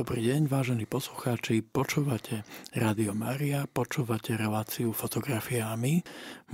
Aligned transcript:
Dobrý 0.00 0.32
deň, 0.32 0.48
vážení 0.48 0.88
poslucháči. 0.88 1.60
Počúvate 1.60 2.40
Rádio 2.72 3.12
Maria, 3.12 3.68
počúvate 3.68 4.32
reláciu 4.32 4.96
fotografiami. 4.96 6.00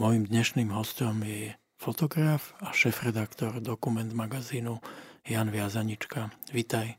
Mojím 0.03 0.27
dnešným 0.27 0.75
hostom 0.75 1.23
je 1.23 1.55
fotograf 1.79 2.59
a 2.59 2.75
šéf-redaktor 2.75 3.63
dokument 3.63 4.11
magazínu 4.11 4.83
Jan 5.31 5.55
Viazanička. 5.55 6.35
Vítaj. 6.51 6.99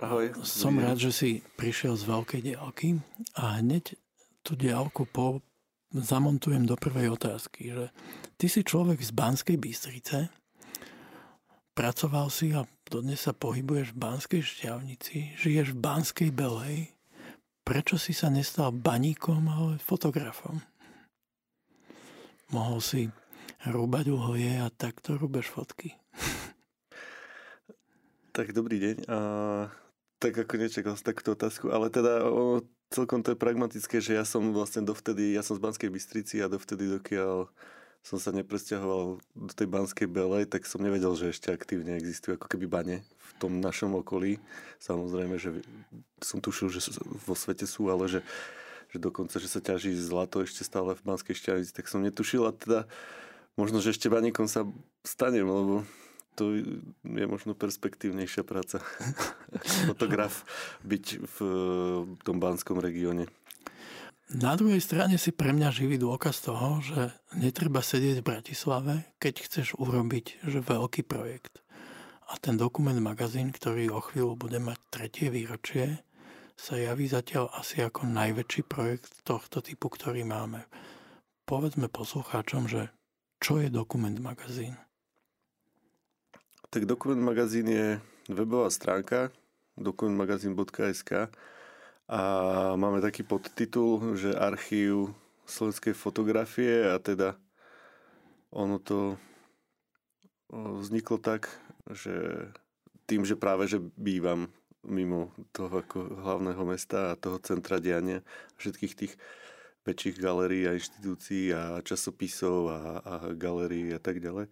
Ahoj. 0.00 0.40
Som 0.40 0.80
rád, 0.80 0.96
že 0.96 1.12
si 1.12 1.30
prišiel 1.60 2.00
z 2.00 2.08
veľkej 2.08 2.40
diálky 2.40 2.96
a 3.36 3.60
hneď 3.60 4.00
tú 4.40 4.56
diálku 4.56 5.04
po 5.04 5.44
zamontujem 5.92 6.64
do 6.64 6.80
prvej 6.80 7.12
otázky, 7.12 7.76
že 7.76 7.92
ty 8.40 8.48
si 8.48 8.64
človek 8.64 9.04
z 9.04 9.12
Banskej 9.12 9.60
Bystrice, 9.60 10.32
pracoval 11.76 12.32
si 12.32 12.56
a 12.56 12.64
dodnes 12.88 13.20
sa 13.20 13.32
pohybuješ 13.32 13.92
v 13.94 14.00
Banskej 14.00 14.42
šťavnici, 14.44 15.38
žiješ 15.40 15.72
v 15.74 15.80
Banskej 15.80 16.30
Belej. 16.30 16.92
Prečo 17.64 17.96
si 17.96 18.12
sa 18.12 18.28
nestal 18.28 18.76
baníkom, 18.76 19.48
ale 19.48 19.80
fotografom? 19.80 20.60
Mohol 22.52 22.78
si 22.84 23.02
rúbať 23.64 24.12
uhoje 24.12 24.60
a 24.60 24.68
takto 24.68 25.16
rúbeš 25.16 25.48
fotky. 25.48 25.96
Tak 28.34 28.50
dobrý 28.50 28.82
deň. 28.82 28.96
A, 29.06 29.18
tak 30.18 30.34
ako 30.34 30.58
nečakal 30.58 30.98
som 30.98 31.06
takúto 31.06 31.38
otázku, 31.38 31.70
ale 31.70 31.86
teda 31.86 32.26
o, 32.26 32.66
celkom 32.90 33.22
to 33.22 33.32
je 33.32 33.38
pragmatické, 33.38 34.02
že 34.02 34.18
ja 34.18 34.26
som 34.26 34.50
vlastne 34.50 34.82
dovtedy, 34.82 35.38
ja 35.38 35.42
som 35.46 35.54
z 35.54 35.62
Banskej 35.62 35.86
Bystrici 35.88 36.42
a 36.42 36.50
dovtedy, 36.50 36.90
dokiaľ 36.98 37.46
som 38.04 38.20
sa 38.20 38.36
nepresťahoval 38.36 39.16
do 39.32 39.52
tej 39.56 39.64
Banskej 39.64 40.04
Belej, 40.12 40.44
tak 40.44 40.68
som 40.68 40.84
nevedel, 40.84 41.16
že 41.16 41.32
ešte 41.32 41.48
aktívne 41.56 41.96
existujú 41.96 42.36
ako 42.36 42.52
keby 42.52 42.68
bane 42.68 42.96
v 43.00 43.30
tom 43.40 43.64
našom 43.64 43.96
okolí. 43.96 44.36
Samozrejme, 44.76 45.40
že 45.40 45.64
som 46.20 46.44
tušil, 46.44 46.68
že 46.68 46.84
vo 47.00 47.32
svete 47.32 47.64
sú, 47.64 47.88
ale 47.88 48.12
že, 48.12 48.20
že 48.92 49.00
dokonca, 49.00 49.40
že 49.40 49.48
sa 49.48 49.64
ťaží 49.64 49.96
zlato 49.96 50.44
ešte 50.44 50.68
stále 50.68 50.92
v 50.92 51.00
Banskej 51.00 51.32
šťavici, 51.32 51.72
tak 51.72 51.88
som 51.88 52.04
netušil 52.04 52.44
a 52.44 52.52
teda 52.52 52.84
možno, 53.56 53.80
že 53.80 53.96
ešte 53.96 54.12
baníkom 54.12 54.52
sa 54.52 54.68
stanem, 55.00 55.48
lebo 55.48 55.88
to 56.36 56.60
je 57.08 57.24
možno 57.24 57.56
perspektívnejšia 57.56 58.44
práca. 58.44 58.82
Fotograf 59.88 60.44
byť 60.84 61.04
v 61.24 61.36
tom 62.20 62.36
banskom 62.36 62.82
regióne. 62.82 63.30
Na 64.34 64.58
druhej 64.58 64.82
strane 64.82 65.14
si 65.14 65.30
pre 65.30 65.54
mňa 65.54 65.70
živý 65.70 65.94
dôkaz 65.94 66.42
toho, 66.42 66.82
že 66.82 67.14
netreba 67.38 67.78
sedieť 67.78 68.18
v 68.18 68.28
Bratislave, 68.34 68.94
keď 69.22 69.46
chceš 69.46 69.78
urobiť 69.78 70.42
že 70.42 70.58
veľký 70.58 71.06
projekt. 71.06 71.62
A 72.26 72.34
ten 72.42 72.58
dokument 72.58 72.98
magazín, 72.98 73.54
ktorý 73.54 73.94
o 73.94 74.02
chvíľu 74.02 74.34
bude 74.34 74.58
mať 74.58 74.78
tretie 74.90 75.30
výročie, 75.30 76.02
sa 76.58 76.74
javí 76.74 77.06
zatiaľ 77.06 77.46
asi 77.54 77.86
ako 77.86 78.10
najväčší 78.10 78.66
projekt 78.66 79.22
tohto 79.22 79.62
typu, 79.62 79.86
ktorý 79.86 80.26
máme. 80.26 80.66
Povedzme 81.46 81.86
poslucháčom, 81.86 82.66
že 82.66 82.90
čo 83.38 83.62
je 83.62 83.70
dokument 83.70 84.18
magazín? 84.18 84.74
Tak 86.74 86.90
dokument 86.90 87.22
magazín 87.22 87.70
je 87.70 88.02
webová 88.26 88.66
stránka 88.74 89.30
dokumentmagazín.sk 89.78 91.30
a 92.08 92.20
máme 92.76 93.00
taký 93.00 93.24
podtitul, 93.24 94.16
že 94.16 94.36
archív 94.36 95.16
slovenskej 95.48 95.96
fotografie 95.96 96.84
a 96.84 97.00
teda 97.00 97.36
ono 98.52 98.76
to 98.76 99.16
vzniklo 100.52 101.16
tak, 101.18 101.48
že 101.90 102.48
tým, 103.08 103.24
že 103.24 103.36
práve, 103.36 103.68
že 103.68 103.80
bývam 103.96 104.48
mimo 104.84 105.32
toho 105.56 105.80
ako 105.80 106.20
hlavného 106.20 106.64
mesta 106.68 107.12
a 107.12 107.18
toho 107.18 107.40
centra 107.40 107.80
diania 107.80 108.20
všetkých 108.60 108.94
tých 108.94 109.12
väčších 109.84 110.16
galérií 110.20 110.64
a 110.68 110.76
inštitúcií 110.76 111.52
a 111.52 111.80
časopisov 111.84 112.72
a, 112.72 112.80
a 113.04 113.14
galérií 113.36 113.92
a 113.92 114.00
tak 114.00 114.20
ďalej, 114.20 114.48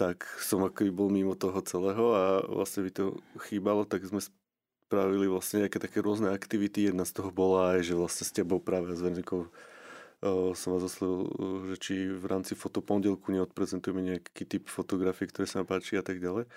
tak 0.00 0.24
som 0.40 0.64
ako 0.64 0.88
bol 0.92 1.12
mimo 1.12 1.36
toho 1.36 1.60
celého 1.60 2.04
a 2.16 2.24
vlastne 2.48 2.88
by 2.88 2.92
to 2.92 3.04
chýbalo, 3.48 3.84
tak 3.84 4.04
sme 4.08 4.20
spravili 4.90 5.30
vlastne 5.30 5.62
nejaké 5.62 5.78
také 5.78 6.02
rôzne 6.02 6.34
aktivity. 6.34 6.90
Jedna 6.90 7.06
z 7.06 7.22
toho 7.22 7.30
bola 7.30 7.78
aj, 7.78 7.86
že 7.86 7.94
vlastne 7.94 8.26
s 8.26 8.34
tebou 8.34 8.58
práve 8.58 8.90
s 8.90 8.98
Vernikou 8.98 9.46
uh, 9.46 10.50
som 10.58 10.74
vás 10.74 10.82
oslovil, 10.82 11.30
že 11.70 11.76
či 11.78 11.94
v 12.10 12.26
rámci 12.26 12.58
fotopondelku 12.58 13.30
neodprezentujeme 13.30 14.02
nejaký 14.02 14.42
typ 14.50 14.66
fotografie, 14.66 15.30
ktoré 15.30 15.46
sa 15.46 15.62
nám 15.62 15.70
páči 15.70 15.94
a 15.94 16.02
tak 16.02 16.18
ďalej. 16.18 16.50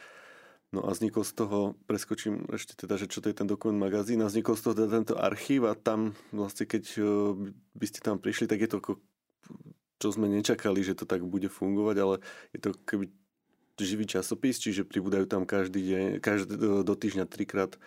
No 0.73 0.81
a 0.81 0.89
vznikol 0.89 1.21
z 1.21 1.37
toho, 1.37 1.77
preskočím 1.85 2.49
ešte 2.49 2.73
teda, 2.73 2.97
že 2.97 3.05
čo 3.05 3.21
to 3.21 3.29
je 3.29 3.37
ten 3.37 3.45
dokument 3.45 3.77
magazín, 3.77 4.25
a 4.25 4.33
vznikol 4.33 4.57
z 4.57 4.65
toho 4.65 4.73
teda 4.81 4.89
tento 4.89 5.13
archív 5.13 5.69
a 5.69 5.77
tam 5.77 6.17
vlastne 6.33 6.65
keď 6.65 6.83
uh, 7.05 7.37
by 7.77 7.85
ste 7.85 8.01
tam 8.01 8.17
prišli, 8.17 8.49
tak 8.49 8.65
je 8.65 8.69
to 8.73 8.81
ako, 8.81 8.97
čo 10.01 10.09
sme 10.09 10.25
nečakali, 10.25 10.81
že 10.81 10.97
to 10.97 11.05
tak 11.05 11.21
bude 11.21 11.53
fungovať, 11.53 11.95
ale 12.01 12.15
je 12.49 12.65
to 12.65 12.73
keby 12.81 13.13
živý 13.77 14.09
časopis, 14.09 14.57
čiže 14.57 14.89
pribúdajú 14.89 15.29
tam 15.29 15.45
každý 15.45 15.81
deň, 15.85 16.03
každý, 16.17 16.57
do 16.81 16.93
týždňa 16.97 17.29
trikrát 17.29 17.77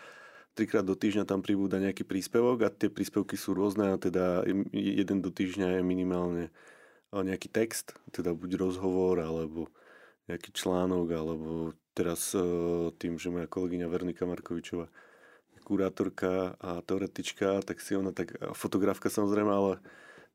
trikrát 0.57 0.89
do 0.89 0.97
týždňa 0.97 1.29
tam 1.29 1.45
pribúda 1.45 1.77
nejaký 1.77 2.09
príspevok 2.09 2.65
a 2.65 2.73
tie 2.73 2.89
príspevky 2.89 3.37
sú 3.37 3.53
rôzne 3.53 3.93
a 3.93 4.01
teda 4.01 4.49
jeden 4.73 5.21
do 5.21 5.29
týždňa 5.29 5.79
je 5.79 5.83
minimálne 5.85 6.45
nejaký 7.13 7.53
text, 7.53 7.93
teda 8.11 8.33
buď 8.33 8.57
rozhovor 8.57 9.21
alebo 9.21 9.69
nejaký 10.27 10.51
článok 10.57 11.07
alebo 11.13 11.77
teraz 11.95 12.35
e, 12.35 12.43
tým, 12.99 13.21
že 13.21 13.31
moja 13.31 13.47
kolegyňa 13.47 13.87
Vernika 13.87 14.27
Markovičová 14.27 14.91
kurátorka 15.67 16.55
a 16.63 16.79
teoretička, 16.83 17.59
tak 17.67 17.83
si 17.83 17.99
ona 17.99 18.15
tak, 18.15 18.39
fotografka 18.55 19.11
samozrejme, 19.11 19.51
ale 19.51 19.73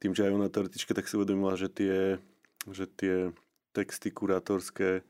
tým, 0.03 0.11
že 0.11 0.27
aj 0.27 0.35
ona 0.35 0.51
teoretička, 0.51 0.91
tak 0.91 1.07
si 1.07 1.15
uvedomila, 1.15 1.55
že 1.55 1.71
tie, 1.71 2.19
že 2.67 2.83
tie 2.83 3.31
texty 3.71 4.11
kurátorské 4.11 5.07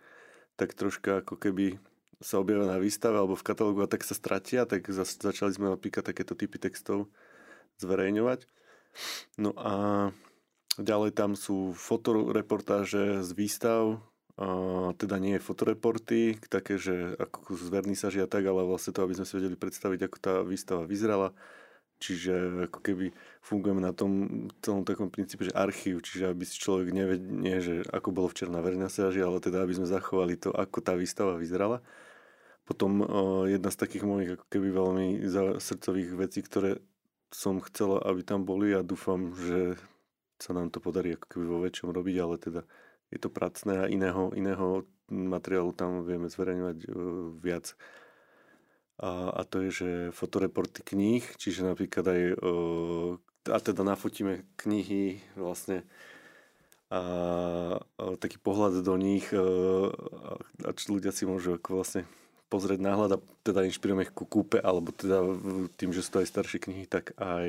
tak 0.61 0.77
troška 0.77 1.25
ako 1.25 1.41
keby 1.41 1.81
sa 2.21 2.37
objavia 2.37 2.69
na 2.69 2.77
výstave 2.77 3.17
alebo 3.17 3.33
v 3.33 3.45
katalógu 3.45 3.81
a 3.83 3.91
tak 3.91 4.05
sa 4.05 4.13
stratia, 4.13 4.69
tak 4.69 4.87
začali 4.93 5.51
sme 5.51 5.73
napríklad 5.73 6.05
takéto 6.05 6.37
typy 6.37 6.61
textov 6.61 7.09
zverejňovať. 7.81 8.45
No 9.41 9.57
a 9.57 9.73
ďalej 10.77 11.17
tam 11.17 11.33
sú 11.33 11.73
fotoreportáže 11.73 13.25
z 13.25 13.31
výstav, 13.33 13.99
a 14.41 14.47
teda 14.97 15.21
nie 15.21 15.37
fotoreporty, 15.37 16.39
také, 16.49 16.81
že 16.81 17.13
ako 17.19 17.61
z 17.61 17.67
vernisažia 17.69 18.25
tak, 18.25 18.47
ale 18.47 18.65
vlastne 18.65 18.95
to, 18.95 19.03
aby 19.05 19.13
sme 19.13 19.27
si 19.27 19.37
vedeli 19.37 19.53
predstaviť, 19.53 19.99
ako 20.07 20.17
tá 20.17 20.33
výstava 20.41 20.81
vyzerala. 20.87 21.35
Čiže 22.01 22.65
ako 22.65 22.81
keby 22.81 23.13
fungujeme 23.45 23.77
na 23.77 23.93
tom 23.93 24.49
celom 24.65 24.81
takom 24.81 25.13
princípe, 25.13 25.45
že 25.45 25.53
archív, 25.53 26.01
čiže 26.01 26.33
aby 26.33 26.41
si 26.49 26.57
človek 26.57 26.89
nevedie, 26.89 27.61
že 27.61 27.73
ako 27.93 28.09
bolo 28.09 28.33
včera 28.33 28.49
na 28.49 28.65
vernisaži, 28.65 29.21
ale 29.21 29.37
teda 29.37 29.61
aby 29.61 29.77
sme 29.77 29.85
zachovali 29.85 30.33
to, 30.41 30.49
ako 30.49 30.81
tá 30.81 30.97
výstava 30.97 31.37
vyzerala. 31.37 31.85
Potom 32.65 33.03
jedna 33.49 33.69
z 33.73 33.77
takých 33.77 34.05
mojich 34.05 34.29
ako 34.39 34.45
keby 34.47 34.67
veľmi 34.71 35.07
srdcových 35.59 36.11
vecí, 36.15 36.39
ktoré 36.45 36.79
som 37.31 37.63
chcela, 37.63 38.03
aby 38.03 38.21
tam 38.21 38.43
boli 38.43 38.75
a 38.75 38.85
dúfam, 38.85 39.33
že 39.35 39.79
sa 40.37 40.51
nám 40.51 40.73
to 40.73 40.81
podarí 40.83 41.15
ako 41.15 41.25
keby 41.25 41.45
vo 41.47 41.63
väčšom 41.63 41.89
robiť, 41.93 42.15
ale 42.21 42.35
teda 42.37 42.61
je 43.11 43.19
to 43.19 43.29
pracné 43.29 43.73
a 43.83 43.89
iného, 43.91 44.31
iného 44.35 44.87
materiálu 45.11 45.75
tam 45.75 46.07
vieme 46.07 46.31
zverejňovať 46.31 46.77
viac. 47.43 47.75
A, 49.01 49.33
a 49.33 49.41
to 49.43 49.65
je, 49.67 49.69
že 49.71 49.89
fotoreporty 50.15 50.85
kníh, 50.85 51.25
čiže 51.35 51.65
napríklad 51.65 52.05
aj 52.07 52.21
a 53.49 53.57
teda 53.57 53.81
nafotíme 53.81 54.45
knihy 54.61 55.17
vlastne 55.33 55.81
a, 56.93 57.01
a 57.81 58.03
taký 58.21 58.37
pohľad 58.37 58.85
do 58.85 58.95
nich 58.99 59.25
a, 59.33 59.41
a 60.61 60.69
ľudia 60.91 61.09
si 61.09 61.25
môžu 61.25 61.57
ako 61.57 61.81
vlastne 61.81 62.05
pozrieť 62.51 62.83
náhľad 62.83 63.11
a 63.15 63.23
teda 63.47 63.63
inšpirujeme 63.63 64.03
ich 64.03 64.11
ku 64.11 64.27
kúpe, 64.27 64.59
alebo 64.59 64.91
teda 64.91 65.23
tým, 65.79 65.95
že 65.95 66.03
sú 66.03 66.19
to 66.19 66.21
aj 66.21 66.27
staršie 66.27 66.59
knihy, 66.59 66.83
tak 66.83 67.15
aj 67.15 67.47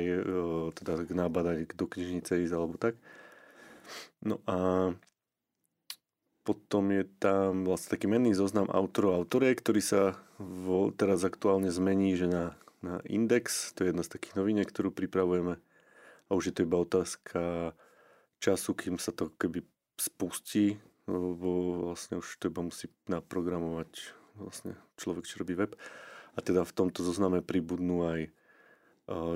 teda 0.79 1.03
k 1.03 1.11
nábadať 1.11 1.75
do 1.75 1.85
knižnice 1.85 2.39
ísť 2.47 2.55
alebo 2.55 2.79
tak. 2.79 2.95
No 4.23 4.39
a 4.47 4.89
potom 6.47 6.91
je 6.91 7.03
tam 7.19 7.67
vlastne 7.67 7.99
taký 7.99 8.07
menný 8.07 8.31
zoznam 8.35 8.71
autorov 8.71 9.15
a 9.15 9.19
autoriek, 9.19 9.59
ktorý 9.59 9.83
sa 9.83 10.01
vo, 10.39 10.91
teraz 10.95 11.23
aktuálne 11.23 11.71
zmení, 11.71 12.15
že 12.15 12.27
na, 12.31 12.55
na 12.79 13.03
index, 13.07 13.75
to 13.75 13.83
je 13.83 13.91
jedna 13.91 14.03
z 14.07 14.11
takých 14.15 14.39
noviniek, 14.39 14.67
ktorú 14.67 14.91
pripravujeme. 14.91 15.59
A 16.27 16.31
už 16.31 16.51
je 16.51 16.53
to 16.55 16.65
iba 16.67 16.79
otázka 16.79 17.71
času, 18.39 18.71
kým 18.75 18.95
sa 18.99 19.15
to 19.15 19.31
keby 19.35 19.63
spustí, 19.95 20.79
lebo 21.07 21.91
vlastne 21.91 22.19
už 22.19 22.27
to 22.39 22.51
iba 22.51 22.63
musí 22.63 22.91
naprogramovať 23.07 24.22
vlastne 24.37 24.77
človek, 24.97 25.25
čo 25.27 25.41
robí 25.41 25.53
web. 25.57 25.77
A 26.33 26.41
teda 26.41 26.65
v 26.65 26.73
tomto 26.73 27.05
zozname 27.05 27.45
pribudnú 27.45 28.05
aj 28.09 28.19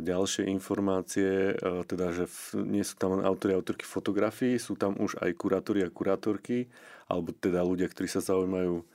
ďalšie 0.01 0.47
informácie, 0.47 1.51
teda, 1.91 2.15
že 2.15 2.31
nie 2.55 2.87
sú 2.87 2.95
tam 2.95 3.19
len 3.19 3.27
autori 3.27 3.51
a 3.51 3.59
autorky 3.59 3.83
fotografií, 3.83 4.55
sú 4.55 4.79
tam 4.79 4.95
už 4.95 5.19
aj 5.19 5.35
kurátori 5.35 5.83
a 5.83 5.91
kurátorky, 5.91 6.71
alebo 7.11 7.35
teda 7.35 7.67
ľudia, 7.67 7.91
ktorí 7.91 8.07
sa 8.07 8.23
zaujímajú 8.23 8.87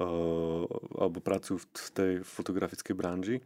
alebo 0.00 1.18
pracujú 1.20 1.60
v 1.60 1.90
tej 1.92 2.12
fotografickej 2.24 2.94
branži. 2.96 3.36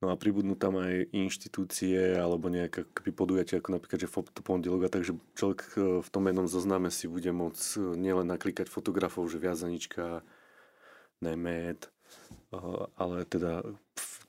No 0.00 0.08
a 0.08 0.16
pribudnú 0.16 0.56
tam 0.56 0.80
aj 0.80 1.12
inštitúcie 1.12 2.16
alebo 2.16 2.48
nejaké 2.48 2.88
podujatia, 3.12 3.60
ako 3.60 3.76
napríklad, 3.76 4.00
že 4.02 4.08
a 4.08 4.88
takže 4.88 5.12
človek 5.36 5.60
v 6.00 6.08
tom 6.08 6.24
jednom 6.24 6.48
zozname 6.48 6.88
si 6.88 7.12
bude 7.12 7.28
môcť 7.28 7.94
nielen 7.94 8.24
naklikať 8.24 8.72
fotografov, 8.72 9.28
že 9.28 9.36
viazanička, 9.36 10.24
nemet, 11.24 11.90
ale 12.96 13.24
teda 13.28 13.62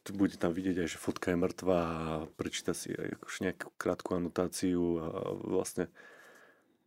bude 0.09 0.35
tam 0.41 0.51
vidieť 0.53 0.85
aj, 0.85 0.87
že 0.89 1.01
fotka 1.01 1.29
je 1.31 1.37
mŕtva 1.37 1.77
a 1.77 2.01
prečíta 2.33 2.73
si 2.73 2.89
aj 2.93 3.19
nejakú 3.41 3.69
krátku 3.77 4.17
anotáciu 4.17 4.97
a 4.97 5.07
vlastne 5.37 5.85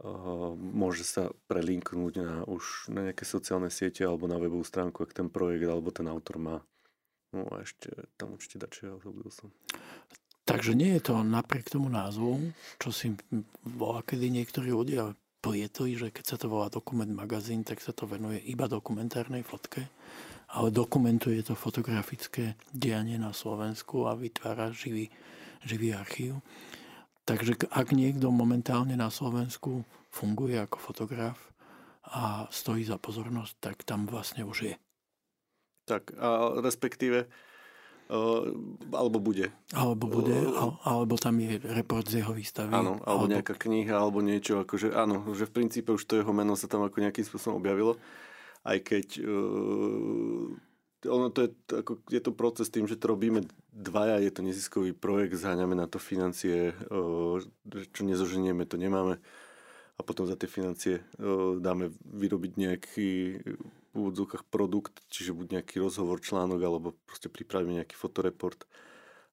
uh, 0.03 0.53
môže 0.59 1.07
sa 1.07 1.31
prelinknúť 1.47 2.15
na 2.19 2.43
už 2.51 2.91
na 2.91 3.11
nejaké 3.11 3.23
sociálne 3.23 3.71
siete 3.71 4.03
alebo 4.03 4.27
na 4.27 4.43
webovú 4.43 4.67
stránku, 4.67 5.07
ak 5.07 5.15
ten 5.15 5.29
projekt 5.31 5.71
alebo 5.71 5.95
ten 5.95 6.11
autor 6.11 6.37
má. 6.43 6.57
No 7.33 7.49
a 7.49 7.65
ešte 7.65 7.89
tam 8.21 8.37
určite 8.37 8.61
dačo, 8.61 8.93
ja 8.93 8.97
som. 9.33 9.49
Takže 10.43 10.75
nie 10.75 10.99
je 10.99 11.07
to 11.07 11.23
napriek 11.23 11.71
tomu 11.71 11.87
názvu, 11.89 12.53
čo 12.83 12.91
si 12.91 13.15
volá, 13.63 14.03
kedy 14.03 14.29
niektorí 14.29 14.75
ľudia 14.75 15.15
plietli, 15.43 15.99
že 15.99 16.15
keď 16.15 16.25
sa 16.25 16.37
to 16.39 16.47
volá 16.47 16.71
dokument 16.71 17.11
magazín, 17.11 17.67
tak 17.67 17.83
sa 17.83 17.91
to 17.91 18.07
venuje 18.07 18.39
iba 18.47 18.71
dokumentárnej 18.71 19.43
fotke 19.43 19.91
ale 20.53 20.69
dokumentuje 20.69 21.41
to 21.41 21.57
fotografické 21.57 22.61
dianie 22.77 23.17
na 23.17 23.33
Slovensku 23.33 24.05
a 24.05 24.13
vytvára 24.13 24.69
živý, 24.69 25.09
živý 25.65 25.97
archív. 25.97 26.45
Takže 27.25 27.57
ak 27.73 27.97
niekto 27.97 28.29
momentálne 28.29 28.93
na 28.93 29.09
Slovensku 29.09 29.89
funguje 30.13 30.61
ako 30.61 30.77
fotograf 30.77 31.39
a 32.05 32.45
stojí 32.53 32.85
za 32.85 33.01
pozornosť, 33.01 33.55
tak 33.63 33.77
tam 33.89 34.05
vlastne 34.05 34.45
už 34.45 34.59
je. 34.69 34.75
Tak 35.89 36.13
a 36.21 36.61
respektíve 36.61 37.33
alebo 38.93 39.19
bude. 39.19 39.49
Alebo 39.73 40.05
bude, 40.05 40.37
uh, 40.37 40.77
alebo 40.85 41.17
tam 41.17 41.41
je 41.41 41.57
report 41.73 42.05
z 42.07 42.21
jeho 42.21 42.37
výstavy. 42.37 42.71
Áno, 42.71 43.01
alebo, 43.01 43.25
alebo 43.25 43.25
nejaká 43.33 43.55
kniha, 43.57 43.97
alebo 43.97 44.21
niečo, 44.21 44.61
akože 44.61 44.93
áno, 44.93 45.33
že 45.33 45.49
v 45.49 45.55
princípe 45.63 45.91
už 45.97 46.05
to 46.05 46.21
jeho 46.21 46.33
meno 46.37 46.53
sa 46.53 46.69
tam 46.69 46.85
ako 46.85 47.01
nejakým 47.01 47.25
spôsobom 47.25 47.57
objavilo 47.59 47.97
aj 48.63 48.79
keď 48.79 49.07
uh, 49.27 50.47
ono 51.11 51.35
to 51.35 51.47
je, 51.47 51.51
ako, 51.83 51.99
je 52.07 52.21
to 52.23 52.31
proces 52.31 52.71
tým, 52.71 52.87
že 52.87 52.95
to 52.95 53.11
robíme 53.11 53.43
dvaja, 53.75 54.23
je 54.23 54.31
to 54.31 54.47
neziskový 54.47 54.95
projekt, 54.95 55.35
zháňame 55.35 55.75
na 55.75 55.91
to 55.91 55.99
financie, 55.99 56.71
čo 57.91 58.03
nezoženieme, 58.07 58.63
to 58.71 58.79
nemáme 58.79 59.19
a 59.99 60.01
potom 60.07 60.31
za 60.31 60.39
tie 60.39 60.47
financie 60.47 61.03
dáme 61.59 61.91
vyrobiť 62.07 62.53
nejaký 62.55 63.11
úvodzovkách 63.93 64.49
produkt, 64.49 65.05
čiže 65.13 65.37
buď 65.37 65.61
nejaký 65.61 65.81
rozhovor, 65.81 66.21
článok, 66.21 66.61
alebo 66.61 66.97
proste 67.05 67.29
pripravíme 67.29 67.81
nejaký 67.81 67.97
fotoreport 67.97 68.65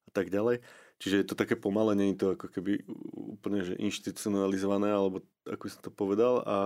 a 0.06 0.10
tak 0.12 0.28
ďalej. 0.28 0.60
Čiže 1.00 1.16
je 1.16 1.26
to 1.32 1.36
také 1.38 1.56
pomalé, 1.56 1.96
nie 1.96 2.12
je 2.12 2.20
to 2.20 2.26
ako 2.36 2.52
keby 2.52 2.84
úplne 3.16 3.64
že 3.64 3.72
inštitucionalizované, 3.80 4.92
alebo 4.92 5.24
ako 5.48 5.64
som 5.72 5.80
to 5.80 5.88
povedal, 5.88 6.44
a, 6.44 6.58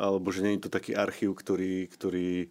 alebo 0.00 0.32
že 0.32 0.40
nie 0.40 0.56
je 0.56 0.64
to 0.64 0.72
taký 0.72 0.96
archív, 0.96 1.36
ktorý, 1.36 1.84
ktorý 1.92 2.48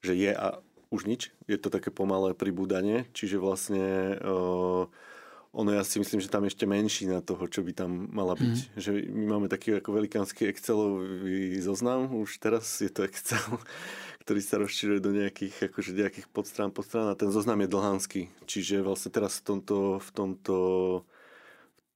že 0.00 0.14
je 0.16 0.32
a 0.32 0.64
už 0.88 1.04
nič. 1.04 1.36
Je 1.44 1.60
to 1.60 1.68
také 1.68 1.92
pomalé 1.92 2.32
pribúdanie, 2.32 3.04
čiže 3.12 3.36
vlastne 3.36 4.16
uh, 4.24 4.88
ono 5.52 5.72
ja 5.72 5.80
si 5.82 5.96
myslím, 5.96 6.20
že 6.20 6.28
tam 6.28 6.44
ešte 6.44 6.68
menší 6.68 7.08
na 7.08 7.24
toho, 7.24 7.48
čo 7.48 7.64
by 7.64 7.72
tam 7.72 8.12
mala 8.12 8.36
byť. 8.36 8.56
Mm. 8.56 8.68
Že 8.76 8.90
my 9.08 9.24
máme 9.24 9.46
taký 9.48 9.80
ako 9.80 9.96
velikánsky 9.96 10.44
Excelový 10.44 11.56
zoznam, 11.64 12.12
už 12.12 12.36
teraz 12.36 12.84
je 12.84 12.92
to 12.92 13.08
Excel, 13.08 13.40
ktorý 14.28 14.40
sa 14.44 14.60
rozširuje 14.60 15.00
do 15.00 15.10
nejakých, 15.16 15.72
akože 15.72 15.96
nejakých 15.96 16.28
podstrán, 16.28 16.68
podstrán 16.68 17.08
a 17.08 17.18
ten 17.18 17.32
zoznam 17.32 17.64
je 17.64 17.72
dlhanský. 17.72 18.22
Čiže 18.44 18.84
vlastne 18.84 19.08
teraz 19.08 19.40
v 19.40 19.56
tomto, 19.56 19.76
v 20.04 20.10
tomto 20.12 20.56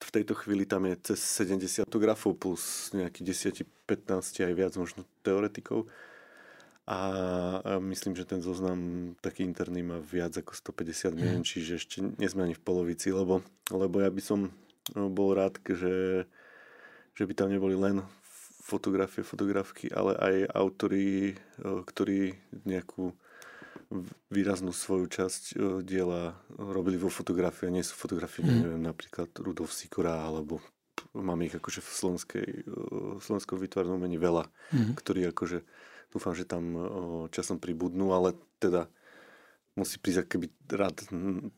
v 0.03 0.11
tejto 0.11 0.35
chvíli 0.35 0.67
tam 0.67 0.83
je 0.91 1.15
cez 1.15 1.47
70 1.47 1.87
fotografov 1.87 2.35
plus 2.35 2.91
nejakých 2.91 3.63
10-15 3.87 4.51
aj 4.51 4.55
viac 4.59 4.75
možno 4.75 5.07
teoretikov. 5.23 5.87
A, 6.83 6.99
myslím, 7.79 8.19
že 8.19 8.27
ten 8.27 8.43
zoznam 8.43 9.15
taký 9.23 9.47
interný 9.47 9.87
má 9.87 10.03
viac 10.03 10.35
ako 10.35 10.51
150 10.75 11.15
mien, 11.15 11.39
mm. 11.39 11.47
čiže 11.47 11.79
ešte 11.79 12.03
nie 12.03 12.27
sme 12.27 12.51
ani 12.51 12.59
v 12.59 12.65
polovici, 12.67 13.15
lebo, 13.15 13.39
lebo 13.71 14.03
ja 14.03 14.11
by 14.11 14.19
som 14.19 14.51
no, 14.99 15.07
bol 15.07 15.39
rád, 15.39 15.63
že, 15.63 16.27
že 17.15 17.23
by 17.23 17.33
tam 17.39 17.55
neboli 17.55 17.79
len 17.79 18.03
fotografie, 18.67 19.23
fotografky, 19.23 19.95
ale 19.95 20.19
aj 20.19 20.35
autory, 20.59 21.39
ktorí 21.63 22.35
nejakú 22.67 23.15
výraznú 24.33 24.73
svoju 24.73 25.07
časť 25.07 25.43
diela 25.85 26.35
robili 26.57 26.97
vo 26.97 27.13
fotografii 27.13 27.69
a 27.69 27.75
nie 27.75 27.85
sú 27.85 27.95
fotografie, 27.95 28.43
mm. 28.43 28.49
neviem, 28.49 28.83
napríklad 28.83 29.31
Rudolf 29.39 29.71
Sikora 29.71 30.25
alebo 30.25 30.59
máme 31.13 31.47
ich 31.47 31.55
akože 31.55 31.85
v 31.85 31.91
slovenskej, 31.93 32.47
slovenskom 33.21 33.61
vytvarnom 33.61 34.01
mení 34.01 34.17
veľa, 34.17 34.49
mm. 34.73 34.93
ktorí 34.97 35.29
akože 35.31 35.61
dúfam, 36.13 36.37
že 36.37 36.45
tam 36.45 36.77
časom 37.33 37.57
pribudnú, 37.57 38.13
ale 38.13 38.37
teda 38.61 38.87
musí 39.73 39.97
prísť 39.97 40.29
keby 40.29 40.47
rád. 40.69 41.01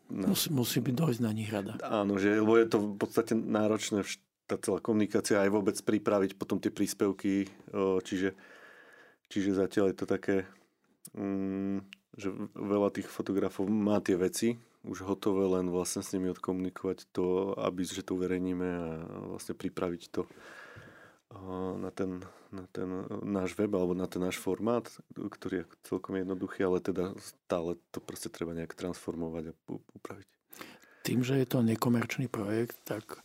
Na... 0.06 0.30
Musí, 0.30 0.48
musí 0.54 0.78
byť 0.78 0.94
dojsť 0.94 1.20
na 1.20 1.32
nich 1.34 1.50
rada. 1.50 1.74
Áno, 1.82 2.14
že, 2.16 2.38
lebo 2.38 2.54
je 2.54 2.70
to 2.70 2.78
v 2.94 2.96
podstate 2.96 3.34
náročné 3.34 4.06
tá 4.46 4.60
celá 4.60 4.78
komunikácia 4.78 5.40
aj 5.40 5.50
vôbec 5.50 5.76
pripraviť 5.80 6.36
potom 6.36 6.60
tie 6.60 6.68
príspevky, 6.68 7.48
čiže, 8.04 8.36
čiže 9.32 9.56
zatiaľ 9.56 9.90
je 9.90 9.96
to 9.96 10.06
také, 10.06 10.36
mm, 11.16 11.80
že 12.14 12.28
veľa 12.52 12.92
tých 12.92 13.08
fotografov 13.08 13.66
má 13.66 13.98
tie 14.04 14.14
veci 14.20 14.60
už 14.84 15.08
hotové, 15.08 15.48
len 15.48 15.72
vlastne 15.72 16.04
s 16.04 16.12
nimi 16.12 16.28
odkomunikovať 16.28 17.08
to, 17.08 17.56
aby 17.56 17.88
že 17.88 18.04
to 18.04 18.20
uverejníme 18.20 18.68
a 18.68 18.88
vlastne 19.32 19.56
pripraviť 19.56 20.02
to 20.12 20.28
na 21.80 21.90
ten, 21.90 22.20
na 22.54 22.64
ten 22.70 22.86
náš 23.26 23.58
web 23.58 23.74
alebo 23.74 23.98
na 23.98 24.06
ten 24.06 24.22
náš 24.22 24.38
formát, 24.38 24.86
ktorý 25.14 25.66
je 25.66 25.70
celkom 25.90 26.14
jednoduchý, 26.14 26.62
ale 26.62 26.78
teda 26.78 27.18
stále 27.18 27.74
to 27.90 27.98
proste 27.98 28.30
treba 28.30 28.54
nejak 28.54 28.78
transformovať 28.78 29.50
a 29.50 29.52
upraviť. 29.98 30.28
Tým, 31.04 31.20
že 31.20 31.36
je 31.42 31.46
to 31.50 31.60
nekomerčný 31.60 32.30
projekt, 32.30 32.78
tak 32.86 33.20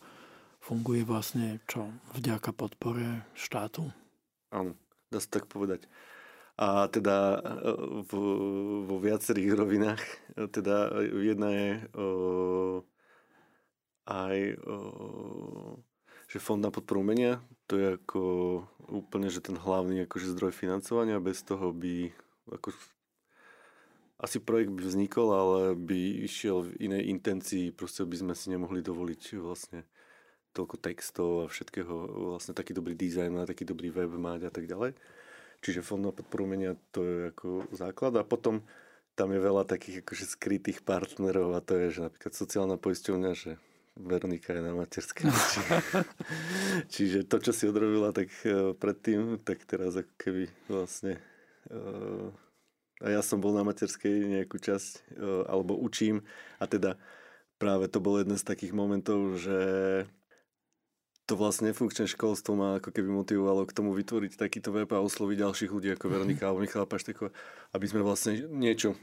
funguje 0.60 1.06
vlastne 1.06 1.62
čo? 1.64 1.88
Vďaka 2.12 2.52
podpore 2.52 3.24
štátu? 3.32 3.88
Áno, 4.52 4.76
dá 5.08 5.18
sa 5.22 5.30
tak 5.40 5.48
povedať. 5.48 5.88
A 6.60 6.92
teda 6.92 7.40
e, 7.40 7.72
v, 8.04 8.12
vo 8.84 8.96
viacerých 9.00 9.56
rovinách, 9.56 10.02
e, 10.36 10.44
teda 10.52 10.92
jedna 11.08 11.48
je 11.56 11.70
o, 11.96 12.08
aj 14.04 14.36
o, 14.60 14.76
že 16.30 16.38
fond 16.38 16.62
na 16.62 16.70
podporu 16.70 17.02
umenia, 17.02 17.42
to 17.66 17.74
je 17.74 17.98
ako 17.98 18.22
úplne, 18.86 19.26
že 19.26 19.42
ten 19.42 19.58
hlavný 19.58 20.06
akože 20.06 20.30
zdroj 20.30 20.54
financovania, 20.54 21.18
bez 21.18 21.42
toho 21.42 21.74
by 21.74 22.14
ako, 22.54 22.70
asi 24.22 24.38
projekt 24.38 24.70
by 24.70 24.86
vznikol, 24.86 25.28
ale 25.34 25.60
by 25.74 26.22
išiel 26.22 26.70
v 26.70 26.86
inej 26.86 27.10
intencii, 27.10 27.74
proste 27.74 28.06
by 28.06 28.14
sme 28.14 28.34
si 28.38 28.46
nemohli 28.54 28.78
dovoliť 28.78 29.42
vlastne 29.42 29.82
toľko 30.54 30.76
textov 30.78 31.30
a 31.42 31.50
všetkého, 31.50 31.94
vlastne 32.38 32.54
taký 32.54 32.78
dobrý 32.78 32.94
dizajn 32.94 33.42
a 33.42 33.50
taký 33.50 33.66
dobrý 33.66 33.90
web 33.90 34.14
mať 34.14 34.50
a 34.50 34.52
tak 34.54 34.70
ďalej. 34.70 34.94
Čiže 35.66 35.82
fond 35.82 35.98
na 35.98 36.14
podporu 36.14 36.46
umenia 36.46 36.78
to 36.94 37.02
je 37.02 37.16
ako 37.34 37.66
základ 37.74 38.14
a 38.18 38.22
potom 38.22 38.62
tam 39.18 39.34
je 39.34 39.42
veľa 39.42 39.66
takých 39.66 40.06
akože 40.06 40.24
skrytých 40.30 40.86
partnerov 40.86 41.58
a 41.58 41.60
to 41.60 41.74
je, 41.74 41.86
že 41.98 42.00
napríklad 42.06 42.32
sociálna 42.32 42.78
poisťovňa, 42.78 43.30
že 43.34 43.58
Veronika 44.00 44.56
je 44.56 44.62
na 44.64 44.72
materskej. 44.72 45.28
Čiže, 45.28 45.76
čiže 46.94 47.18
to, 47.28 47.36
čo 47.40 47.52
si 47.52 47.64
odrobila 47.68 48.10
tak 48.16 48.32
uh, 48.48 48.72
predtým, 48.74 49.38
tak 49.44 49.62
teraz 49.68 49.96
ako 50.00 50.12
keby 50.16 50.48
vlastne 50.68 51.20
uh, 51.68 52.32
a 53.00 53.08
ja 53.08 53.24
som 53.24 53.40
bol 53.40 53.56
na 53.56 53.64
materskej 53.64 54.40
nejakú 54.40 54.60
časť, 54.60 54.92
uh, 55.16 55.48
alebo 55.48 55.72
učím 55.72 56.20
a 56.60 56.68
teda 56.68 57.00
práve 57.56 57.88
to 57.88 58.00
bol 58.00 58.20
jeden 58.20 58.36
z 58.36 58.44
takých 58.44 58.76
momentov, 58.76 59.40
že 59.40 59.58
to 61.28 61.38
vlastne 61.38 61.70
funkčné 61.70 62.10
školstvo 62.10 62.58
ma 62.58 62.68
ako 62.82 62.90
keby 62.90 63.06
motivovalo 63.06 63.62
k 63.62 63.76
tomu 63.76 63.94
vytvoriť 63.94 64.34
takýto 64.34 64.74
web 64.74 64.90
a 64.90 64.98
osloviť 64.98 65.46
ďalších 65.46 65.70
ľudí 65.70 65.94
ako 65.94 66.10
Veronika 66.10 66.50
alebo 66.50 66.66
Michala 66.66 66.90
Pašteko, 66.90 67.30
aby 67.70 67.86
sme 67.86 68.02
vlastne 68.02 68.50
niečo 68.50 68.98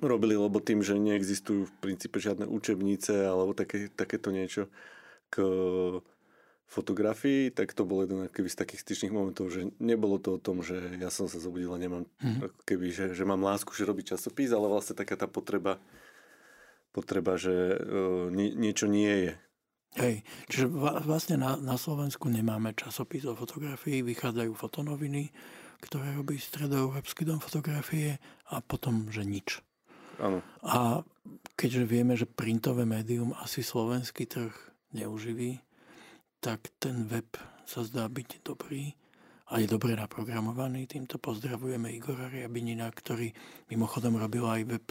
robili, 0.00 0.36
lebo 0.36 0.60
tým, 0.60 0.84
že 0.84 0.96
neexistujú 0.96 1.68
v 1.68 1.76
princípe 1.80 2.20
žiadne 2.20 2.44
učebnice 2.48 3.26
alebo 3.26 3.56
také, 3.56 3.88
takéto 3.92 4.28
niečo 4.32 4.68
k 5.32 5.42
fotografii, 6.66 7.54
tak 7.54 7.72
to 7.72 7.86
bol 7.86 8.02
jeden 8.02 8.26
keby 8.26 8.50
z 8.50 8.58
takých 8.58 8.82
styčných 8.82 9.14
momentov, 9.14 9.54
že 9.54 9.70
nebolo 9.78 10.18
to 10.18 10.36
o 10.36 10.42
tom, 10.42 10.66
že 10.66 10.98
ja 10.98 11.14
som 11.14 11.30
sa 11.30 11.38
zobudil 11.38 11.70
a 11.70 11.78
nemám, 11.78 12.04
mm. 12.18 12.66
keby, 12.66 12.90
že, 12.90 13.06
že 13.14 13.22
mám 13.22 13.46
lásku, 13.46 13.70
že 13.70 13.86
robiť 13.86 14.18
časopis, 14.18 14.50
ale 14.50 14.66
vlastne 14.66 14.98
taká 14.98 15.14
tá 15.14 15.30
potreba, 15.30 15.78
potreba, 16.90 17.38
že 17.38 17.54
uh, 17.78 18.28
nie, 18.34 18.50
niečo 18.58 18.90
nie 18.90 19.30
je 19.30 19.32
Hej, 19.96 20.28
čiže 20.52 20.68
vlastne 21.08 21.40
na, 21.40 21.56
na 21.56 21.80
Slovensku 21.80 22.28
nemáme 22.28 22.76
časopis 22.76 23.24
o 23.24 23.32
fotografii, 23.32 24.04
vychádzajú 24.04 24.52
fotonoviny, 24.52 25.32
ktoré 25.80 26.12
robí 26.12 26.36
Stredoeurópsky 26.36 27.24
dom 27.24 27.40
fotografie 27.40 28.20
a 28.52 28.60
potom, 28.60 29.08
že 29.08 29.24
nič. 29.24 29.64
Áno. 30.20 30.40
A 30.64 31.04
keďže 31.56 31.84
vieme, 31.84 32.14
že 32.16 32.28
printové 32.28 32.88
médium 32.88 33.36
asi 33.36 33.60
slovenský 33.60 34.28
trh 34.28 34.52
neuživí, 34.96 35.60
tak 36.40 36.72
ten 36.80 37.08
web 37.08 37.26
sa 37.66 37.82
zdá 37.82 38.06
byť 38.06 38.46
dobrý 38.46 38.94
a 39.46 39.62
je 39.62 39.66
dobre 39.70 39.94
naprogramovaný. 39.94 40.90
Týmto 40.90 41.22
pozdravujeme 41.22 41.94
Igora 41.94 42.26
Riabinina, 42.26 42.90
ktorý 42.90 43.30
mimochodom 43.70 44.18
robil 44.18 44.42
aj 44.42 44.62
web 44.66 44.86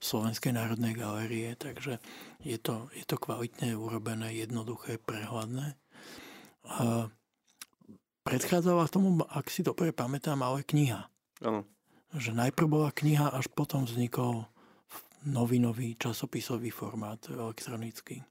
Slovenskej 0.00 0.56
národnej 0.56 0.96
galérie, 0.96 1.52
takže 1.60 2.00
je 2.40 2.56
to, 2.56 2.88
je 2.96 3.04
to 3.04 3.20
kvalitne 3.20 3.76
urobené, 3.76 4.32
jednoduché, 4.32 4.96
prehľadné. 4.96 5.76
A 6.68 7.08
predchádzala 8.24 8.88
tomu, 8.88 9.20
ak 9.28 9.52
si 9.52 9.60
dobre 9.60 9.92
pamätám, 9.92 10.40
ale 10.40 10.64
kniha. 10.64 11.08
Áno. 11.44 11.68
Že 12.16 12.32
najprv 12.32 12.68
bola 12.68 12.90
kniha, 12.92 13.28
až 13.28 13.48
potom 13.52 13.84
vznikol 13.84 14.48
novinový 15.26 15.98
časopisový 15.98 16.70
formát 16.70 17.18
elektronický. 17.30 18.22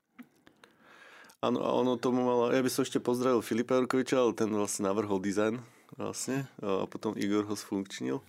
Áno, 1.38 1.62
a 1.62 1.70
ono 1.70 2.02
tomu 2.02 2.26
malo, 2.26 2.50
ja 2.50 2.66
by 2.66 2.72
som 2.72 2.82
ešte 2.82 2.98
pozdravil 2.98 3.46
Filipa 3.46 3.78
Jurkoviča, 3.78 4.18
ale 4.18 4.34
ten 4.34 4.50
vlastne 4.50 4.90
navrhol 4.90 5.22
dizajn 5.22 5.62
vlastne 5.96 6.50
a 6.60 6.90
potom 6.90 7.14
Igor 7.14 7.46
ho 7.46 7.56
sfunkčnil. 7.56 8.20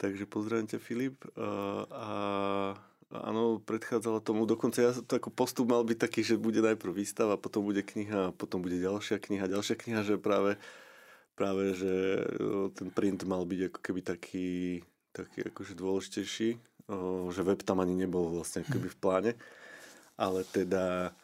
Takže 0.00 0.26
pozdravím 0.26 0.66
ťa 0.66 0.78
Filip. 0.82 1.22
A, 1.38 2.74
áno, 3.12 3.62
predchádzala 3.62 4.24
tomu, 4.24 4.42
dokonca 4.48 4.82
ja 4.82 4.90
to 4.90 5.20
ako 5.20 5.30
postup 5.30 5.70
mal 5.70 5.86
byť 5.86 5.98
taký, 6.00 6.26
že 6.26 6.40
bude 6.40 6.58
najprv 6.64 6.96
výstava, 6.96 7.38
potom 7.38 7.62
bude 7.62 7.84
kniha, 7.84 8.34
potom 8.34 8.58
bude 8.64 8.80
ďalšia 8.80 9.22
kniha, 9.22 9.46
ďalšia 9.46 9.76
kniha, 9.78 10.00
že 10.02 10.18
práve, 10.18 10.58
práve 11.38 11.78
že 11.78 12.24
ten 12.74 12.90
print 12.90 13.22
mal 13.28 13.46
byť 13.46 13.60
ako 13.70 13.78
keby 13.78 14.00
taký, 14.02 14.50
taký 15.14 15.46
akože 15.46 15.78
dôležitejší, 15.78 16.58
že 17.32 17.40
web 17.42 17.60
tam 17.64 17.80
ani 17.80 17.96
nebol 17.96 18.28
vlastne 18.28 18.60
akoby 18.64 18.88
v 18.92 18.98
pláne, 19.00 19.32
ale 20.20 20.44
teda 20.44 21.16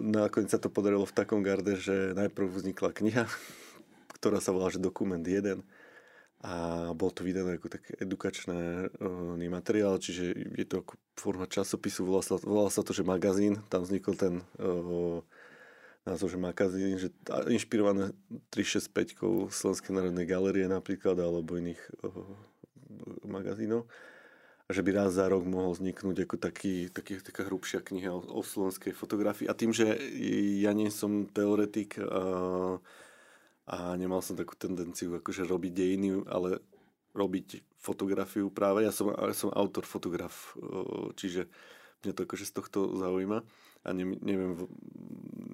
nakoniec 0.00 0.50
sa 0.50 0.62
to 0.62 0.72
podarilo 0.72 1.04
v 1.04 1.16
takom 1.16 1.44
garde, 1.44 1.76
že 1.76 2.16
najprv 2.16 2.48
vznikla 2.48 2.90
kniha, 2.94 3.24
ktorá 4.16 4.38
sa 4.40 4.54
volá, 4.54 4.72
že 4.72 4.82
Dokument 4.82 5.22
1 5.22 5.60
a 6.40 6.52
bol 6.96 7.12
to 7.12 7.20
vydané 7.20 7.60
ako 7.60 7.68
taký 7.68 8.00
edukačný 8.00 8.88
materiál, 9.52 10.00
čiže 10.00 10.32
je 10.56 10.64
to 10.64 10.80
ako 10.80 10.96
forma 11.12 11.44
časopisu, 11.44 12.08
volá 12.08 12.24
sa, 12.24 12.40
volá 12.40 12.72
sa 12.72 12.80
to, 12.80 12.96
že 12.96 13.04
magazín, 13.04 13.60
tam 13.68 13.84
vznikol 13.84 14.16
ten 14.16 14.40
uh, 14.56 15.20
názov, 16.08 16.32
že 16.32 16.40
magazín, 16.40 16.96
že 16.96 17.12
inšpirované 17.44 18.16
365 18.48 19.52
Slovenskej 19.52 19.92
národnej 19.92 20.24
galerie 20.24 20.64
napríklad, 20.64 21.20
alebo 21.20 21.60
iných 21.60 21.82
uh, 22.08 22.24
magazínov 23.28 23.84
že 24.70 24.86
by 24.86 24.90
raz 24.94 25.18
za 25.18 25.26
rok 25.26 25.42
mohol 25.42 25.74
vzniknúť 25.74 26.26
ako 26.26 26.36
taký, 26.38 26.88
taký, 26.94 27.18
taká 27.18 27.46
hrubšia 27.46 27.82
kniha 27.82 28.14
o, 28.14 28.22
o 28.22 28.42
slovenskej 28.42 28.94
fotografii. 28.94 29.50
A 29.50 29.58
tým, 29.58 29.74
že 29.74 29.98
ja 30.62 30.70
nie 30.70 30.88
som 30.94 31.26
teoretik 31.26 31.98
a, 31.98 32.78
nemal 33.98 34.22
som 34.22 34.38
takú 34.38 34.54
tendenciu 34.54 35.14
akože 35.18 35.46
robiť 35.46 35.72
dejiny, 35.74 36.08
ale 36.26 36.62
robiť 37.14 37.62
fotografiu 37.78 38.50
práve. 38.50 38.86
Ja 38.86 38.94
som, 38.94 39.10
som 39.34 39.50
autor, 39.50 39.86
fotograf, 39.86 40.54
čiže 41.18 41.50
mňa 42.02 42.12
to 42.14 42.24
akože 42.26 42.46
z 42.46 42.52
tohto 42.54 42.78
zaujíma. 42.98 43.42
A 43.80 43.88
ne, 43.96 44.04
neviem, 44.20 44.68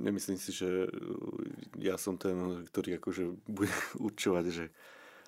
nemyslím 0.03 0.37
si, 0.37 0.51
že 0.51 0.91
ja 1.79 1.95
som 1.95 2.19
ten, 2.19 2.67
ktorý 2.69 2.99
akože 2.99 3.25
bude 3.47 3.73
určovať, 4.07 4.45
že 4.51 4.65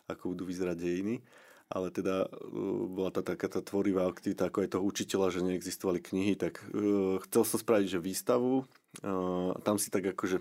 ako 0.09 0.35
budú 0.35 0.49
vyzerať 0.49 0.77
dejiny 0.77 1.21
ale 1.69 1.93
teda 1.93 2.29
uh, 2.29 2.89
bola 2.89 3.13
tá 3.13 3.21
taká 3.21 3.49
tá 3.49 3.61
tvorivá 3.61 4.09
aktivita 4.09 4.49
ako 4.49 4.65
aj 4.65 4.71
toho 4.73 4.85
učiteľa, 4.85 5.27
že 5.33 5.45
neexistovali 5.45 6.01
knihy, 6.01 6.35
tak 6.35 6.65
uh, 6.73 7.21
chcel 7.29 7.43
som 7.45 7.59
spraviť, 7.61 7.87
že 7.97 8.05
výstavu 8.05 8.65
uh, 8.65 9.51
tam 9.63 9.77
si 9.77 9.93
tak 9.93 10.09
akože 10.17 10.41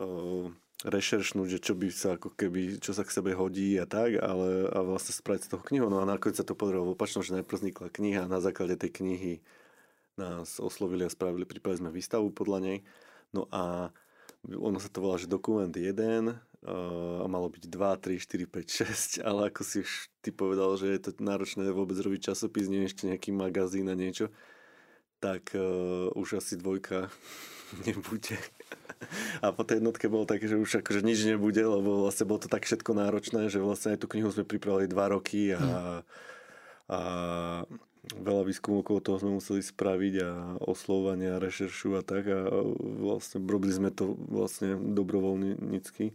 uh, 0.00 0.48
rešeršnúť, 0.80 1.48
že 1.48 1.58
čo 1.60 1.76
by 1.76 1.88
sa 1.92 2.16
ako 2.16 2.32
keby, 2.32 2.80
čo 2.80 2.96
sa 2.96 3.04
k 3.04 3.12
sebe 3.12 3.36
hodí 3.36 3.76
a 3.76 3.84
tak, 3.84 4.16
ale 4.16 4.64
a 4.72 4.80
vlastne 4.80 5.12
spraviť 5.12 5.42
z 5.44 5.50
toho 5.52 5.62
knihu. 5.68 5.92
No 5.92 6.00
a 6.00 6.08
nakoniec 6.08 6.40
sa 6.40 6.46
to 6.46 6.56
podarilo 6.56 6.96
opačnom, 6.96 7.20
že 7.20 7.36
najprv 7.36 7.60
vznikla 7.60 7.92
kniha 7.92 8.20
a 8.24 8.32
na 8.32 8.40
základe 8.40 8.80
tej 8.80 8.96
knihy 8.96 9.44
nás 10.16 10.56
oslovili 10.56 11.04
a 11.04 11.12
spravili, 11.12 11.44
pripravili 11.44 11.84
sme 11.84 11.92
výstavu 11.92 12.32
podľa 12.32 12.58
nej. 12.64 12.78
No 13.36 13.44
a 13.52 13.92
ono 14.48 14.80
sa 14.80 14.88
to 14.88 15.04
volá, 15.04 15.20
že 15.20 15.28
dokument 15.28 15.68
1 15.68 15.92
a 16.60 17.24
malo 17.24 17.48
byť 17.48 17.72
2, 17.72 17.72
3, 17.72 18.20
4, 18.20 18.44
5, 18.44 19.20
6, 19.20 19.24
ale 19.24 19.48
ako 19.48 19.60
si 19.64 19.76
už 19.80 20.12
ty 20.20 20.28
povedal, 20.28 20.76
že 20.76 20.92
je 20.92 21.00
to 21.08 21.10
náročné 21.16 21.64
vôbec 21.72 21.96
robiť 21.96 22.32
časopis, 22.32 22.68
nie 22.68 22.84
ešte 22.84 23.08
nejaký 23.08 23.32
magazín 23.32 23.88
a 23.88 23.96
niečo, 23.96 24.28
tak 25.24 25.56
uh, 25.56 26.12
už 26.12 26.40
asi 26.44 26.60
dvojka 26.60 27.08
nebude. 27.88 28.36
A 29.40 29.56
po 29.56 29.64
tej 29.64 29.80
jednotke 29.80 30.12
bolo 30.12 30.28
také, 30.28 30.44
že 30.44 30.60
už 30.60 30.84
akože 30.84 31.00
nič 31.00 31.24
nebude, 31.24 31.64
lebo 31.64 32.04
vlastne 32.04 32.28
bolo 32.28 32.44
to 32.44 32.52
tak 32.52 32.68
všetko 32.68 32.92
náročné, 32.92 33.48
že 33.48 33.64
vlastne 33.64 33.96
aj 33.96 34.04
tú 34.04 34.06
knihu 34.12 34.28
sme 34.28 34.44
pripravili 34.44 34.84
dva 34.84 35.08
roky 35.08 35.56
a, 35.56 35.60
hmm. 35.60 36.00
a 36.92 37.00
veľa 38.20 38.42
výskumov 38.44 38.84
okolo 38.84 39.00
toho 39.00 39.16
sme 39.16 39.40
museli 39.40 39.64
spraviť 39.64 40.14
a 40.20 40.30
oslovania, 40.60 41.40
rešeršu 41.40 41.96
a 41.96 42.02
tak 42.04 42.28
a 42.28 42.52
vlastne 43.00 43.40
robili 43.48 43.72
sme 43.72 43.88
to 43.88 44.12
vlastne 44.28 44.76
dobrovoľnícky. 44.76 46.12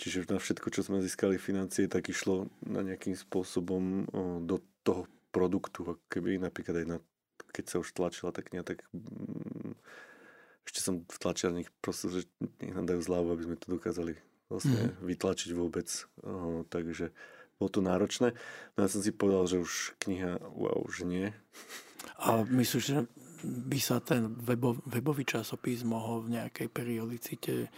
Čiže 0.00 0.32
na 0.32 0.40
všetko, 0.40 0.72
čo 0.72 0.80
sme 0.80 1.04
získali 1.04 1.36
financie, 1.36 1.84
tak 1.84 2.08
išlo 2.08 2.48
na 2.64 2.80
nejakým 2.80 3.12
spôsobom 3.12 4.08
do 4.48 4.64
toho 4.80 5.04
produktu, 5.28 6.00
keby 6.08 6.40
napríklad 6.40 6.80
aj 6.80 6.86
na, 6.88 6.96
keď 7.52 7.64
sa 7.68 7.76
už 7.84 7.92
tlačila 7.92 8.32
tá 8.32 8.40
kniha, 8.40 8.64
tak 8.64 8.80
mm, 8.96 9.76
ešte 10.64 10.80
som 10.80 11.04
v 11.04 11.18
tlačiarních 11.20 11.70
proste, 11.84 12.08
že 12.08 12.20
nech 12.64 12.72
nám 12.72 12.88
dajú 12.88 13.00
zľavu, 13.04 13.28
aby 13.36 13.42
sme 13.44 13.56
to 13.60 13.66
dokázali 13.76 14.16
vlastne 14.48 14.90
mm. 14.90 15.04
vytlačiť 15.04 15.50
vôbec. 15.52 15.88
O, 16.24 16.64
takže 16.66 17.12
bolo 17.60 17.70
to 17.70 17.80
náročné. 17.84 18.32
No 18.74 18.78
ja 18.82 18.88
som 18.88 19.04
si 19.04 19.12
povedal, 19.12 19.46
že 19.46 19.62
už 19.62 20.00
kniha, 20.00 20.40
wow, 20.40 20.80
už 20.88 21.04
nie. 21.04 21.28
A 22.24 22.40
myslíš, 22.48 22.82
že 22.82 23.04
by 23.44 23.78
sa 23.80 24.00
ten 24.00 24.32
webo, 24.40 24.80
webový 24.88 25.28
časopis 25.28 25.84
mohol 25.84 26.24
v 26.24 26.40
nejakej 26.40 26.68
periodicite 26.72 27.68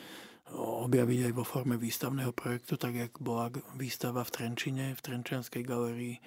objaviť 0.57 1.31
aj 1.31 1.33
vo 1.33 1.45
forme 1.45 1.81
výstavného 1.81 2.33
projektu, 2.37 2.77
tak 2.77 2.93
jak 2.95 3.13
bola 3.19 3.49
výstava 3.77 4.23
v 4.23 4.31
Trenčine, 4.31 4.93
v 4.93 5.01
Trenčianskej 5.01 5.63
galerii 5.65 6.21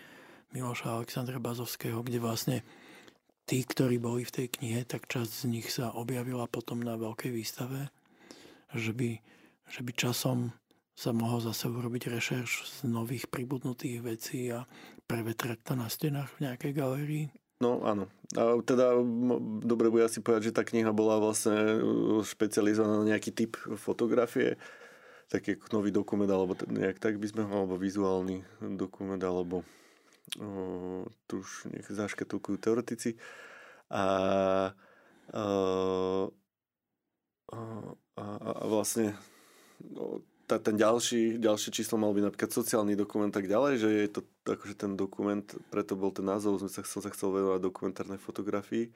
Miloša 0.55 0.98
Alexandra 0.98 1.38
Bazovského, 1.38 2.01
kde 2.01 2.20
vlastne 2.20 2.58
tí, 3.46 3.62
ktorí 3.62 4.01
boli 4.01 4.25
v 4.25 4.34
tej 4.34 4.48
knihe, 4.58 4.82
tak 4.84 5.05
časť 5.05 5.32
z 5.32 5.44
nich 5.50 5.67
sa 5.70 5.94
objavila 5.94 6.50
potom 6.50 6.82
na 6.82 6.98
veľkej 6.98 7.32
výstave, 7.32 7.94
že 8.74 8.91
by, 8.91 9.22
že 9.70 9.82
by 9.86 9.91
časom 9.94 10.55
sa 10.96 11.12
mohol 11.12 11.44
zase 11.44 11.67
urobiť 11.67 12.08
rešerš 12.08 12.51
z 12.65 12.77
nových 12.88 13.27
pribudnutých 13.27 14.00
vecí 14.00 14.48
a 14.50 14.63
prevetrať 15.05 15.60
to 15.62 15.74
na 15.75 15.91
stenách 15.91 16.32
v 16.39 16.50
nejakej 16.50 16.72
galérii. 16.72 17.25
No 17.63 17.79
áno. 17.88 18.12
A 18.35 18.59
teda 18.59 19.00
dobre 19.63 19.88
bude 19.88 20.03
asi 20.03 20.19
povedať, 20.19 20.51
že 20.51 20.55
tá 20.55 20.67
kniha 20.67 20.91
bola 20.91 21.24
vlastne 21.24 21.55
uh, 21.79 22.19
špecializovaná 22.19 23.00
na 23.00 23.15
nejaký 23.15 23.31
typ 23.31 23.55
fotografie, 23.79 24.59
taký 25.31 25.57
nový 25.71 25.89
dokument, 25.89 26.27
alebo 26.27 26.53
nejak 26.67 27.00
tak 27.00 27.15
by 27.17 27.27
sme 27.31 27.43
ho, 27.47 27.53
alebo 27.63 27.79
vizuálny 27.79 28.43
dokument, 28.77 29.17
alebo 29.24 29.65
o, 30.38 31.07
tu 31.25 31.41
už 31.41 31.74
nech 31.74 31.88
zaškatulkujú 31.89 32.62
teoretici. 32.62 33.17
A, 33.89 34.03
a, 35.33 35.43
a, 37.50 37.62
a 38.21 38.24
vlastne 38.69 39.17
no, 39.81 40.21
tá, 40.45 40.61
ten 40.61 40.77
ďalší, 40.77 41.41
ďalšie 41.41 41.73
číslo 41.73 41.97
mal 41.97 42.13
byť 42.13 42.23
napríklad 42.29 42.51
sociálny 42.53 42.93
dokument 42.93 43.33
tak 43.33 43.49
ďalej, 43.49 43.73
že 43.81 43.89
je 43.89 44.09
to 44.13 44.21
akože 44.45 44.75
ten 44.77 44.93
dokument, 44.93 45.45
preto 45.73 45.97
bol 45.97 46.13
ten 46.13 46.25
názov, 46.25 46.61
sme 46.61 46.69
sa, 46.69 46.85
som 46.85 47.01
sa 47.01 47.09
chcel 47.09 47.33
venovať 47.33 47.59
dokumentárnej 47.65 48.21
fotografii, 48.21 48.93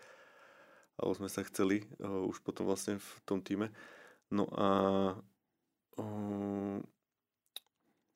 alebo 1.02 1.14
sme 1.18 1.30
sa 1.30 1.42
chceli 1.46 1.90
uh, 2.00 2.30
už 2.30 2.46
potom 2.46 2.70
vlastne 2.70 3.02
v 3.02 3.10
tom 3.26 3.42
týme. 3.42 3.74
No 4.30 4.46
a 4.54 4.68
uh, 5.98 6.78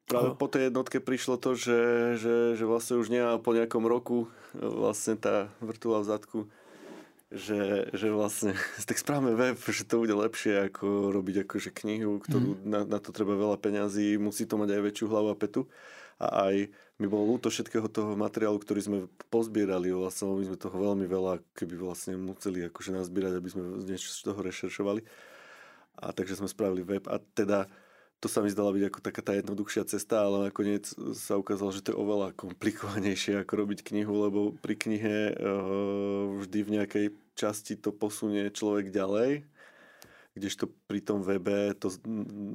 práve 0.06 0.30
po 0.38 0.46
tej 0.46 0.70
jednotke 0.70 1.02
prišlo 1.02 1.42
to, 1.42 1.58
že, 1.58 1.80
že, 2.22 2.36
že 2.54 2.66
vlastne 2.70 3.02
už 3.02 3.10
nie 3.10 3.24
po 3.42 3.58
nejakom 3.58 3.90
roku 3.90 4.30
vlastne 4.54 5.18
tá 5.18 5.50
vrtula 5.58 6.06
v 6.06 6.10
zadku 6.10 6.40
že, 7.34 7.90
že 7.92 8.08
vlastne 8.14 8.54
tak 8.90 9.02
správame 9.02 9.34
web, 9.34 9.58
že 9.58 9.84
to 9.84 10.06
bude 10.06 10.14
lepšie 10.14 10.70
ako 10.70 11.10
robiť 11.10 11.50
akože 11.50 11.74
knihu, 11.74 12.22
ktorú 12.22 12.62
mm. 12.62 12.64
na, 12.64 12.80
na 12.86 13.00
to 13.02 13.10
treba 13.10 13.34
veľa 13.34 13.58
peňazí, 13.58 14.22
musí 14.22 14.46
to 14.46 14.62
mať 14.62 14.78
aj 14.78 14.82
väčšiu 14.86 15.06
hlavu 15.10 15.34
a 15.34 15.38
petu. 15.38 15.66
A 16.22 16.54
aj 16.54 16.70
mi 17.02 17.10
bolo 17.10 17.36
ľúto 17.36 17.50
všetkého 17.50 17.90
toho 17.90 18.14
materiálu, 18.14 18.62
ktorý 18.62 18.80
sme 18.86 18.98
pozbierali, 19.34 19.90
vlastne 19.90 20.30
my 20.30 20.46
sme 20.46 20.58
toho 20.62 20.78
veľmi 20.78 21.10
veľa, 21.10 21.42
keby 21.58 21.74
vlastne 21.82 22.16
museli 22.22 22.70
akože 22.70 22.94
nazbierať, 22.94 23.34
aby 23.42 23.50
sme 23.50 23.82
niečo 23.82 24.14
z 24.14 24.22
toho 24.22 24.40
rešeršovali. 24.40 25.02
A 26.00 26.14
takže 26.14 26.38
sme 26.38 26.48
spravili 26.48 26.86
web 26.86 27.06
a 27.10 27.18
teda 27.18 27.66
to 28.24 28.32
sa 28.32 28.40
mi 28.40 28.48
zdala 28.48 28.72
byť 28.72 28.84
ako 28.88 29.00
taká 29.04 29.20
tá 29.20 29.36
jednoduchšia 29.36 29.84
cesta, 29.84 30.24
ale 30.24 30.48
nakoniec 30.48 30.88
sa 31.12 31.36
ukázalo, 31.36 31.76
že 31.76 31.84
to 31.84 31.92
je 31.92 32.00
oveľa 32.00 32.32
komplikovanejšie 32.40 33.44
ako 33.44 33.68
robiť 33.68 33.84
knihu, 33.84 34.16
lebo 34.16 34.56
pri 34.64 34.80
knihe 34.80 35.36
uh, 35.36 36.40
vždy 36.40 36.60
v 36.64 36.74
nejakej 36.80 37.06
časti 37.36 37.76
to 37.76 37.92
posunie 37.92 38.48
človek 38.48 38.96
ďalej, 38.96 39.44
kdežto 40.40 40.72
pri 40.88 41.04
tom 41.04 41.20
webe 41.22 41.76
to 41.76 41.92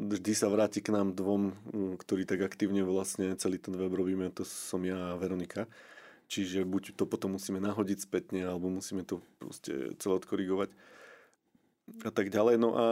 vždy 0.08 0.32
sa 0.32 0.48
vráti 0.48 0.80
k 0.80 0.90
nám 0.90 1.14
dvom, 1.14 1.52
ktorí 2.00 2.24
tak 2.24 2.42
aktívne 2.42 2.82
vlastne 2.82 3.36
celý 3.36 3.60
ten 3.60 3.76
web 3.76 3.92
robíme, 3.92 4.32
to 4.32 4.48
som 4.48 4.82
ja 4.82 5.14
a 5.14 5.18
Veronika. 5.20 5.68
Čiže 6.28 6.68
buď 6.68 6.92
to 6.92 7.08
potom 7.08 7.40
musíme 7.40 7.56
nahodiť 7.56 8.04
spätne, 8.04 8.44
alebo 8.44 8.68
musíme 8.68 9.00
to 9.00 9.24
proste 9.40 9.96
celé 9.96 10.14
odkorigovať 10.20 10.68
a 12.04 12.10
tak 12.12 12.28
ďalej. 12.28 12.60
No 12.60 12.76
a 12.76 12.86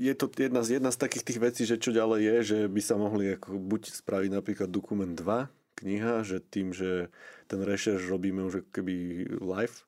je 0.00 0.12
to 0.16 0.30
jedna 0.32 0.64
z, 0.64 0.80
jedna 0.80 0.90
z 0.90 1.00
takých 1.00 1.24
tých 1.26 1.40
vecí, 1.42 1.62
že 1.68 1.80
čo 1.80 1.92
ďalej 1.92 2.20
je, 2.20 2.36
že 2.42 2.58
by 2.68 2.80
sa 2.80 2.96
mohli 2.96 3.36
ako 3.36 3.60
buď 3.60 3.92
spraviť 3.92 4.30
napríklad 4.32 4.68
dokument 4.72 5.12
2, 5.12 5.48
kniha, 5.82 6.22
že 6.22 6.38
tým, 6.38 6.70
že 6.70 7.10
ten 7.50 7.60
rešerš 7.60 8.06
robíme 8.08 8.46
už 8.46 8.64
keby 8.70 9.26
live 9.42 9.84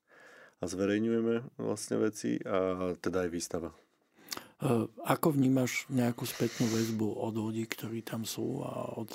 a 0.60 0.64
zverejňujeme 0.66 1.56
vlastne 1.56 1.96
veci 2.02 2.40
a 2.42 2.92
teda 2.98 3.28
aj 3.28 3.30
výstava. 3.30 3.70
E, 3.70 4.88
ako 5.06 5.38
vnímaš 5.38 5.86
nejakú 5.88 6.26
spätnú 6.26 6.66
väzbu 6.68 7.08
od 7.14 7.34
ľudí, 7.38 7.64
ktorí 7.68 8.02
tam 8.02 8.26
sú 8.26 8.64
a 8.66 8.96
od, 8.98 9.14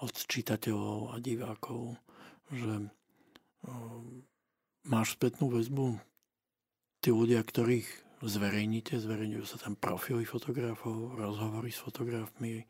od 0.00 0.14
čitateľov 0.14 1.12
a 1.12 1.14
divákov, 1.18 1.98
že 2.52 2.92
um, 3.64 4.22
máš 4.84 5.16
spätnú 5.16 5.48
väzbu 5.48 5.96
tí 7.02 7.10
ľudia, 7.10 7.40
ktorých 7.42 7.88
zverejníte, 8.28 8.98
zverejňujú 8.98 9.44
sa 9.46 9.58
tam 9.58 9.74
profily 9.74 10.22
fotografov, 10.22 11.18
rozhovory 11.18 11.74
s 11.74 11.82
fotografmi, 11.82 12.62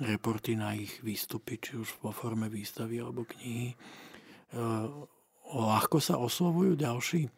reporty 0.00 0.54
na 0.54 0.72
ich 0.78 1.02
výstupy, 1.04 1.58
či 1.58 1.76
už 1.76 2.00
vo 2.00 2.14
forme 2.14 2.46
výstavy 2.46 3.02
alebo 3.02 3.26
knihy. 3.26 3.74
E, 3.74 3.76
ľahko 5.52 5.98
sa 5.98 6.16
oslovujú 6.16 6.78
ďalší 6.78 7.28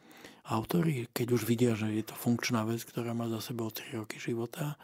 autory, 0.50 1.08
keď 1.10 1.26
už 1.34 1.42
vidia, 1.46 1.72
že 1.74 1.90
je 1.90 2.04
to 2.04 2.14
funkčná 2.14 2.66
vec, 2.66 2.82
ktorá 2.84 3.16
má 3.16 3.30
za 3.30 3.52
sebou 3.52 3.70
3 3.70 4.02
roky 4.02 4.20
života, 4.20 4.76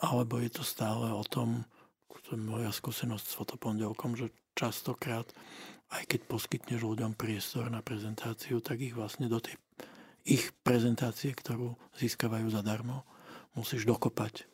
alebo 0.00 0.38
je 0.38 0.50
to 0.52 0.62
stále 0.62 1.08
o 1.08 1.24
tom, 1.24 1.64
to 2.26 2.34
je 2.34 2.42
moja 2.42 2.74
skúsenosť 2.74 3.22
s 3.22 3.38
fotopondelkom, 3.38 4.18
že 4.18 4.34
častokrát, 4.58 5.30
aj 5.94 6.10
keď 6.10 6.20
poskytneš 6.26 6.82
ľuďom 6.82 7.14
priestor 7.14 7.70
na 7.70 7.86
prezentáciu, 7.86 8.58
tak 8.58 8.82
ich 8.82 8.98
vlastne 8.98 9.30
do 9.30 9.38
tej 9.38 9.54
ich 10.26 10.50
prezentácie, 10.66 11.30
ktorú 11.30 11.78
získavajú 11.96 12.50
zadarmo, 12.50 13.06
musíš 13.54 13.86
dokopať. 13.86 14.50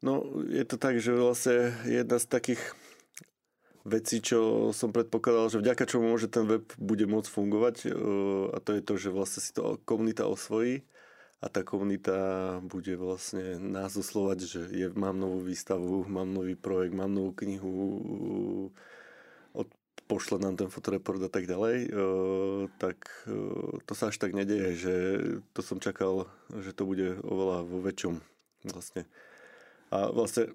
No, 0.00 0.24
je 0.48 0.64
to 0.64 0.80
tak, 0.80 0.96
že 0.96 1.12
vlastne 1.12 1.76
jedna 1.84 2.16
z 2.16 2.26
takých 2.32 2.62
vecí, 3.84 4.24
čo 4.24 4.72
som 4.72 4.96
predpokladal, 4.96 5.52
že 5.52 5.60
vďaka 5.60 5.84
čomu 5.84 6.16
môže 6.16 6.32
ten 6.32 6.48
web 6.48 6.64
bude 6.80 7.04
môcť 7.04 7.28
fungovať 7.28 7.76
e, 7.84 7.88
a 8.52 8.58
to 8.64 8.70
je 8.76 8.82
to, 8.84 8.94
že 8.96 9.08
vlastne 9.12 9.40
si 9.44 9.52
to 9.52 9.76
komunita 9.84 10.24
osvojí 10.24 10.88
a 11.44 11.52
tá 11.52 11.64
komunita 11.64 12.16
bude 12.64 12.96
vlastne 12.96 13.60
nás 13.60 13.92
oslovať, 13.96 14.38
že 14.44 14.60
je, 14.72 14.86
mám 14.96 15.16
novú 15.16 15.44
výstavu, 15.44 16.04
mám 16.08 16.32
nový 16.32 16.56
projekt, 16.56 16.96
mám 16.96 17.12
novú 17.12 17.32
knihu, 17.36 17.76
pošle 20.10 20.42
nám 20.42 20.58
ten 20.58 20.66
fotoreport 20.66 21.22
a 21.22 21.30
tak 21.30 21.46
ďalej, 21.46 21.76
e, 21.86 21.88
tak 22.82 23.06
e, 23.30 23.38
to 23.86 23.92
sa 23.94 24.10
až 24.10 24.18
tak 24.18 24.34
nedeje, 24.34 24.74
že 24.74 24.94
to 25.54 25.62
som 25.62 25.78
čakal, 25.78 26.26
že 26.50 26.74
to 26.74 26.82
bude 26.82 27.22
oveľa 27.22 27.62
vo 27.62 27.78
väčšom 27.78 28.18
vlastne. 28.66 29.06
A 29.94 30.10
vlastne 30.10 30.50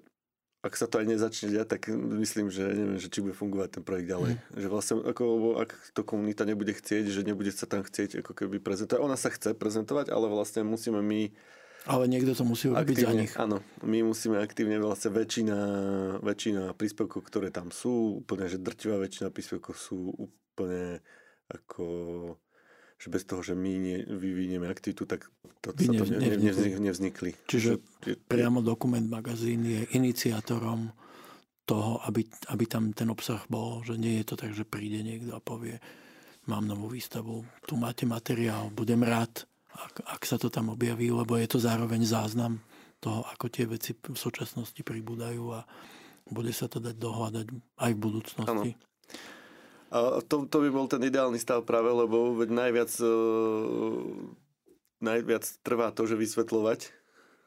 ak 0.66 0.74
sa 0.74 0.90
to 0.90 0.98
aj 0.98 1.06
nezačne 1.06 1.54
diať, 1.54 1.78
tak 1.78 1.82
myslím, 1.94 2.50
že 2.50 2.66
neviem, 2.66 2.98
že 2.98 3.06
či 3.06 3.22
bude 3.22 3.38
fungovať 3.38 3.78
ten 3.78 3.82
projekt 3.86 4.10
ďalej. 4.10 4.34
Mm. 4.34 4.42
Že 4.58 4.66
vlastne, 4.66 4.94
ako, 5.06 5.24
ak 5.62 5.70
to 5.94 6.02
komunita 6.02 6.42
nebude 6.42 6.74
chcieť, 6.74 7.06
že 7.06 7.22
nebude 7.22 7.54
sa 7.54 7.70
tam 7.70 7.86
chcieť 7.86 8.26
ako 8.26 8.34
keby 8.34 8.58
prezentovať. 8.58 8.98
Ona 8.98 9.14
sa 9.14 9.30
chce 9.30 9.54
prezentovať, 9.54 10.10
ale 10.10 10.26
vlastne 10.26 10.66
musíme 10.66 10.98
my 10.98 11.30
ale 11.86 12.04
niekto 12.10 12.34
to 12.34 12.42
musí 12.42 12.66
urobiť 12.68 12.96
za 12.98 13.12
nich. 13.14 13.32
Áno, 13.38 13.62
my 13.86 14.02
musíme 14.02 14.42
aktívne, 14.42 14.82
vlastne 14.82 15.14
väčšina, 15.14 15.58
väčšina 16.20 16.74
príspevkov, 16.74 17.22
ktoré 17.26 17.54
tam 17.54 17.70
sú, 17.70 18.22
úplne, 18.26 18.50
že 18.50 18.58
drtivá 18.58 18.98
väčšina 18.98 19.30
príspevkov 19.30 19.74
sú 19.78 20.10
úplne 20.18 21.00
ako 21.46 21.86
že 22.96 23.12
bez 23.12 23.28
toho, 23.28 23.44
že 23.44 23.52
my 23.52 23.72
nie, 23.76 23.98
vyvinieme 24.08 24.64
aktivitu, 24.72 25.04
tak 25.04 25.28
to, 25.60 25.76
sa 25.76 25.92
to 25.92 26.04
ne, 26.16 26.32
nevznikli. 26.40 26.80
nevznikli. 26.80 27.30
Čiže 27.44 27.70
že, 28.00 28.16
priamo 28.24 28.64
dokument 28.64 29.04
magazín 29.04 29.68
je 29.68 29.84
iniciátorom 29.92 30.96
toho, 31.68 32.00
aby, 32.08 32.24
aby 32.56 32.64
tam 32.64 32.96
ten 32.96 33.12
obsah 33.12 33.44
bol, 33.52 33.84
že 33.84 34.00
nie 34.00 34.22
je 34.22 34.32
to 34.32 34.34
tak, 34.40 34.56
že 34.56 34.64
príde 34.64 35.04
niekto 35.04 35.36
a 35.36 35.44
povie, 35.44 35.76
mám 36.48 36.64
novú 36.64 36.88
výstavu, 36.88 37.44
tu 37.68 37.74
máte 37.76 38.08
materiál, 38.08 38.72
budem 38.72 39.04
rád, 39.04 39.44
ak, 39.76 39.94
ak 40.02 40.22
sa 40.24 40.40
to 40.40 40.48
tam 40.48 40.72
objaví, 40.72 41.12
lebo 41.12 41.36
je 41.36 41.48
to 41.48 41.58
zároveň 41.60 42.02
záznam 42.02 42.58
toho, 43.00 43.22
ako 43.28 43.52
tie 43.52 43.68
veci 43.68 43.92
v 43.92 44.16
súčasnosti 44.16 44.80
pribúdajú 44.80 45.44
a 45.52 45.62
bude 46.26 46.50
sa 46.50 46.66
to 46.66 46.82
dať 46.82 46.96
dohľadať 46.98 47.46
aj 47.78 47.90
v 47.94 48.00
budúcnosti. 48.00 48.50
Ano. 48.50 48.62
A 49.94 50.18
to, 50.26 50.50
to 50.50 50.56
by 50.66 50.68
bol 50.74 50.90
ten 50.90 50.98
ideálny 51.06 51.38
stav 51.38 51.62
práve, 51.62 51.86
lebo 51.86 52.34
veď 52.34 52.50
najviac, 52.50 52.90
uh, 52.98 54.02
najviac 54.98 55.44
trvá 55.62 55.94
to, 55.94 56.10
že 56.10 56.18
vysvetľovať. 56.18 56.90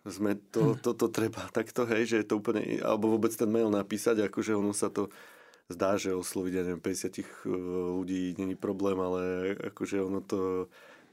Sme 0.08 0.39
to, 0.56 0.74
hm. 0.74 0.76
to, 0.80 0.96
to 0.96 1.08
treba 1.12 1.44
takto, 1.58 1.84
hej, 1.84 2.08
že 2.08 2.15
je 2.24 2.28
to 2.32 2.39
úplne, 2.39 2.80
alebo 2.80 3.12
vôbec 3.12 3.36
ten 3.36 3.52
mail 3.52 3.68
napísať, 3.68 4.24
akože 4.32 4.56
ono 4.56 4.72
sa 4.72 4.88
to 4.88 5.12
zdá, 5.70 6.00
že 6.00 6.15
osloviť, 6.15 6.54
ja 6.56 6.63
neviem, 6.65 6.82
50 6.82 7.20
e, 7.20 7.24
ľudí 8.00 8.34
není 8.42 8.58
problém, 8.58 8.98
ale 8.98 9.54
akože 9.70 10.02
ono 10.02 10.24
to 10.26 10.65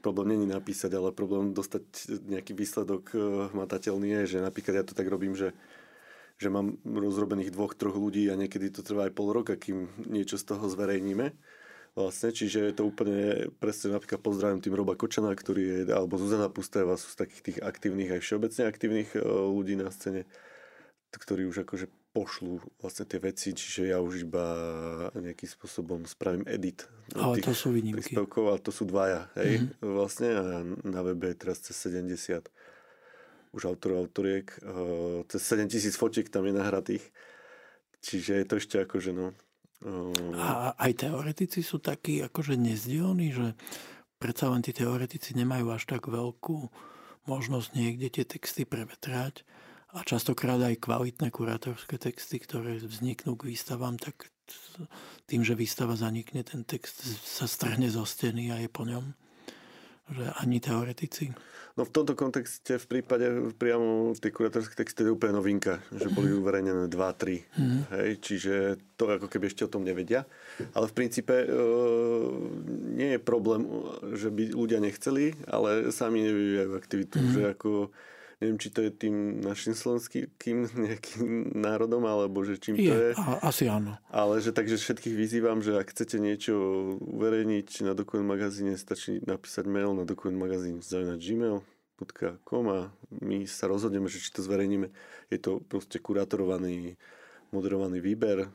problém 0.07 0.31
není 0.31 0.47
napísať, 0.47 0.95
ale 0.95 1.11
problém 1.11 1.51
dostať 1.51 1.83
nejaký 2.31 2.55
výsledok 2.55 3.11
eh, 3.11 3.19
hmatateľný 3.51 4.23
je, 4.23 4.39
že 4.39 4.45
napríklad 4.45 4.79
ja 4.79 4.83
to 4.87 4.95
tak 4.95 5.11
robím, 5.11 5.35
že 5.35 5.51
že 6.37 6.53
mám 6.53 6.77
rozrobených 6.85 7.49
dvoch, 7.49 7.73
troch 7.73 7.97
ľudí 7.97 8.29
a 8.29 8.37
niekedy 8.37 8.69
to 8.69 8.85
trvá 8.85 9.09
aj 9.09 9.13
pol 9.17 9.33
roka, 9.33 9.57
kým 9.57 9.89
niečo 10.05 10.37
z 10.37 10.53
toho 10.53 10.69
zverejníme. 10.69 11.33
Vlastne, 11.97 12.29
čiže 12.29 12.61
je 12.61 12.73
to 12.77 12.85
úplne 12.85 13.49
presne 13.57 13.97
napríklad 13.97 14.21
pozdravím 14.21 14.61
tým 14.61 14.77
Roba 14.77 14.93
Kočana, 14.93 15.33
ktorý 15.33 15.63
je, 15.65 15.77
alebo 15.89 16.21
Zuzana 16.21 16.45
Pustajová 16.45 16.93
sú 16.93 17.09
z 17.09 17.25
takých 17.25 17.41
tých 17.41 17.57
aktívnych 17.65 18.13
aj 18.13 18.21
všeobecne 18.21 18.63
aktívnych 18.69 19.09
eh, 19.17 19.25
ľudí 19.25 19.73
na 19.81 19.89
scéne, 19.89 20.29
ktorí 21.09 21.49
už 21.49 21.65
akože 21.65 21.89
pošlú 22.17 22.57
vlastne 22.81 23.05
tie 23.05 23.21
veci, 23.21 23.53
čiže 23.53 23.93
ja 23.93 24.01
už 24.01 24.25
iba 24.25 24.45
nejakým 25.13 25.45
spôsobom 25.45 26.09
spravím 26.09 26.49
edit. 26.49 26.89
Ale 27.13 27.37
to 27.45 27.53
sú 27.53 27.69
výnimky. 27.69 28.17
A 28.17 28.57
to 28.57 28.73
sú 28.73 28.89
dvaja, 28.89 29.29
hej, 29.37 29.61
mm-hmm. 29.61 29.85
vlastne 29.85 30.29
a 30.33 30.43
na 30.81 31.01
webe 31.05 31.29
je 31.29 31.37
teraz 31.37 31.61
cez 31.61 31.77
70 31.77 32.49
už 33.53 33.61
autorov, 33.69 34.09
autoriek, 34.09 34.49
cez 35.29 35.41
7 35.45 35.69
tisíc 35.69 35.93
fotiek 35.93 36.25
tam 36.25 36.49
je 36.49 36.57
nahratých, 36.57 37.05
čiže 38.01 38.41
je 38.41 38.45
to 38.49 38.55
ešte 38.57 38.75
akože 38.81 39.13
no... 39.13 39.37
A 40.41 40.73
aj 40.73 41.05
teoretici 41.05 41.61
sú 41.61 41.77
takí 41.77 42.25
akože 42.25 42.57
nezdielní, 42.57 43.29
že 43.29 43.53
predsa 44.17 44.49
len 44.49 44.65
tí 44.65 44.73
teoretici 44.73 45.37
nemajú 45.37 45.69
až 45.69 45.85
tak 45.85 46.09
veľkú 46.09 46.73
možnosť 47.29 47.69
niekde 47.77 48.09
tie 48.09 48.25
texty 48.25 48.65
prevetrať 48.65 49.45
a 49.97 50.05
častokrát 50.05 50.61
aj 50.61 50.77
kvalitné 50.77 51.33
kurátorské 51.33 51.97
texty, 51.97 52.37
ktoré 52.37 52.77
vzniknú 52.77 53.33
k 53.33 53.49
výstavám, 53.49 53.97
tak 53.97 54.29
tým, 55.25 55.41
že 55.41 55.57
výstava 55.57 55.97
zanikne, 55.97 56.45
ten 56.45 56.61
text 56.61 57.01
sa 57.25 57.49
strhne 57.49 57.89
zo 57.89 58.05
steny 58.05 58.53
a 58.53 58.61
je 58.61 58.69
po 58.69 58.85
ňom. 58.85 59.17
Že 60.07 60.25
ani 60.39 60.63
teoretici. 60.63 61.35
No 61.75 61.83
v 61.83 61.93
tomto 61.93 62.15
kontexte 62.15 62.79
v 62.79 62.85
prípade 62.89 63.53
priamo 63.59 64.15
tie 64.15 64.31
kurátorské 64.31 64.73
texty 64.73 65.03
je 65.03 65.13
úplne 65.13 65.37
novinka, 65.37 65.83
že 65.93 66.07
boli 66.09 66.31
mhm. 66.33 66.37
uverejnené 66.41 66.85
2-3. 66.87 66.95
Mm-hmm. 66.95 67.81
Hej, 67.91 68.09
čiže 68.23 68.53
to 68.95 69.05
ako 69.05 69.27
keby 69.27 69.51
ešte 69.51 69.67
o 69.67 69.73
tom 69.73 69.83
nevedia. 69.83 70.23
Ale 70.73 70.89
v 70.89 70.95
princípe 70.95 71.35
e, 71.43 71.47
nie 72.97 73.13
je 73.13 73.21
problém, 73.21 73.67
že 74.17 74.33
by 74.33 74.57
ľudia 74.57 74.79
nechceli, 74.81 75.37
ale 75.45 75.93
sami 75.93 76.23
nevyvíjajú 76.25 76.71
aktivitu. 76.73 77.15
Mm-hmm. 77.19 77.35
Že 77.35 77.43
ako 77.53 77.69
neviem, 78.37 78.57
či 78.61 78.69
to 78.69 78.85
je 78.85 78.91
tým 78.93 79.41
našim 79.41 79.73
slovenským 79.73 80.29
nejakým 80.85 81.57
národom, 81.57 82.05
alebo 82.05 82.45
že 82.45 82.61
čím 82.61 82.77
je, 82.77 82.89
to 82.89 82.95
je. 82.95 83.11
asi 83.41 83.65
áno. 83.65 83.97
Ale 84.13 84.37
že 84.41 84.53
takže 84.53 84.77
všetkých 84.77 85.15
vyzývam, 85.17 85.59
že 85.65 85.77
ak 85.77 85.89
chcete 85.89 86.21
niečo 86.21 86.53
uverejniť 87.01 87.81
na 87.85 87.97
dokument 87.97 88.29
magazíne, 88.29 88.77
stačí 88.77 89.19
napísať 89.25 89.65
mail 89.65 89.97
na 89.97 90.05
dokument 90.05 90.37
magazín 90.37 90.79
gmail.com 90.85 92.65
a 92.69 92.79
my 93.25 93.37
sa 93.49 93.65
rozhodneme, 93.65 94.05
že 94.05 94.21
či 94.21 94.29
to 94.29 94.45
zverejníme. 94.45 94.93
Je 95.33 95.39
to 95.41 95.57
proste 95.65 95.97
kurátorovaný 95.97 96.95
moderovaný 97.47 98.03
výber 98.03 98.51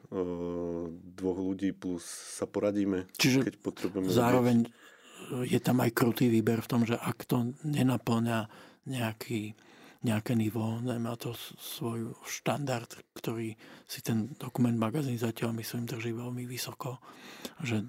dvoch 1.17 1.39
ľudí 1.41 1.73
plus 1.73 2.05
sa 2.05 2.45
poradíme, 2.45 3.09
Čiže 3.17 3.49
keď 3.49 3.55
potrebujeme. 3.65 4.13
Zároveň 4.13 4.69
robiť. 4.69 5.49
je 5.49 5.61
tam 5.65 5.81
aj 5.81 5.91
krutý 5.97 6.29
výber 6.29 6.61
v 6.61 6.69
tom, 6.69 6.85
že 6.85 7.01
ak 7.01 7.25
to 7.25 7.57
nenaplňa 7.65 8.53
nejaký 8.85 9.57
nejaké 10.03 10.35
nivo, 10.35 10.83
nemá 10.83 11.15
to 11.15 11.35
svoj 11.59 12.15
štandard, 12.27 12.91
ktorý 13.15 13.55
si 13.87 14.03
ten 14.03 14.35
dokument 14.35 14.75
magazín 14.75 15.15
zatiaľ 15.19 15.55
myslím 15.63 15.87
drží 15.87 16.11
veľmi 16.11 16.43
vysoko, 16.47 16.99
že 17.63 17.87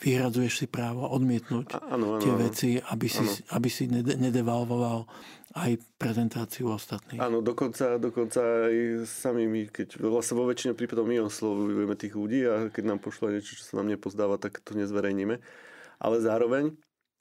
vyhradzuješ 0.00 0.64
si 0.64 0.66
právo 0.66 1.04
odmietnúť 1.12 1.76
ano, 1.92 2.16
ano, 2.16 2.22
tie 2.24 2.32
ano. 2.32 2.40
veci, 2.40 2.70
aby 2.80 3.06
si, 3.06 3.24
aby 3.52 3.68
si 3.68 3.84
nedevalvoval 3.92 5.04
aj 5.50 5.76
prezentáciu 5.98 6.70
ostatných. 6.72 7.20
Áno, 7.20 7.42
dokonca, 7.42 7.98
dokonca 7.98 8.70
aj 8.70 9.04
sami 9.04 9.50
my, 9.50 9.68
keď 9.68 10.00
vlastne 10.00 10.38
vo 10.38 10.46
väčšine 10.46 10.78
prípadov 10.78 11.10
my 11.10 11.26
oslovujeme 11.26 11.98
tých 11.98 12.14
ľudí 12.14 12.40
a 12.46 12.70
keď 12.70 12.84
nám 12.86 13.00
pošle 13.02 13.34
niečo, 13.34 13.58
čo 13.58 13.64
sa 13.66 13.82
nám 13.82 13.92
nepozdáva, 13.92 14.38
tak 14.38 14.62
to 14.62 14.72
nezverejníme. 14.78 15.36
Ale 16.00 16.16
zároveň 16.22 16.72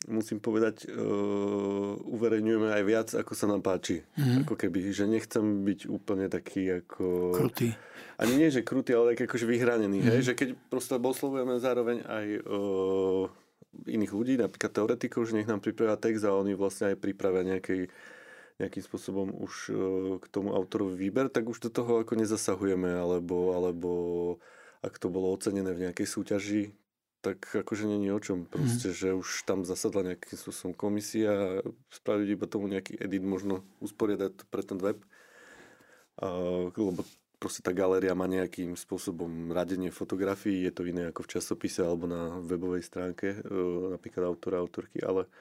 musím 0.08 0.40
povedať, 0.40 0.88
uh, 0.88 2.00
uverejňujeme 2.08 2.72
aj 2.72 2.84
viac, 2.88 3.10
ako 3.12 3.34
sa 3.36 3.52
nám 3.52 3.60
páči. 3.60 4.08
Mm-hmm. 4.16 4.48
Ako 4.48 4.56
keby, 4.56 4.96
že 4.96 5.04
nechcem 5.04 5.68
byť 5.68 5.92
úplne 5.92 6.32
taký 6.32 6.80
ako... 6.80 7.36
Krutý. 7.36 7.76
Ani 8.16 8.40
nie, 8.40 8.48
že 8.48 8.64
krutý, 8.64 8.96
ale 8.96 9.12
taký 9.12 9.28
akože 9.28 9.44
vyhranený. 9.44 10.00
Mm-hmm. 10.00 10.16
Hej? 10.16 10.22
Že 10.32 10.34
keď 10.40 10.50
proste 10.72 10.96
oslovujeme 10.96 11.60
zároveň 11.60 12.08
aj 12.08 12.26
uh, 12.48 13.28
iných 13.92 14.14
ľudí, 14.16 14.34
napríklad 14.40 14.72
teoretikov, 14.72 15.28
že 15.28 15.36
nech 15.36 15.50
nám 15.52 15.60
pripravia 15.60 16.00
text 16.00 16.24
a 16.24 16.32
oni 16.32 16.56
vlastne 16.56 16.96
aj 16.96 16.98
pripravia 17.04 17.44
nejaký, 17.44 17.92
nejakým 18.64 18.84
spôsobom 18.88 19.36
už 19.36 19.54
uh, 19.68 19.76
k 20.24 20.26
tomu 20.32 20.56
autorovi 20.56 20.96
výber, 20.96 21.28
tak 21.28 21.44
už 21.52 21.60
do 21.68 21.70
toho 21.76 22.08
ako 22.08 22.16
nezasahujeme, 22.16 22.88
alebo, 22.88 23.52
alebo 23.52 23.92
ak 24.80 24.96
to 24.96 25.12
bolo 25.12 25.36
ocenené 25.36 25.76
v 25.76 25.92
nejakej 25.92 26.08
súťaži, 26.08 26.72
tak 27.20 27.44
akože 27.52 27.86
není 27.88 28.12
o 28.12 28.20
čom. 28.20 28.48
Proste, 28.48 28.92
mm. 28.92 28.96
že 28.96 29.10
už 29.12 29.44
tam 29.44 29.68
zasadla 29.68 30.16
nejakým 30.16 30.38
spôsobom 30.40 30.74
komisia, 30.76 31.60
spraviť 31.92 32.28
iba 32.32 32.46
tomu 32.48 32.72
nejaký 32.72 32.96
edit, 32.96 33.24
možno 33.24 33.68
usporiadať 33.84 34.48
pre 34.48 34.64
ten 34.64 34.80
web. 34.80 35.04
Uh, 36.20 36.72
lebo 36.76 37.04
proste 37.40 37.64
tá 37.64 37.72
galéria 37.72 38.12
má 38.12 38.28
nejakým 38.28 38.76
spôsobom 38.76 39.56
radenie 39.56 39.92
fotografií, 39.92 40.68
je 40.68 40.74
to 40.76 40.84
iné 40.84 41.08
ako 41.12 41.24
v 41.24 41.32
časopise 41.40 41.80
alebo 41.80 42.12
na 42.12 42.44
webovej 42.44 42.84
stránke, 42.84 43.40
uh, 43.40 43.96
napríklad 43.96 44.28
autora, 44.28 44.60
autorky, 44.60 45.00
ale 45.00 45.32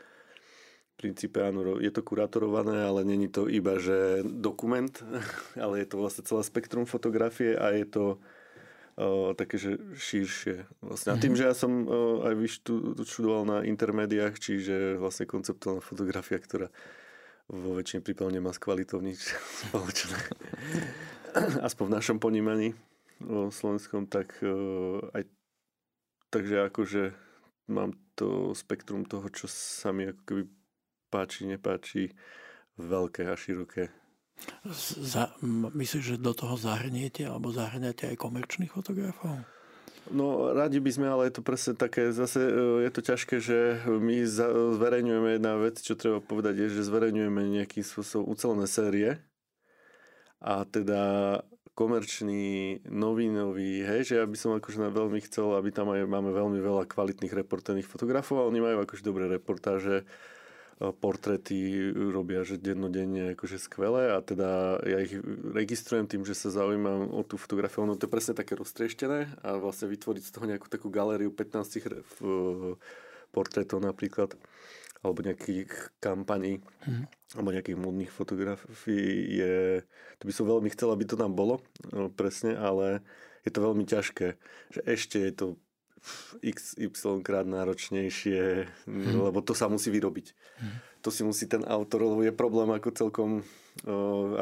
v 0.95 0.95
princípe 0.95 1.43
áno, 1.43 1.79
je 1.83 1.91
to 1.91 2.03
kurátorované, 2.03 2.87
ale 2.87 3.03
není 3.03 3.27
to 3.27 3.51
iba, 3.51 3.79
že 3.83 4.23
dokument, 4.23 4.91
ale 5.63 5.83
je 5.83 5.87
to 5.91 5.97
vlastne 5.99 6.23
celé 6.27 6.43
spektrum 6.47 6.87
fotografie 6.87 7.59
a 7.59 7.75
je 7.75 7.87
to 7.87 8.05
také, 9.39 9.57
že 9.63 9.79
širšie. 9.95 10.67
Vlastne. 10.83 11.15
A 11.15 11.21
tým, 11.23 11.39
že 11.39 11.47
ja 11.47 11.55
som 11.55 11.87
aj 12.27 12.35
vyštudoval 12.35 13.47
na 13.47 13.59
intermédiách, 13.63 14.35
čiže 14.43 14.99
vlastne 14.99 15.31
konceptuálna 15.31 15.79
fotografia, 15.79 16.43
ktorá 16.43 16.69
vo 17.49 17.79
väčšine 17.79 18.05
prípadov 18.05 18.35
nemá 18.35 18.51
s 18.53 18.61
kvalitou 18.61 18.99
nič 19.01 19.33
spoločné. 19.67 20.19
Aspoň 21.67 21.85
v 21.89 21.97
našom 21.97 22.19
ponímaní 22.19 22.75
o 23.23 23.51
slovenskom, 23.51 24.07
tak 24.07 24.39
aj 25.15 25.23
takže 26.29 26.69
akože 26.69 27.03
mám 27.73 27.97
to 28.15 28.53
spektrum 28.53 29.05
toho, 29.05 29.29
čo 29.33 29.47
sa 29.49 29.93
mi 29.93 30.09
ako 30.09 30.23
keby 30.25 30.43
páči, 31.09 31.49
nepáči, 31.49 32.13
veľké 32.77 33.29
a 33.29 33.35
široké. 33.35 33.91
Za, 34.99 35.33
myslíš, 35.73 36.05
že 36.15 36.17
do 36.17 36.33
toho 36.35 36.55
zahrniete 36.59 37.27
alebo 37.27 37.55
zahrňate 37.55 38.13
aj 38.13 38.17
komerčných 38.21 38.73
fotografov? 38.73 39.43
No 40.09 40.57
radi 40.57 40.81
by 40.81 40.91
sme, 40.93 41.07
ale 41.09 41.29
je 41.29 41.37
to 41.37 41.43
presne 41.45 41.77
také, 41.77 42.17
zase 42.17 42.41
e, 42.41 42.89
je 42.89 42.91
to 42.93 43.01
ťažké, 43.05 43.37
že 43.45 43.59
my 43.85 44.25
zverejňujeme 44.25 45.37
jedna 45.37 45.61
vec, 45.61 45.77
čo 45.85 46.01
treba 46.01 46.25
povedať, 46.25 46.65
je, 46.65 46.81
že 46.81 46.89
zverejňujeme 46.89 47.61
nejakým 47.61 47.85
spôsobom 47.85 48.25
ucelené 48.33 48.65
série 48.65 49.11
a 50.41 50.65
teda 50.65 51.03
komerčný, 51.77 52.83
novinový, 52.91 53.87
hej, 53.87 54.03
že 54.03 54.15
ja 54.19 54.27
by 54.27 54.35
som 54.35 54.51
akože 54.59 54.83
veľmi 54.83 55.23
chcel, 55.31 55.55
aby 55.55 55.71
tam 55.71 55.95
aj 55.95 56.11
máme 56.11 56.35
veľmi 56.35 56.59
veľa 56.59 56.91
kvalitných 56.91 57.31
reportérnych 57.31 57.87
fotografov 57.87 58.43
a 58.43 58.49
oni 58.51 58.59
majú 58.59 58.83
akože 58.83 59.07
dobré 59.07 59.31
reportáže, 59.31 60.03
portréty 60.79 61.91
robia, 61.91 62.47
že 62.47 62.55
dennodenne 62.55 63.35
akože 63.35 63.59
skvelé 63.59 64.15
a 64.15 64.23
teda 64.23 64.79
ja 64.87 65.03
ich 65.03 65.19
registrujem 65.51 66.07
tým, 66.07 66.23
že 66.23 66.39
sa 66.39 66.55
zaujímam 66.55 67.11
o 67.11 67.27
tú 67.27 67.35
fotografiu. 67.35 67.83
Ono 67.83 67.99
to 67.99 68.07
je 68.07 68.15
presne 68.15 68.39
také 68.39 68.55
roztrieštené 68.55 69.43
a 69.43 69.59
vlastne 69.59 69.91
vytvoriť 69.91 70.23
z 70.23 70.33
toho 70.33 70.47
nejakú 70.47 70.71
takú 70.71 70.87
galériu 70.87 71.35
15 71.35 71.83
portrétov 73.35 73.83
napríklad 73.83 74.39
alebo 75.03 75.23
nejakých 75.23 75.95
kampaní 76.03 76.59
mm. 76.87 77.35
alebo 77.39 77.55
nejakých 77.55 77.79
modných 77.79 78.11
fotografií 78.11 79.39
je, 79.39 79.83
to 80.19 80.25
by 80.27 80.33
som 80.35 80.51
veľmi 80.51 80.71
chcel, 80.75 80.91
aby 80.91 81.07
to 81.07 81.15
tam 81.15 81.39
bolo 81.39 81.63
no, 81.95 82.11
presne, 82.11 82.59
ale 82.59 83.03
je 83.47 83.51
to 83.55 83.63
veľmi 83.63 83.87
ťažké, 83.87 84.35
že 84.75 84.81
ešte 84.83 85.23
je 85.23 85.33
to 85.35 85.47
XY 86.43 87.23
krát 87.27 87.47
náročnejšie, 87.47 88.67
hmm. 88.87 89.29
lebo 89.29 89.43
to 89.43 89.53
sa 89.53 89.67
musí 89.67 89.91
vyrobiť. 89.91 90.27
Hmm. 90.59 90.79
To 91.07 91.15
si 91.15 91.23
musí 91.23 91.47
ten 91.47 91.63
autor, 91.63 92.03
lebo 92.03 92.27
je 92.27 92.35
problém 92.35 92.71
ako 92.75 92.91
celkom, 92.91 93.31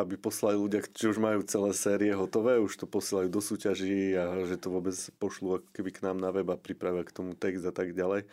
aby 0.00 0.16
poslali 0.16 0.56
ľudia, 0.56 0.80
čo 0.88 1.12
už 1.12 1.20
majú 1.20 1.44
celé 1.44 1.76
série 1.76 2.12
hotové, 2.16 2.56
už 2.56 2.80
to 2.80 2.86
posielajú 2.88 3.28
do 3.28 3.44
súťaží 3.44 4.16
a 4.16 4.40
že 4.48 4.56
to 4.56 4.72
vôbec 4.72 4.96
pošlú 5.20 5.60
keby 5.76 5.92
k 5.92 6.02
nám 6.08 6.16
na 6.16 6.32
web 6.32 6.48
a 6.48 6.56
pripravia 6.56 7.04
k 7.04 7.12
tomu 7.12 7.36
text 7.36 7.60
a 7.68 7.72
tak 7.76 7.92
ďalej 7.92 8.24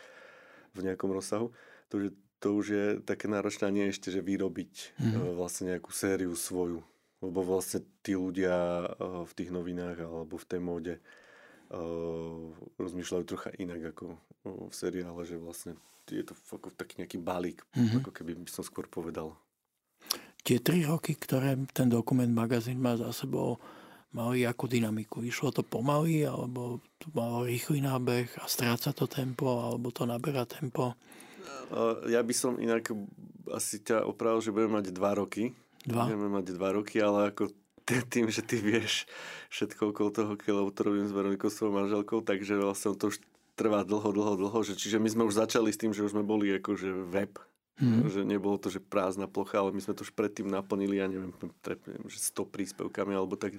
v 0.72 0.80
nejakom 0.80 1.12
rozsahu. 1.12 1.52
To, 1.92 1.94
že, 2.00 2.08
to 2.40 2.48
už 2.56 2.66
je 2.72 2.86
také 3.04 3.28
náročné 3.28 3.68
nie 3.68 3.92
ešte, 3.92 4.08
že 4.08 4.24
vyrobiť 4.24 4.96
hmm. 4.96 5.36
vlastne 5.36 5.76
nejakú 5.76 5.92
sériu 5.92 6.32
svoju. 6.32 6.80
Lebo 7.20 7.40
vlastne 7.40 7.84
tí 8.04 8.16
ľudia 8.16 8.84
v 9.00 9.32
tých 9.32 9.48
novinách 9.48 10.00
alebo 10.04 10.36
v 10.36 10.48
tej 10.48 10.60
móde 10.60 10.94
rozmýšľajú 12.78 13.24
trocha 13.26 13.50
inak 13.58 13.94
ako 13.94 14.14
v 14.44 14.74
seriále, 14.74 15.22
že 15.26 15.36
vlastne 15.40 15.74
je 16.06 16.20
to 16.20 16.36
ako 16.52 16.68
taký 16.74 17.00
nejaký 17.00 17.16
balík, 17.16 17.64
mm-hmm. 17.72 18.04
ako 18.04 18.10
keby 18.12 18.36
by 18.36 18.50
som 18.52 18.60
skôr 18.60 18.84
povedal. 18.86 19.32
Tie 20.44 20.60
tri 20.60 20.84
roky, 20.84 21.16
ktoré 21.16 21.56
ten 21.72 21.88
dokument 21.88 22.28
magazín 22.28 22.76
má 22.76 23.00
za 23.00 23.08
sebou, 23.16 23.56
mali 24.12 24.44
akú 24.44 24.68
dynamiku? 24.68 25.24
Išlo 25.24 25.50
to 25.50 25.64
pomaly, 25.64 26.28
alebo 26.28 26.84
to 27.00 27.08
malo 27.16 27.48
rýchly 27.48 27.80
nábeh 27.80 28.28
a 28.38 28.44
stráca 28.44 28.92
to 28.92 29.08
tempo, 29.08 29.48
alebo 29.64 29.88
to 29.88 30.04
naberá 30.04 30.44
tempo? 30.44 30.92
Ja 32.04 32.20
by 32.20 32.34
som 32.36 32.60
inak 32.60 32.92
asi 33.48 33.80
ťa 33.80 34.04
opravil, 34.04 34.44
že 34.44 34.52
budeme 34.52 34.84
mať 34.84 34.92
dva 34.92 35.16
roky. 35.16 35.56
Dva? 35.88 36.04
Budeme 36.04 36.28
mať 36.28 36.52
dva 36.52 36.76
roky, 36.76 37.00
ale 37.00 37.32
ako 37.32 37.48
tým, 37.84 38.32
že 38.32 38.40
ty 38.40 38.56
vieš 38.56 39.04
všetko 39.52 39.92
okolo 39.92 40.08
toho, 40.08 40.32
keď 40.40 40.72
to 40.72 40.80
robím 40.84 41.06
s 41.06 41.12
Veronikou 41.12 41.52
svojou 41.52 41.84
manželkou, 41.84 42.24
takže 42.24 42.56
vlastne 42.56 42.96
to 42.96 43.12
už 43.12 43.20
trvá 43.54 43.84
dlho, 43.84 44.10
dlho, 44.10 44.34
dlho. 44.40 44.58
Že, 44.64 44.74
čiže 44.80 44.96
my 44.96 45.08
sme 45.12 45.22
už 45.28 45.36
začali 45.36 45.68
s 45.68 45.80
tým, 45.80 45.92
že 45.92 46.02
už 46.02 46.16
sme 46.16 46.24
boli 46.24 46.48
akože 46.56 46.90
web, 47.12 47.36
Hmm. 47.74 48.06
Že 48.06 48.22
nebolo 48.22 48.54
to, 48.54 48.70
že 48.70 48.78
prázdna 48.78 49.26
plocha, 49.26 49.58
ale 49.58 49.74
my 49.74 49.82
sme 49.82 49.98
to 49.98 50.06
už 50.06 50.14
predtým 50.14 50.46
naplnili, 50.46 51.02
ja 51.02 51.10
neviem, 51.10 51.34
že 52.06 52.22
100 52.22 52.46
príspevkami 52.46 53.18
alebo 53.18 53.34
tak. 53.34 53.58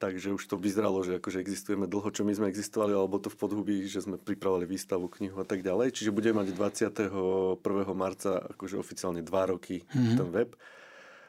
Takže 0.00 0.34
už 0.34 0.48
to 0.48 0.56
vyzeralo, 0.58 1.04
že 1.06 1.20
akože 1.20 1.38
existujeme 1.38 1.86
dlho, 1.86 2.08
čo 2.10 2.26
my 2.26 2.34
sme 2.34 2.50
existovali, 2.50 2.90
alebo 2.90 3.22
to 3.22 3.30
v 3.30 3.38
podhubí, 3.38 3.86
že 3.86 4.02
sme 4.02 4.18
pripravili 4.18 4.66
výstavu, 4.66 5.06
knihu 5.06 5.38
a 5.38 5.46
tak 5.46 5.62
ďalej. 5.62 5.94
Čiže 5.94 6.10
budeme 6.10 6.42
mať 6.42 6.56
21. 6.56 7.54
marca 7.94 8.42
akože 8.56 8.80
oficiálne 8.80 9.22
2 9.22 9.52
roky 9.54 9.84
hmm. 9.92 10.16
ten 10.18 10.28
web. 10.32 10.56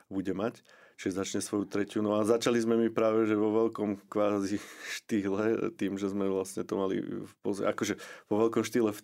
Bude 0.08 0.34
mať 0.34 0.64
čiže 1.04 1.20
začne 1.20 1.42
svoju 1.44 1.68
tretiu. 1.68 2.00
No 2.00 2.16
a 2.16 2.24
začali 2.24 2.64
sme 2.64 2.80
mi 2.80 2.88
práve, 2.88 3.28
že 3.28 3.36
vo 3.36 3.52
veľkom 3.52 4.08
kvázi 4.08 4.64
štýle, 5.04 5.76
tým, 5.76 6.00
že 6.00 6.08
sme 6.08 6.32
vlastne 6.32 6.64
to 6.64 6.80
mali 6.80 7.04
v 7.04 7.34
poze, 7.44 7.68
akože 7.68 8.00
vo 8.32 8.48
veľkom 8.48 8.64
štýle 8.64 8.96
v 8.96 9.02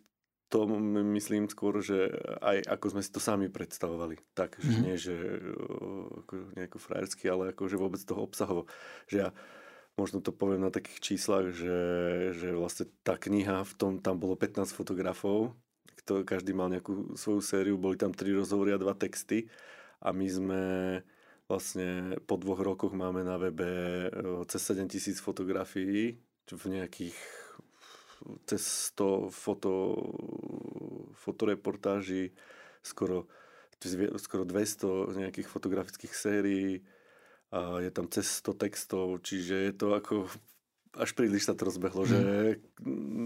tom 0.49 0.73
myslím 1.13 1.45
skôr, 1.51 1.83
že 1.83 2.09
aj 2.41 2.65
ako 2.65 2.85
sme 2.95 3.01
si 3.03 3.11
to 3.11 3.21
sami 3.21 3.51
predstavovali. 3.51 4.17
Tak, 4.33 4.57
že 4.57 4.65
mm-hmm. 4.65 4.85
nie, 4.87 4.95
že 4.97 5.15
ako 6.25 6.33
nejako 6.57 6.77
frajersky, 6.79 7.27
ale 7.27 7.51
ako, 7.51 7.67
že 7.67 7.77
vôbec 7.77 8.01
toho 8.01 8.25
obsahovo. 8.25 8.63
Že 9.05 9.27
ja 9.27 9.29
možno 9.99 10.23
to 10.23 10.31
poviem 10.31 10.63
na 10.63 10.71
takých 10.71 11.03
číslach, 11.03 11.51
že, 11.51 11.79
že 12.33 12.55
vlastne 12.55 12.87
tá 13.03 13.19
kniha, 13.19 13.67
v 13.67 13.73
tom 13.75 13.91
tam 13.99 14.17
bolo 14.17 14.39
15 14.39 14.71
fotografov, 14.71 15.53
kto, 16.01 16.23
každý 16.23 16.55
mal 16.55 16.71
nejakú 16.71 17.19
svoju 17.19 17.43
sériu, 17.43 17.75
boli 17.75 17.99
tam 17.99 18.15
tri 18.15 18.31
rozhovory 18.31 18.71
a 18.71 18.81
dva 18.81 18.95
texty 18.95 19.51
a 19.99 20.15
my 20.15 20.27
sme 20.31 20.61
Vlastne 21.49 22.13
po 22.29 22.37
dvoch 22.37 22.61
rokoch 22.61 22.93
máme 22.93 23.25
na 23.25 23.41
webe 23.41 23.65
e, 23.65 24.09
cez 24.45 24.61
7 24.69 24.85
tisíc 24.85 25.17
fotografií 25.17 26.21
v 26.45 26.63
nejakých 26.69 27.17
cez 28.45 28.93
100 28.93 29.33
foto, 29.33 29.97
fotoreportáží, 31.17 32.35
skoro, 32.85 33.25
skoro 34.21 34.45
200 34.45 35.17
nejakých 35.25 35.47
fotografických 35.49 36.13
sérií 36.13 36.85
a 37.49 37.81
je 37.81 37.89
tam 37.89 38.05
cez 38.13 38.29
100 38.45 38.61
textov, 38.69 39.07
čiže 39.25 39.55
je 39.55 39.73
to 39.73 39.97
ako 39.97 40.29
až 40.97 41.13
príliš 41.13 41.49
sa 41.49 41.53
to 41.53 41.69
rozbehlo, 41.69 42.05
mm. 42.05 42.09
že 42.09 42.21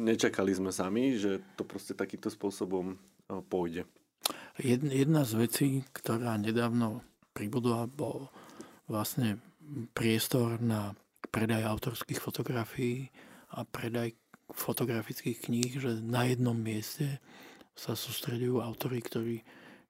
nečakali 0.03 0.51
sme 0.51 0.71
sami, 0.71 1.15
že 1.15 1.39
to 1.55 1.63
proste 1.63 1.95
takýmto 1.95 2.27
spôsobom 2.27 2.95
e, 2.95 2.97
pôjde. 3.47 3.87
Jedna 4.59 5.23
z 5.27 5.33
vecí, 5.39 5.67
ktorá 5.91 6.39
nedávno 6.39 7.03
pribudla, 7.33 7.89
bol 7.89 8.29
vlastne 8.87 9.41
priestor 9.97 10.61
na 10.61 10.93
predaj 11.33 11.65
autorských 11.65 12.21
fotografií 12.21 13.09
a 13.57 13.65
predaj 13.65 14.13
fotografických 14.53 15.49
kníh, 15.49 15.71
že 15.81 15.97
na 16.03 16.29
jednom 16.29 16.53
mieste 16.53 17.17
sa 17.73 17.97
sústredujú 17.97 18.61
autory, 18.61 19.01
ktorí, 19.01 19.41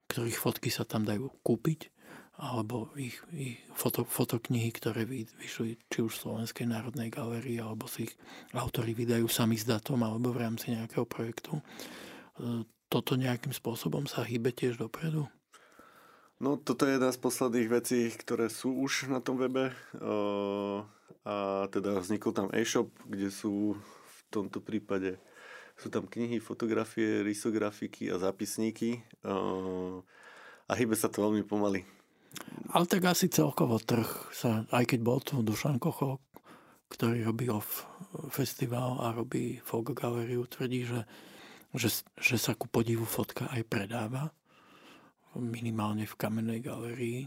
ktorých 0.07 0.39
fotky 0.39 0.71
sa 0.71 0.87
tam 0.87 1.03
dajú 1.03 1.27
kúpiť 1.43 1.91
alebo 2.33 2.89
ich, 2.97 3.21
ich 3.29 3.61
foto, 3.77 4.01
fotoknihy, 4.01 4.73
ktoré 4.73 5.05
vy, 5.05 5.29
vyšli 5.37 5.77
či 5.85 6.01
už 6.01 6.17
v 6.17 6.21
Slovenskej 6.25 6.65
národnej 6.65 7.13
galerii, 7.13 7.61
alebo 7.61 7.85
si 7.85 8.09
ich 8.09 8.13
autory 8.57 8.97
vydajú 8.97 9.29
sami 9.29 9.53
s 9.53 9.69
datom, 9.69 10.01
alebo 10.01 10.33
v 10.33 10.41
rámci 10.41 10.73
nejakého 10.73 11.05
projektu. 11.05 11.61
E, 11.61 12.65
toto 12.89 13.13
nejakým 13.13 13.53
spôsobom 13.53 14.09
sa 14.09 14.25
hýbe 14.25 14.49
tiež 14.49 14.81
dopredu? 14.81 15.29
No, 16.41 16.57
toto 16.57 16.89
je 16.89 16.97
jedna 16.97 17.13
z 17.13 17.19
posledných 17.21 17.69
vecí, 17.69 17.99
ktoré 18.13 18.49
sú 18.49 18.73
už 18.73 19.11
na 19.11 19.21
tom 19.21 19.37
webe. 19.37 19.75
A 21.23 21.35
teda 21.71 22.01
vznikol 22.01 22.31
tam 22.35 22.49
e-shop, 22.51 22.89
kde 23.05 23.29
sú 23.31 23.77
v 23.77 24.19
tomto 24.33 24.59
prípade 24.59 25.21
sú 25.77 25.89
tam 25.89 26.05
knihy, 26.05 26.37
fotografie, 26.37 27.25
risografiky 27.25 28.13
a 28.13 28.21
zápisníky. 28.21 29.01
A 30.63 30.71
hýbe 30.77 30.93
sa 30.93 31.09
to 31.09 31.25
veľmi 31.25 31.43
pomaly. 31.45 31.85
Ale 32.73 32.85
tak 32.89 33.05
asi 33.05 33.29
celkovo 33.29 33.77
trh 33.77 34.09
sa, 34.33 34.65
aj 34.73 34.89
keď 34.89 34.99
bol 35.05 35.21
tu 35.21 35.41
Dušan 35.45 35.77
Kocho, 35.77 36.17
ktorý 36.89 37.25
robí 37.25 37.49
off 37.49 37.85
festival 38.33 39.01
a 39.01 39.13
robí 39.13 39.61
folk 39.61 39.93
galériu, 39.93 40.45
tvrdí, 40.49 40.85
že, 40.85 41.01
že, 41.77 41.89
že 42.17 42.37
sa 42.37 42.57
ku 42.57 42.65
podivu 42.69 43.05
fotka 43.05 43.49
aj 43.53 43.61
predáva. 43.69 44.33
Minimálne 45.39 46.05
v 46.05 46.19
kamennej 46.19 46.59
galérii. 46.61 47.25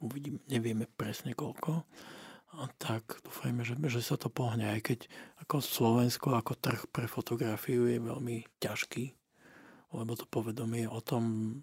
Uvidím, 0.00 0.40
nevieme 0.48 0.88
presne 0.88 1.32
koľko. 1.36 1.84
A 2.56 2.64
tak 2.80 3.20
dúfajme, 3.20 3.64
že, 3.64 3.76
že 3.76 4.00
sa 4.00 4.16
to 4.16 4.32
pohne, 4.32 4.64
aj 4.64 4.80
keď 4.80 4.98
ako 5.44 5.60
Slovensko, 5.60 6.32
ako 6.32 6.56
trh 6.56 6.88
pre 6.88 7.04
fotografiu 7.04 7.84
je 7.84 8.00
veľmi 8.00 8.48
ťažký, 8.62 9.04
lebo 9.92 10.16
to 10.16 10.24
povedomie 10.24 10.88
o 10.88 11.04
tom 11.04 11.56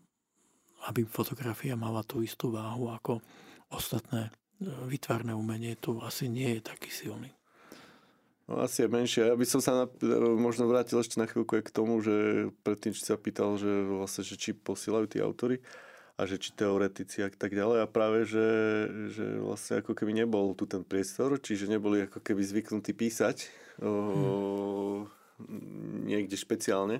aby 0.89 1.07
fotografia 1.07 1.79
mala 1.79 2.03
tú 2.03 2.19
istú 2.19 2.51
váhu 2.51 2.91
ako 2.91 3.23
ostatné 3.71 4.27
e, 4.27 4.31
vytvárne 4.89 5.31
umenie, 5.31 5.79
tu 5.79 5.99
asi 6.03 6.27
nie 6.27 6.59
je 6.59 6.61
taký 6.67 6.91
silný. 6.91 7.31
No 8.43 8.59
asi 8.59 8.83
je 8.83 8.91
menšie. 8.91 9.23
Ja 9.31 9.35
by 9.39 9.47
som 9.47 9.63
sa 9.63 9.71
na, 9.71 9.85
možno 10.35 10.67
vrátil 10.67 10.99
ešte 10.99 11.15
na 11.15 11.29
chvíľku 11.29 11.55
aj 11.59 11.63
k 11.63 11.75
tomu, 11.75 12.03
že 12.03 12.49
predtým, 12.67 12.91
či 12.91 13.03
sa 13.07 13.15
pýtal, 13.15 13.55
že 13.55 13.71
vlastne, 13.87 14.27
že 14.27 14.35
či 14.35 14.51
posielajú 14.51 15.05
tí 15.07 15.23
autory 15.23 15.63
a 16.19 16.27
že 16.27 16.35
či 16.37 16.51
teoretici 16.51 17.23
a 17.23 17.31
tak 17.31 17.55
ďalej. 17.55 17.83
A 17.83 17.87
práve, 17.87 18.27
že, 18.27 18.47
že 19.15 19.25
vlastne 19.39 19.79
ako 19.79 19.95
keby 19.95 20.11
nebol 20.11 20.51
tu 20.59 20.67
ten 20.67 20.83
priestor, 20.83 21.39
čiže 21.39 21.71
neboli 21.71 22.03
ako 22.03 22.19
keby 22.19 22.43
zvyknutí 22.43 22.91
písať 22.91 23.47
o, 23.79 25.07
hmm. 25.39 26.03
niekde 26.05 26.35
špeciálne 26.35 26.99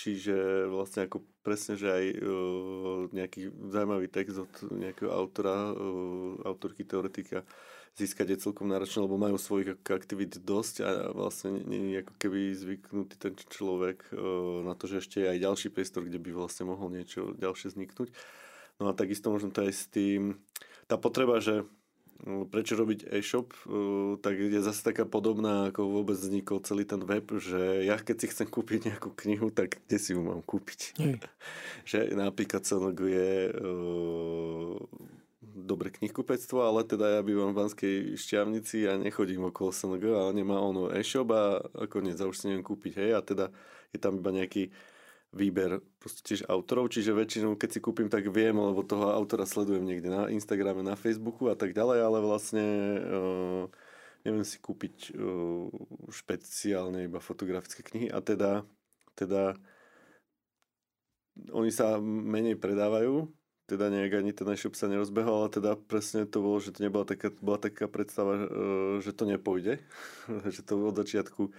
Čiže 0.00 0.64
vlastne 0.72 1.04
ako 1.04 1.20
presne, 1.44 1.76
že 1.76 1.88
aj 1.92 2.04
uh, 2.24 3.00
nejaký 3.12 3.52
zaujímavý 3.68 4.08
text 4.08 4.40
od 4.40 4.52
nejakého 4.72 5.12
autora, 5.12 5.76
uh, 5.76 6.40
autorky, 6.48 6.88
teoretika 6.88 7.44
získať 7.98 8.36
je 8.36 8.42
celkom 8.42 8.70
náročné, 8.70 9.02
lebo 9.02 9.20
majú 9.20 9.36
svojich 9.36 9.80
aktivít 9.82 10.38
dosť 10.42 10.74
a 10.84 10.90
vlastne 11.10 11.58
nie 11.64 11.96
je 11.96 12.02
ako 12.06 12.14
keby 12.16 12.40
zvyknutý 12.54 13.14
ten 13.18 13.34
človek 13.36 14.10
uh, 14.12 14.62
na 14.66 14.78
to, 14.78 14.86
že 14.86 15.02
ešte 15.02 15.16
je 15.22 15.30
aj 15.30 15.38
ďalší 15.42 15.68
priestor, 15.74 16.06
kde 16.06 16.22
by 16.22 16.30
vlastne 16.34 16.68
mohol 16.70 16.92
niečo 16.92 17.34
ďalšie 17.36 17.74
vzniknúť. 17.74 18.08
No 18.80 18.88
a 18.88 18.96
takisto 18.96 19.28
možno 19.28 19.52
to 19.52 19.66
aj 19.66 19.72
s 19.76 19.84
tým, 19.92 20.40
tá 20.88 20.96
potreba, 20.96 21.38
že 21.42 21.68
No, 22.20 22.44
prečo 22.44 22.76
robiť 22.76 23.08
e-shop, 23.16 23.56
tak 24.20 24.36
je 24.36 24.60
zase 24.60 24.84
taká 24.84 25.08
podobná, 25.08 25.72
ako 25.72 25.88
vôbec 25.88 26.20
vznikol 26.20 26.60
celý 26.60 26.84
ten 26.84 27.00
web, 27.00 27.24
že 27.40 27.88
ja 27.88 27.96
keď 27.96 28.16
si 28.20 28.26
chcem 28.28 28.44
kúpiť 28.44 28.92
nejakú 28.92 29.16
knihu, 29.24 29.48
tak 29.48 29.80
kde 29.88 29.96
si 29.96 30.12
ju 30.12 30.20
mám 30.20 30.44
kúpiť? 30.44 31.00
Mm. 31.00 31.16
že 31.90 32.12
napríklad 32.12 32.68
Sonogu 32.68 33.08
je 33.08 33.48
uh, 33.48 34.76
dobre 35.54 35.90
knihkupectvo, 35.90 36.62
ale 36.62 36.86
teda 36.86 37.18
ja 37.18 37.20
bývam 37.20 37.50
v 37.52 37.58
Banskej 37.64 37.94
šťavnici 38.14 38.86
a 38.86 38.96
nechodím 38.96 39.50
okolo 39.50 39.74
Sonogu, 39.74 40.14
ale 40.14 40.34
nemá 40.34 40.62
ono 40.62 40.88
e-shop 40.94 41.28
a 41.34 41.60
ako 41.86 42.06
nie, 42.06 42.14
za 42.14 42.30
už 42.30 42.36
si 42.38 42.48
neviem 42.48 42.64
kúpiť, 42.66 42.92
hej, 42.96 43.10
a 43.16 43.20
teda 43.20 43.50
je 43.90 43.98
tam 43.98 44.18
iba 44.18 44.30
nejaký 44.30 44.70
výber 45.30 45.78
proste 46.02 46.26
tiež 46.26 46.50
autorov, 46.50 46.90
čiže 46.90 47.14
väčšinou 47.14 47.54
keď 47.54 47.70
si 47.70 47.80
kúpim, 47.82 48.10
tak 48.10 48.26
viem, 48.34 48.54
lebo 48.54 48.82
toho 48.82 49.14
autora 49.14 49.46
sledujem 49.46 49.86
niekde 49.86 50.10
na 50.10 50.26
Instagrame, 50.26 50.82
na 50.82 50.98
Facebooku 50.98 51.46
a 51.46 51.54
tak 51.54 51.70
ďalej, 51.70 51.98
ale 52.02 52.18
vlastne 52.18 52.66
uh, 52.98 53.64
neviem 54.26 54.42
si 54.42 54.58
kúpiť 54.58 55.14
uh, 55.14 55.70
špeciálne 56.10 57.06
iba 57.06 57.22
fotografické 57.22 57.86
knihy 57.86 58.10
a 58.10 58.18
teda, 58.18 58.66
teda 59.14 59.54
oni 61.54 61.70
sa 61.70 62.02
menej 62.02 62.58
predávajú, 62.58 63.30
teda 63.70 63.86
nejak 63.86 64.18
ani 64.18 64.34
ten 64.34 64.50
e-shop 64.50 64.74
sa 64.74 64.90
nerozbehol, 64.90 65.46
ale 65.46 65.50
teda 65.54 65.70
presne 65.78 66.26
to 66.26 66.42
bolo, 66.42 66.58
že 66.58 66.74
to 66.74 66.82
nebola 66.82 67.06
taká, 67.06 67.30
bola 67.38 67.62
taká 67.62 67.86
predstava, 67.86 68.34
uh, 68.34 68.46
že 68.98 69.14
to 69.14 69.30
nepôjde, 69.30 69.78
že 70.54 70.60
to 70.66 70.74
od 70.82 70.98
začiatku 70.98 71.54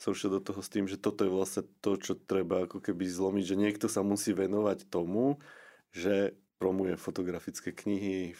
som 0.00 0.16
šiel 0.16 0.40
do 0.40 0.40
toho 0.40 0.64
s 0.64 0.72
tým, 0.72 0.88
že 0.88 0.96
toto 0.96 1.28
je 1.28 1.30
vlastne 1.30 1.68
to, 1.84 2.00
čo 2.00 2.16
treba 2.16 2.64
ako 2.64 2.80
keby 2.80 3.04
zlomiť, 3.04 3.44
že 3.44 3.60
niekto 3.60 3.86
sa 3.92 4.00
musí 4.00 4.32
venovať 4.32 4.88
tomu, 4.88 5.36
že 5.92 6.32
promuje 6.56 6.96
fotografické 6.96 7.76
knihy, 7.76 8.32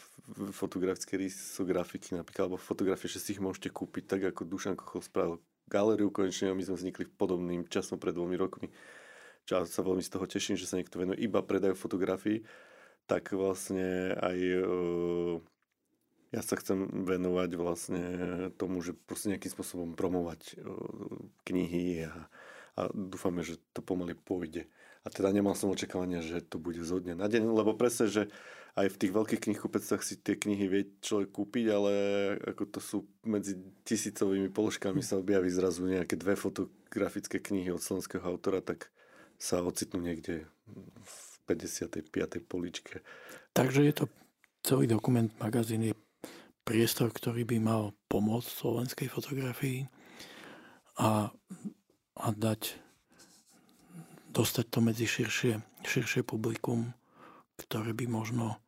fotografické 0.53 1.21
risografiky 1.21 2.17
napríklad, 2.17 2.49
alebo 2.49 2.57
fotografie, 2.57 3.05
že 3.05 3.21
si 3.21 3.37
ich 3.37 3.41
môžete 3.41 3.69
kúpiť, 3.69 4.03
tak 4.17 4.21
ako 4.33 4.49
Dušan 4.49 4.73
Kochov 4.73 5.05
spravil 5.05 5.37
galériu 5.71 6.11
konečne 6.11 6.51
my 6.51 6.65
sme 6.67 6.75
vznikli 6.75 7.07
podobným 7.07 7.63
časom 7.71 7.95
pred 7.95 8.11
dvomi 8.11 8.35
rokmi. 8.35 8.67
Čo 9.47 9.65
sa 9.65 9.81
veľmi 9.81 10.03
z 10.03 10.11
toho 10.11 10.25
teším, 10.27 10.59
že 10.59 10.67
sa 10.67 10.77
niekto 10.77 10.99
venuje 10.99 11.23
iba 11.23 11.39
predaju 11.41 11.73
fotografií, 11.73 12.43
tak 13.11 13.35
vlastne 13.35 14.15
aj 14.15 14.37
ja 16.31 16.39
sa 16.39 16.55
chcem 16.55 16.87
venovať 17.03 17.49
vlastne 17.59 18.03
tomu, 18.55 18.79
že 18.79 18.95
proste 18.95 19.35
nejakým 19.35 19.51
spôsobom 19.51 19.99
promovať 19.99 20.55
knihy 21.43 22.07
a, 22.07 22.31
a 22.79 22.81
dúfame, 22.95 23.43
že 23.43 23.59
to 23.75 23.83
pomaly 23.83 24.15
pôjde. 24.15 24.71
A 25.03 25.11
teda 25.11 25.35
nemal 25.35 25.59
som 25.59 25.67
očakávania, 25.67 26.23
že 26.23 26.39
to 26.39 26.55
bude 26.55 26.79
zo 26.79 27.03
dňa 27.03 27.19
na 27.19 27.27
deň, 27.27 27.51
lebo 27.51 27.75
presne, 27.75 28.07
že 28.07 28.31
aj 28.79 28.87
v 28.95 28.99
tých 29.03 29.11
veľkých 29.11 29.43
knihkupectvách 29.43 30.03
si 30.07 30.15
tie 30.15 30.39
knihy 30.39 30.65
vie 30.71 30.83
človek 31.03 31.35
kúpiť, 31.35 31.65
ale 31.67 31.93
ako 32.47 32.63
to 32.71 32.79
sú 32.79 32.97
medzi 33.27 33.59
tisícovými 33.83 34.47
položkami 34.55 35.03
sa 35.03 35.19
objaví 35.19 35.51
zrazu 35.51 35.83
nejaké 35.83 36.15
dve 36.15 36.39
fotografické 36.39 37.43
knihy 37.43 37.75
od 37.75 37.83
slovenského 37.83 38.23
autora, 38.23 38.63
tak 38.63 38.87
sa 39.35 39.59
ocitnú 39.59 39.99
niekde 39.99 40.47
v 41.03 41.30
55. 41.45 42.11
poličke. 42.45 43.01
Takže 43.51 43.81
je 43.83 43.93
to 43.93 44.05
celý 44.61 44.85
dokument, 44.87 45.29
magazín 45.41 45.81
je 45.83 45.93
priestor, 46.61 47.09
ktorý 47.09 47.43
by 47.43 47.57
mal 47.57 47.83
pomôcť 48.07 48.47
slovenskej 48.47 49.07
fotografii 49.09 49.89
a, 51.01 51.33
a 52.21 52.27
dať, 52.31 52.77
dostať 54.29 54.65
to 54.69 54.79
medzi 54.79 55.05
širšie, 55.09 55.59
širšie 55.83 56.21
publikum, 56.21 56.93
ktoré 57.57 57.91
by 57.97 58.05
možno 58.05 58.61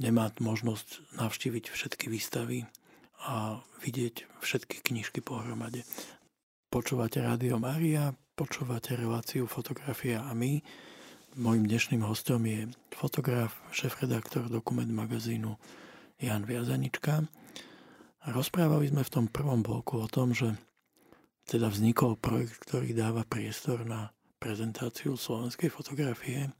nemá 0.00 0.32
možnosť 0.40 1.20
navštíviť 1.20 1.64
všetky 1.68 2.08
výstavy 2.08 2.64
a 3.28 3.60
vidieť 3.84 4.40
všetky 4.40 4.80
knižky 4.80 5.20
pohromade. 5.20 5.84
Počúvate 6.72 7.20
Rádio 7.20 7.60
Maria, 7.60 8.16
počúvate 8.32 8.96
reláciu 8.96 9.44
Fotografia 9.44 10.24
a 10.24 10.32
my. 10.32 10.64
Mojím 11.38 11.70
dnešným 11.70 12.02
hostom 12.02 12.42
je 12.42 12.66
fotograf, 12.90 13.54
šéf-redaktor 13.70 14.50
dokument 14.50 14.90
magazínu 14.90 15.54
Jan 16.18 16.42
Viazanička. 16.42 17.22
Rozprávali 18.26 18.90
sme 18.90 19.06
v 19.06 19.12
tom 19.14 19.26
prvom 19.30 19.62
bloku 19.62 20.02
o 20.02 20.10
tom, 20.10 20.34
že 20.34 20.58
teda 21.46 21.70
vznikol 21.70 22.18
projekt, 22.18 22.58
ktorý 22.66 22.90
dáva 22.98 23.22
priestor 23.22 23.86
na 23.86 24.10
prezentáciu 24.42 25.14
slovenskej 25.14 25.70
fotografie. 25.70 26.50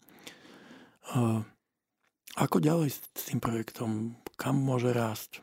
Ako 2.39 2.63
ďalej 2.63 2.95
s 2.95 3.27
tým 3.27 3.43
projektom? 3.43 4.23
Kam 4.39 4.63
môže 4.63 4.95
rásť? 4.95 5.43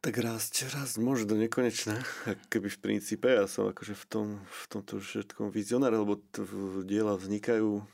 Tak 0.00 0.16
rásť, 0.16 0.72
rásť 0.72 0.96
môže 0.96 1.28
do 1.28 1.36
nekonečna, 1.36 2.00
keby 2.48 2.72
v 2.72 2.78
princípe. 2.80 3.28
Ja 3.28 3.44
som 3.44 3.68
akože 3.68 3.92
v, 3.92 4.04
tom, 4.08 4.26
v 4.48 4.64
tomto 4.72 4.96
všetkom 4.96 5.52
vizionár, 5.52 5.92
lebo 5.92 6.16
t- 6.16 6.40
diela 6.88 7.20
vznikajú 7.20 7.84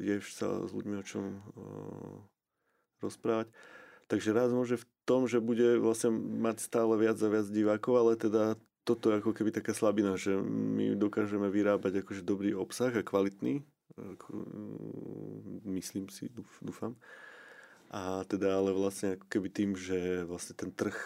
je 0.00 0.16
sa 0.24 0.48
s 0.64 0.70
ľuďmi 0.72 0.94
o 1.00 1.04
čom 1.04 1.24
rozprávať. 3.04 3.52
Takže 4.08 4.36
raz 4.36 4.52
môže 4.52 4.80
v 4.80 4.86
tom, 5.08 5.24
že 5.24 5.40
bude 5.40 5.80
vlastne 5.80 6.12
mať 6.16 6.60
stále 6.60 6.96
viac 7.00 7.16
a 7.20 7.28
viac 7.28 7.48
divákov, 7.48 7.92
ale 7.96 8.12
teda 8.16 8.42
toto 8.84 9.12
je 9.12 9.18
ako 9.22 9.32
keby 9.32 9.54
taká 9.54 9.72
slabina, 9.72 10.18
že 10.18 10.34
my 10.42 10.98
dokážeme 10.98 11.48
vyrábať 11.48 12.02
akože 12.02 12.26
dobrý 12.26 12.52
obsah 12.52 12.92
a 12.92 13.06
kvalitný, 13.06 13.62
ako, 13.96 14.28
myslím 15.70 16.10
si, 16.10 16.28
dúfam. 16.60 16.98
A 17.92 18.24
teda 18.24 18.56
ale 18.56 18.72
vlastne 18.72 19.20
ako 19.20 19.26
keby 19.28 19.48
tým, 19.52 19.70
že 19.76 20.24
vlastne 20.24 20.56
ten 20.56 20.72
trh 20.72 20.96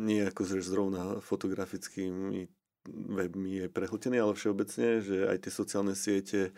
nie 0.00 0.24
je 0.24 0.28
ako 0.32 0.42
zrovna 0.64 1.20
fotografickým 1.20 2.48
webmi 2.88 3.64
je 3.64 3.66
prehltený, 3.68 4.16
ale 4.20 4.32
všeobecne, 4.32 5.04
že 5.04 5.28
aj 5.28 5.44
tie 5.44 5.52
sociálne 5.52 5.92
siete 5.92 6.56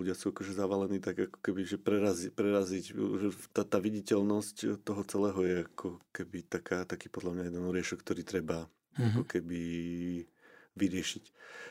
ľudia 0.00 0.12
sú 0.12 0.36
akože 0.36 0.52
zavalení 0.52 1.00
tak 1.00 1.16
ako 1.28 1.38
keby, 1.40 1.64
že 1.64 1.76
prerazi, 1.80 2.28
preraziť, 2.28 2.84
že 2.92 3.28
tá, 3.56 3.64
tá 3.64 3.80
viditeľnosť 3.80 4.84
toho 4.84 5.02
celého 5.08 5.40
je 5.44 5.56
ako 5.64 5.88
keby 6.12 6.44
taká, 6.44 6.84
taký 6.84 7.08
podľa 7.08 7.32
mňa 7.32 7.44
jeden 7.48 7.64
riešok, 7.72 8.04
ktorý 8.04 8.22
treba 8.22 8.68
mm-hmm. 8.68 9.08
ako 9.16 9.22
keby 9.24 9.62
vyriešiť. 10.74 11.24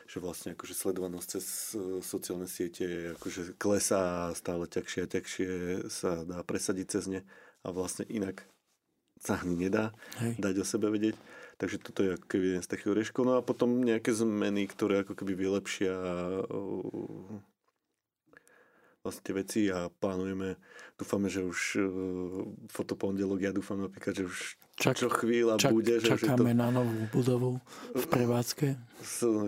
Že 0.04 0.18
vlastne 0.20 0.48
akože 0.52 0.74
sledovanosť 0.76 1.28
cez 1.28 1.46
e, 1.76 2.04
sociálne 2.04 2.48
siete 2.48 2.84
je 2.84 3.00
akože 3.16 3.56
klesá 3.56 4.30
a 4.30 4.36
stále 4.36 4.68
ťažšie 4.68 5.00
a 5.04 5.12
ťažšie 5.12 5.50
sa 5.88 6.24
dá 6.28 6.40
presadiť 6.44 6.86
cez 6.88 7.04
ne 7.08 7.20
a 7.64 7.68
vlastne 7.72 8.04
inak 8.08 8.44
sa 9.20 9.40
ani 9.40 9.56
nedá 9.68 9.96
Hej. 10.20 10.36
dať 10.36 10.54
o 10.60 10.64
sebe 10.66 10.92
vedieť. 10.92 11.16
Takže 11.56 11.76
toto 11.80 12.02
je 12.02 12.18
ako 12.18 12.26
keby 12.26 12.44
jeden 12.50 12.64
z 12.66 12.70
takých 12.70 12.92
rieškov. 12.92 13.22
No 13.24 13.38
a 13.38 13.46
potom 13.46 13.80
nejaké 13.80 14.10
zmeny, 14.10 14.66
ktoré 14.66 15.06
ako 15.06 15.14
keby 15.14 15.38
vylepšia 15.38 15.94
vlastne 19.04 19.20
tie 19.20 19.34
veci 19.36 19.60
a 19.68 19.92
plánujeme, 19.92 20.56
dúfame, 20.96 21.28
že 21.28 21.44
už 21.44 21.60
uh, 21.76 21.84
fotopondelok, 22.72 23.44
ja 23.44 23.52
dúfam 23.52 23.84
napríklad, 23.84 24.16
že 24.16 24.24
už 24.24 24.56
Čak, 24.74 25.06
čo 25.06 25.06
chvíľa 25.06 25.54
čak, 25.60 25.70
bude. 25.70 26.02
Že 26.02 26.18
čakáme 26.18 26.50
že 26.50 26.56
to... 26.56 26.62
na 26.66 26.68
novú 26.74 26.98
budovu 27.14 27.50
v 27.94 28.04
prevádzke. 28.10 28.74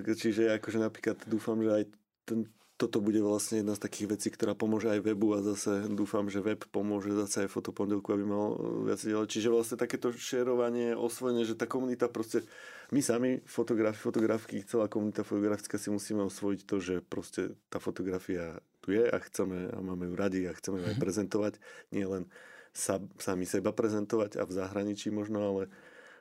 Čiže 0.07 0.55
akože 0.63 0.79
napríklad 0.79 1.19
dúfam, 1.27 1.59
že 1.59 1.83
aj 1.83 1.85
ten, 2.23 2.47
toto 2.77 3.01
bude 3.01 3.19
vlastne 3.25 3.65
jedna 3.65 3.73
z 3.73 3.83
takých 3.89 4.07
vecí, 4.15 4.29
ktorá 4.29 4.53
pomôže 4.53 4.93
aj 4.93 5.01
webu 5.01 5.33
a 5.33 5.41
zase 5.41 5.89
dúfam, 5.89 6.29
že 6.29 6.45
web 6.45 6.61
pomôže 6.69 7.11
zase 7.17 7.49
aj 7.49 7.55
fotopondelku, 7.57 8.13
aby 8.13 8.23
mal 8.23 8.55
viac 8.85 9.01
ďalej. 9.01 9.33
Čiže 9.33 9.49
vlastne 9.49 9.77
takéto 9.81 10.13
šerovanie, 10.13 10.93
osvojenie, 10.93 11.49
že 11.49 11.57
tá 11.57 11.65
komunita 11.65 12.07
proste, 12.07 12.45
my 12.93 13.01
sami 13.01 13.41
fotografi, 13.49 13.99
fotografky, 13.99 14.61
celá 14.63 14.93
komunita 14.93 15.25
fotografická 15.25 15.81
si 15.81 15.89
musíme 15.89 16.23
osvojiť 16.29 16.61
to, 16.69 16.77
že 16.79 16.95
proste 17.01 17.57
tá 17.73 17.81
fotografia 17.81 18.61
tu 18.87 18.95
je 18.95 19.03
a 19.03 19.19
chceme 19.19 19.75
a 19.75 19.79
máme 19.83 20.07
ju 20.07 20.15
radi 20.15 20.47
a 20.47 20.55
chceme 20.55 20.79
ju 20.79 20.85
aj 20.87 20.97
mhm. 20.97 21.03
prezentovať. 21.03 21.55
Nie 21.91 22.07
len 22.07 22.31
sa, 22.71 23.03
sami 23.19 23.43
seba 23.43 23.75
prezentovať 23.75 24.39
a 24.39 24.47
v 24.47 24.53
zahraničí 24.55 25.11
možno, 25.11 25.43
ale 25.43 25.63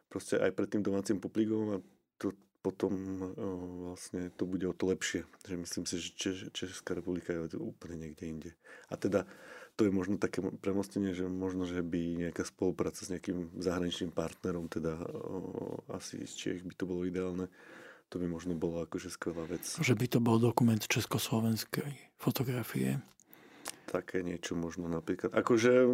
proste 0.10 0.41
aj 0.41 0.49
pred 0.58 0.73
tým 0.73 0.82
domácim 0.82 1.21
publikom 1.21 1.78
a 1.78 1.78
to, 2.17 2.34
potom 2.65 3.21
vlastne 3.93 4.34
to 4.34 4.49
bude 4.49 4.65
o 4.65 4.73
to 4.73 4.89
lepšie. 4.89 5.30
Že 5.45 5.56
myslím 5.62 5.84
si, 5.86 5.95
že 6.01 6.10
Češ, 6.17 6.38
Česká 6.49 6.97
republika 6.97 7.30
je 7.30 7.62
úplne 7.62 8.01
niekde 8.01 8.25
inde. 8.25 8.51
A 8.89 8.97
teda 8.97 9.30
to 9.75 9.84
je 9.84 9.91
možno 9.91 10.15
také 10.15 10.39
premostenie, 10.63 11.12
že 11.12 11.28
možno, 11.28 11.67
že 11.67 11.84
by 11.84 12.32
nejaká 12.32 12.47
spolupráca 12.47 13.04
s 13.04 13.12
nejakým 13.12 13.60
zahraničným 13.60 14.15
partnerom, 14.15 14.71
teda 14.71 14.95
o, 14.95 15.84
asi 15.91 16.23
z 16.23 16.34
Čiech 16.34 16.63
by 16.63 16.73
to 16.80 16.88
bolo 16.88 17.04
ideálne, 17.04 17.51
to 18.08 18.15
by 18.15 18.25
možno 18.32 18.56
bolo 18.56 18.88
akože 18.88 19.12
skvelá 19.12 19.43
vec. 19.43 19.67
Že 19.67 19.99
by 19.99 20.06
to 20.08 20.19
bol 20.23 20.39
dokument 20.39 20.80
československej 20.80 21.91
fotografie. 22.19 22.99
Také 23.86 24.25
niečo 24.25 24.58
možno 24.58 24.89
napríklad. 24.91 25.32
Akože 25.32 25.88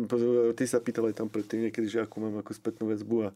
ty 0.58 0.64
sa 0.66 0.82
pýtal 0.82 1.12
aj 1.12 1.22
tam 1.22 1.30
predtým 1.30 1.70
niekedy, 1.70 1.86
že 1.92 2.02
akú 2.02 2.24
mám 2.24 2.40
ako 2.40 2.52
spätnú 2.56 2.90
väzbu 2.90 3.30
a 3.30 3.36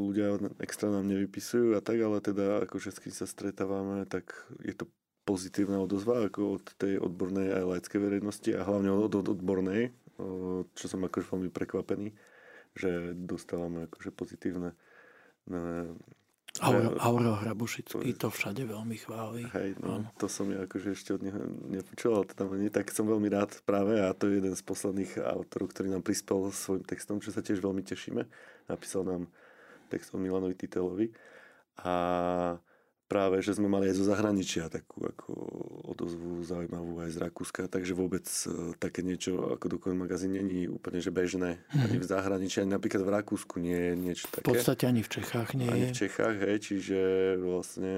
ľudia 0.00 0.40
extra 0.64 0.88
nám 0.88 1.04
nevypisujú 1.12 1.76
a 1.76 1.84
tak, 1.84 2.00
ale 2.00 2.24
teda 2.24 2.64
akože 2.64 2.96
keď 2.96 3.12
sa 3.12 3.26
stretávame, 3.28 4.08
tak 4.08 4.32
je 4.64 4.72
to 4.72 4.88
pozitívna 5.28 5.76
odozva 5.76 6.24
ako 6.24 6.56
od 6.56 6.64
tej 6.80 6.96
odbornej 6.96 7.52
aj 7.52 7.68
laickej 7.68 8.00
verejnosti 8.00 8.48
a 8.56 8.64
hlavne 8.64 8.88
od, 8.88 9.12
od 9.12 9.28
odbornej, 9.36 9.92
čo 10.72 10.84
som 10.88 11.04
akože 11.04 11.28
veľmi 11.28 11.50
prekvapený, 11.52 12.16
že 12.72 13.12
dostávame 13.12 13.92
akože 13.92 14.08
pozitívne 14.08 14.72
Auro, 16.62 16.98
Auro 16.98 17.32
Hrabušický 17.38 18.14
to 18.18 18.28
všade 18.28 18.66
veľmi 18.66 18.96
chváli. 18.98 19.46
Hej, 19.54 19.78
no, 19.78 20.02
to 20.18 20.26
som 20.26 20.50
ja 20.50 20.66
akože 20.66 20.94
ešte 20.94 21.14
od 21.14 21.22
neho 21.22 21.40
nepočul, 21.70 22.18
ale 22.18 22.24
teda 22.26 22.42
nie, 22.58 22.70
tak 22.72 22.90
som 22.90 23.06
veľmi 23.06 23.28
rád 23.30 23.58
práve 23.62 23.98
a 24.02 24.10
to 24.14 24.26
je 24.26 24.42
jeden 24.42 24.54
z 24.54 24.62
posledných 24.66 25.22
autorov, 25.22 25.70
ktorý 25.70 25.94
nám 25.94 26.02
prispel 26.02 26.50
svojim 26.50 26.82
textom, 26.82 27.22
čo 27.22 27.30
sa 27.30 27.40
tiež 27.40 27.62
veľmi 27.62 27.82
tešíme. 27.86 28.26
Napísal 28.66 29.06
nám 29.06 29.22
text 29.88 30.12
o 30.12 30.18
Milanovi 30.20 30.58
Titelovi 30.58 31.08
a 31.80 31.94
práve, 33.08 33.40
že 33.40 33.56
sme 33.56 33.72
mali 33.72 33.88
aj 33.88 33.96
zo 33.96 34.04
zahraničia 34.04 34.68
takú 34.68 35.08
ako 35.08 35.32
odozvu 35.88 36.44
zaujímavú 36.44 37.00
aj 37.00 37.16
z 37.16 37.18
Rakúska, 37.24 37.64
takže 37.66 37.96
vôbec 37.96 38.28
e, 38.28 38.76
také 38.76 39.00
niečo 39.00 39.56
ako 39.56 39.66
Dokument 39.72 40.04
magazín 40.04 40.36
není 40.36 40.68
úplne 40.68 41.00
že 41.00 41.08
bežné. 41.08 41.64
Hmm. 41.72 41.88
Ani 41.88 41.96
v 41.96 42.06
zahraničí, 42.06 42.60
ani 42.60 42.76
napríklad 42.76 43.02
v 43.02 43.10
Rakúsku 43.16 43.56
nie 43.58 43.74
je 43.74 43.92
niečo 43.96 44.26
také. 44.28 44.44
V 44.44 44.60
podstate 44.60 44.84
ani 44.84 45.00
v 45.00 45.10
Čechách 45.10 45.56
nie 45.56 45.66
ani 45.72 45.88
v 45.88 45.96
Čechách, 45.96 46.36
hej, 46.44 46.56
čiže 46.60 47.00
vlastne 47.40 47.94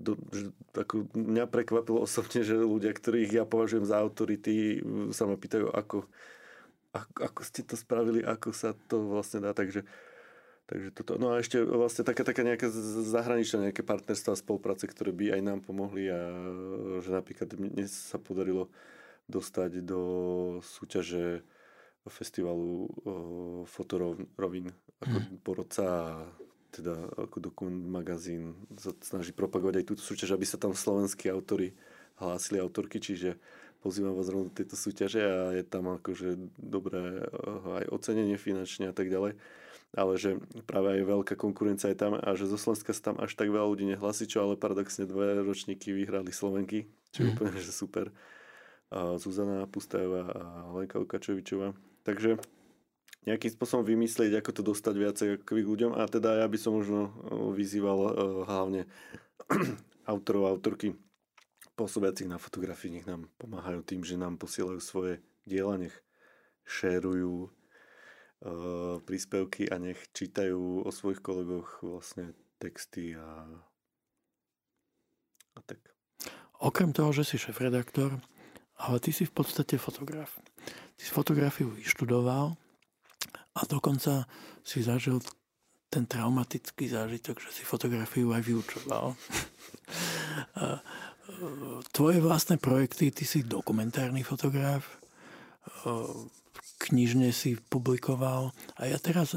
do, 0.00 0.16
že, 0.32 0.48
ako 0.72 1.12
mňa 1.12 1.44
prekvapilo 1.52 2.00
osobne, 2.00 2.40
že 2.40 2.56
ľudia, 2.56 2.96
ktorých 2.96 3.30
ja 3.36 3.44
považujem 3.44 3.84
za 3.84 4.00
autority, 4.00 4.80
sa 5.12 5.28
ma 5.28 5.36
pýtajú, 5.36 5.68
ako, 5.68 6.08
ako, 6.96 7.18
ako 7.20 7.40
ste 7.44 7.60
to 7.60 7.76
spravili, 7.76 8.24
ako 8.24 8.56
sa 8.56 8.72
to 8.88 9.04
vlastne 9.04 9.44
dá, 9.44 9.52
takže 9.52 9.84
Takže 10.66 10.90
toto. 10.90 11.14
No 11.14 11.30
a 11.30 11.38
ešte 11.38 11.62
vlastne 11.62 12.02
taká, 12.02 12.26
taká 12.26 12.42
nejaká 12.42 12.66
zahraničná 13.06 13.70
nejaké 13.70 13.86
partnerstva 13.86 14.34
a 14.34 14.42
spolupráce, 14.42 14.90
ktoré 14.90 15.14
by 15.14 15.38
aj 15.38 15.42
nám 15.46 15.60
pomohli 15.62 16.10
a 16.10 16.18
že 17.06 17.14
napríklad 17.14 17.54
dnes 17.54 17.94
sa 17.94 18.18
podarilo 18.18 18.66
dostať 19.30 19.86
do 19.86 20.02
súťaže 20.66 21.46
festivalu 22.06 22.90
fotorovín 23.66 24.70
ako 25.02 25.18
hmm. 25.18 25.38
porodca 25.42 25.82
a 25.86 26.06
teda 26.70 26.94
ako 27.18 27.38
dokument 27.42 27.82
magazín 27.86 28.54
sa 28.78 28.94
snaží 29.02 29.34
propagovať 29.34 29.82
aj 29.82 29.86
túto 29.86 30.02
súťaž, 30.02 30.34
aby 30.34 30.46
sa 30.46 30.58
tam 30.58 30.74
slovenskí 30.74 31.30
autory 31.30 31.74
hlásili 32.18 32.62
autorky, 32.62 33.02
čiže 33.02 33.38
pozývam 33.82 34.14
vás 34.14 34.30
rovno 34.30 34.50
do 34.50 34.56
tejto 34.56 34.78
súťaže 34.78 35.20
a 35.22 35.38
je 35.56 35.64
tam 35.66 35.94
akože 35.98 36.36
dobré 36.58 37.26
aj 37.82 37.84
ocenenie 37.90 38.38
finančne 38.38 38.90
a 38.90 38.94
tak 38.94 39.10
ďalej 39.10 39.38
ale 39.94 40.18
že 40.18 40.40
práve 40.66 40.98
aj 40.98 41.02
veľká 41.06 41.34
konkurencia 41.38 41.92
je 41.92 41.98
tam 41.98 42.18
a 42.18 42.28
že 42.34 42.50
zo 42.50 42.58
Slovenska 42.58 42.90
sa 42.90 43.12
tam 43.12 43.16
až 43.22 43.38
tak 43.38 43.52
veľa 43.52 43.68
ľudí 43.70 43.86
nehlasí, 43.86 44.26
čo 44.26 44.42
ale 44.42 44.58
paradoxne 44.58 45.06
dve 45.06 45.40
ročníky 45.44 45.94
vyhrali 45.94 46.34
Slovenky, 46.34 46.90
čo 47.14 47.22
je 47.22 47.26
mm. 47.30 47.32
úplne 47.36 47.58
že 47.62 47.72
super. 47.72 48.06
A 48.90 49.18
Zuzana 49.18 49.66
Pustajová 49.66 50.30
a 50.30 50.42
Lenka 50.74 50.98
Lukačovičová. 51.02 51.74
Takže 52.06 52.38
nejakým 53.26 53.50
spôsobom 53.50 53.82
vymyslieť, 53.82 54.38
ako 54.38 54.50
to 54.54 54.62
dostať 54.62 54.94
viacej 54.94 55.28
k 55.42 55.48
ľuďom 55.50 55.98
a 55.98 56.06
teda 56.06 56.42
ja 56.42 56.46
by 56.46 56.58
som 56.58 56.78
možno 56.78 57.10
vyzýval 57.58 57.98
uh, 57.98 58.12
hlavne 58.46 58.86
autorov 60.12 60.46
a 60.46 60.52
autorky 60.54 60.94
pôsobiacich 61.74 62.30
na 62.30 62.40
fotografii, 62.40 62.94
nech 62.94 63.06
nám 63.10 63.28
pomáhajú 63.36 63.84
tým, 63.84 64.00
že 64.06 64.16
nám 64.16 64.40
posielajú 64.40 64.80
svoje 64.80 65.20
diela, 65.44 65.76
nech 65.76 65.92
šérujú 66.64 67.52
príspevky 69.04 69.72
a 69.72 69.80
nech 69.80 69.98
čítajú 70.12 70.84
o 70.84 70.90
svojich 70.92 71.24
kolegoch 71.24 71.80
vlastne 71.82 72.36
texty 72.60 73.16
a, 73.16 73.48
a 75.56 75.60
tak. 75.64 75.80
Okrem 76.60 76.92
toho, 76.92 77.12
že 77.12 77.24
si 77.24 77.36
šéf-redaktor, 77.36 78.16
ale 78.80 78.96
ty 79.00 79.12
si 79.12 79.24
v 79.24 79.32
podstate 79.32 79.80
fotograf. 79.80 80.36
Ty 80.96 81.00
si 81.00 81.12
fotografiu 81.12 81.68
vyštudoval 81.72 82.56
a 83.56 83.60
dokonca 83.68 84.28
si 84.64 84.84
zažil 84.84 85.20
ten 85.88 86.04
traumatický 86.04 86.92
zážitok, 86.92 87.40
že 87.40 87.50
si 87.56 87.62
fotografiu 87.64 88.32
aj 88.36 88.42
vyučoval. 88.44 89.06
Eh, 90.56 90.80
tvoje 91.92 92.20
vlastné 92.20 92.56
projekty, 92.60 93.08
ty 93.08 93.24
si 93.24 93.40
dokumentárny 93.44 94.20
fotograf, 94.20 94.84
eh, 94.84 96.04
knižne 96.76 97.32
si 97.32 97.56
publikoval. 97.72 98.52
A 98.76 98.82
ja 98.88 98.98
teraz 99.00 99.32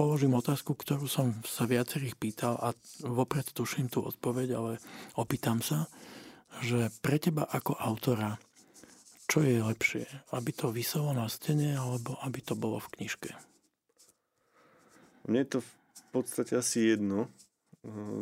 položím 0.00 0.32
otázku, 0.36 0.72
ktorú 0.72 1.04
som 1.04 1.36
sa 1.44 1.68
viacerých 1.68 2.16
pýtal 2.16 2.56
a 2.56 2.72
vopred 3.04 3.44
tuším 3.52 3.92
tú 3.92 4.00
odpoveď, 4.04 4.48
ale 4.56 4.72
opýtam 5.16 5.60
sa, 5.60 5.92
že 6.64 6.88
pre 7.04 7.20
teba 7.20 7.44
ako 7.44 7.76
autora, 7.76 8.40
čo 9.30 9.44
je 9.44 9.62
lepšie? 9.62 10.08
Aby 10.34 10.50
to 10.56 10.74
vyselo 10.74 11.14
na 11.14 11.30
stene, 11.30 11.76
alebo 11.78 12.18
aby 12.26 12.40
to 12.42 12.58
bolo 12.58 12.82
v 12.82 12.90
knižke? 12.98 13.30
Mne 15.28 15.46
je 15.46 15.50
to 15.54 15.58
v 15.62 15.72
podstate 16.10 16.58
asi 16.58 16.96
jedno. 16.96 17.30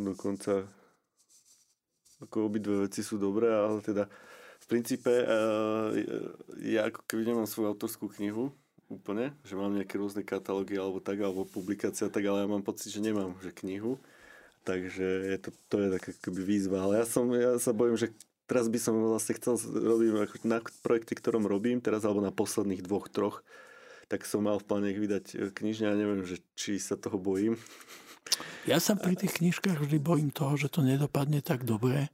Dokonca 0.04 0.68
ako 2.18 2.50
obidve 2.50 2.90
veci 2.90 3.06
sú 3.06 3.16
dobré, 3.16 3.48
ale 3.48 3.78
teda 3.80 4.10
princípe 4.68 5.10
uh, 5.10 5.90
ja 6.60 6.92
ako 6.92 7.00
keby 7.08 7.32
nemám 7.32 7.48
svoju 7.48 7.72
autorskú 7.72 8.12
knihu, 8.20 8.52
úplne, 8.88 9.36
že 9.44 9.56
mám 9.56 9.72
nejaké 9.76 10.00
rôzne 10.00 10.24
katalógy 10.24 10.76
alebo 10.76 11.00
tak, 11.00 11.20
alebo 11.20 11.44
publikácia 11.44 12.08
tak, 12.08 12.24
ale 12.24 12.44
ja 12.44 12.48
mám 12.48 12.64
pocit, 12.64 12.88
že 12.88 13.04
nemám 13.04 13.36
že 13.44 13.52
knihu. 13.52 14.00
Takže 14.64 15.06
je 15.32 15.38
to, 15.40 15.50
to 15.72 15.76
je 15.80 15.88
taká 15.96 16.10
keby 16.28 16.40
výzva. 16.44 16.84
Ale 16.84 17.00
ja, 17.00 17.06
som, 17.08 17.24
ja 17.32 17.56
sa 17.56 17.72
bojím, 17.72 17.96
že 17.96 18.12
teraz 18.44 18.68
by 18.68 18.76
som 18.80 19.00
vlastne 19.00 19.36
chcel 19.40 19.56
robiť 19.60 20.44
na 20.44 20.60
projekte, 20.84 21.16
ktorom 21.16 21.48
robím, 21.48 21.80
teraz 21.80 22.04
alebo 22.04 22.20
na 22.20 22.32
posledných 22.32 22.84
dvoch, 22.84 23.08
troch, 23.08 23.40
tak 24.08 24.24
som 24.24 24.44
mal 24.44 24.60
v 24.60 24.68
pláne 24.68 24.90
vydať 24.92 25.24
e, 25.36 25.36
knižne 25.52 25.88
a 25.88 25.96
neviem, 25.96 26.24
že 26.24 26.40
či 26.56 26.80
sa 26.80 26.96
toho 26.96 27.20
bojím. 27.20 27.60
Ja 28.64 28.80
sa 28.80 28.96
pri 28.96 29.16
tých 29.16 29.40
knižkách 29.40 29.84
vždy 29.84 30.00
bojím 30.00 30.28
toho, 30.32 30.56
že 30.56 30.72
to 30.72 30.84
nedopadne 30.84 31.40
tak 31.40 31.64
dobre, 31.64 32.12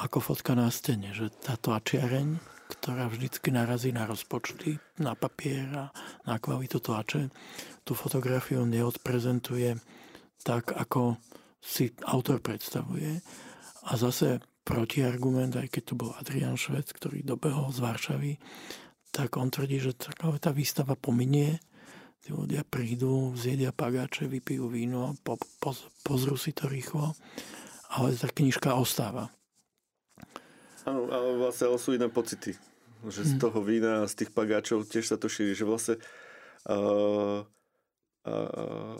ako 0.00 0.32
fotka 0.32 0.56
na 0.56 0.72
stene, 0.72 1.12
že 1.12 1.28
tá 1.28 1.60
tlačiareň, 1.60 2.40
ktorá 2.72 3.10
vždycky 3.12 3.52
narazí 3.52 3.92
na 3.92 4.08
rozpočty, 4.08 4.80
na 4.96 5.12
papier 5.12 5.68
a 5.76 5.86
na 6.24 6.40
kvalitu 6.40 6.80
tlače, 6.80 7.28
tú 7.84 7.92
fotografiu 7.92 8.64
neodprezentuje 8.64 9.76
tak, 10.40 10.72
ako 10.72 11.20
si 11.60 11.92
autor 12.08 12.40
predstavuje. 12.40 13.20
A 13.84 13.92
zase 14.00 14.40
protiargument, 14.64 15.52
aj 15.56 15.68
keď 15.68 15.82
tu 15.84 15.94
bol 15.98 16.16
Adrian 16.16 16.56
Švec, 16.56 16.88
ktorý 16.96 17.20
dobehol 17.20 17.68
z 17.74 17.78
Varšavy, 17.84 18.32
tak 19.10 19.36
on 19.36 19.50
tvrdí, 19.50 19.82
že 19.82 19.92
tá 20.16 20.50
výstava 20.54 20.94
pominie, 20.94 21.58
tí 22.22 22.30
ľudia 22.30 22.62
prídu, 22.62 23.34
zjedia 23.34 23.74
pagáče, 23.74 24.30
vypijú 24.30 24.70
víno, 24.70 25.18
po, 25.26 25.36
po, 25.58 25.74
pozrú 26.06 26.38
si 26.38 26.54
to 26.54 26.70
rýchlo, 26.70 27.12
ale 27.90 28.14
tá 28.14 28.30
knižka 28.30 28.78
ostáva. 28.78 29.34
Áno, 30.88 31.08
ale 31.12 31.36
vlastne 31.36 31.68
ale 31.68 31.78
sú 31.80 31.92
iné 31.92 32.08
pocity. 32.08 32.56
Že 33.04 33.22
z 33.24 33.32
mhm. 33.36 33.40
toho 33.40 33.58
vína 33.64 33.94
z 34.08 34.14
tých 34.24 34.30
pagáčov 34.32 34.88
tiež 34.88 35.08
sa 35.08 35.16
to 35.16 35.28
šíri. 35.28 35.56
Že 35.56 35.64
vlastne 35.68 35.96
uh, 36.68 37.44
uh, 38.28 38.96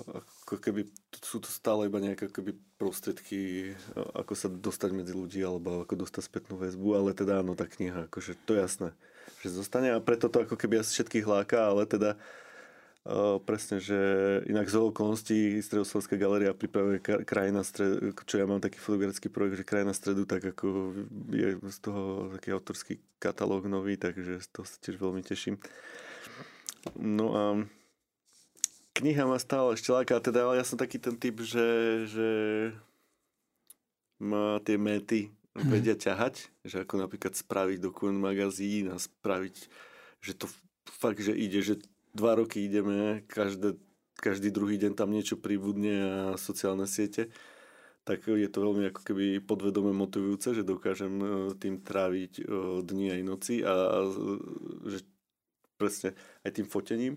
ako 0.48 0.56
keby 0.60 0.88
sú 1.20 1.40
to 1.40 1.48
stále 1.48 1.88
iba 1.88 2.00
nejaké 2.00 2.32
keby 2.32 2.56
prostriedky, 2.80 3.72
ako 4.16 4.32
sa 4.32 4.48
dostať 4.48 4.90
medzi 4.96 5.12
ľudí 5.12 5.40
alebo 5.44 5.84
ako 5.84 6.00
dostať 6.00 6.22
spätnú 6.24 6.56
väzbu, 6.56 6.96
ale 6.96 7.10
teda 7.12 7.44
áno, 7.44 7.52
tá 7.52 7.68
kniha, 7.68 8.08
akože 8.08 8.40
to 8.48 8.56
je 8.56 8.64
jasné, 8.64 8.88
že 9.44 9.52
zostane 9.52 9.92
a 9.92 10.00
preto 10.00 10.32
to 10.32 10.48
ako 10.48 10.56
keby 10.56 10.80
asi 10.80 10.96
všetkých 10.96 11.28
láka, 11.28 11.68
ale 11.68 11.84
teda 11.84 12.16
uh, 12.16 12.49
presne, 13.48 13.80
že 13.80 13.96
inak 14.44 14.68
z 14.68 14.76
okolností 14.76 15.38
Stredoslovská 15.64 16.20
galéria 16.20 16.52
pripravuje 16.52 17.00
krajina 17.24 17.64
stred, 17.64 18.12
čo 18.28 18.36
ja 18.36 18.44
mám 18.44 18.60
taký 18.60 18.76
fotografický 18.76 19.32
projekt, 19.32 19.64
že 19.64 19.68
krajina 19.68 19.96
stredu, 19.96 20.28
tak 20.28 20.44
ako 20.44 20.92
je 21.32 21.56
z 21.56 21.78
toho 21.80 22.28
taký 22.36 22.52
autorský 22.52 22.94
katalóg 23.16 23.72
nový, 23.72 23.96
takže 23.96 24.44
z 24.44 24.48
toho 24.52 24.66
sa 24.68 24.76
tiež 24.84 25.00
veľmi 25.00 25.24
teším. 25.24 25.56
No 27.00 27.26
a 27.32 27.44
kniha 29.00 29.24
ma 29.24 29.40
stále 29.40 29.80
ešte 29.80 29.96
láka, 29.96 30.20
teda 30.20 30.44
ale 30.44 30.60
ja 30.60 30.64
som 30.68 30.76
taký 30.76 31.00
ten 31.00 31.16
typ, 31.16 31.40
že, 31.40 31.68
že 32.04 32.28
má 34.20 34.60
tie 34.60 34.76
méty 34.76 35.32
hmm. 35.56 35.72
vedia 35.72 35.96
ťahať, 35.96 36.52
že 36.68 36.84
ako 36.84 37.00
napríklad 37.00 37.32
spraviť 37.32 37.80
dokument 37.80 38.20
magazín 38.20 38.92
a 38.92 39.00
spraviť, 39.00 39.56
že 40.20 40.32
to 40.36 40.44
fakt, 40.84 41.24
že 41.24 41.32
ide, 41.32 41.64
že 41.64 41.80
dva 42.14 42.38
roky 42.38 42.66
ideme, 42.66 43.22
každé, 43.26 43.78
každý 44.18 44.50
druhý 44.50 44.76
deň 44.76 44.92
tam 44.98 45.10
niečo 45.10 45.38
pribudne 45.38 45.94
a 46.02 46.20
sociálne 46.36 46.84
siete, 46.84 47.30
tak 48.04 48.26
je 48.26 48.48
to 48.48 48.58
veľmi 48.64 48.90
ako 48.90 49.00
keby 49.06 49.38
podvedome 49.44 49.92
motivujúce, 49.92 50.56
že 50.56 50.66
dokážem 50.66 51.14
e, 51.20 51.26
tým 51.60 51.84
tráviť 51.84 52.32
e, 52.40 52.44
dni 52.82 53.06
aj 53.14 53.20
noci 53.22 53.54
a, 53.60 53.70
a 53.70 53.98
že 54.88 55.04
presne 55.76 56.16
aj 56.42 56.50
tým 56.58 56.66
fotením. 56.66 57.14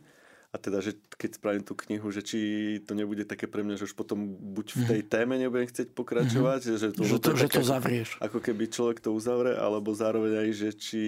A 0.53 0.61
teda, 0.61 0.85
že 0.85 1.01
keď 1.17 1.41
spravím 1.41 1.65
tú 1.65 1.73
knihu, 1.73 2.13
že 2.13 2.21
či 2.21 2.37
to 2.85 2.93
nebude 2.93 3.25
také 3.25 3.49
pre 3.49 3.65
mňa, 3.65 3.81
že 3.81 3.89
už 3.89 3.97
potom 3.97 4.37
buď 4.53 4.67
v 4.69 4.81
tej 4.85 5.01
mhm. 5.01 5.09
téme 5.09 5.33
nebudem 5.41 5.65
chcieť 5.65 5.97
pokračovať, 5.97 6.61
mm-hmm. 6.61 6.77
že, 6.77 6.87
to, 6.93 7.01
že, 7.01 7.17
to, 7.17 7.29
že 7.33 7.47
to 7.49 7.61
zavrieš. 7.65 8.09
Ako 8.21 8.37
keby 8.37 8.69
človek 8.69 9.01
to 9.01 9.09
uzavre, 9.17 9.57
alebo 9.57 9.97
zároveň 9.97 10.45
aj, 10.45 10.49
že 10.53 10.69
či 10.77 11.01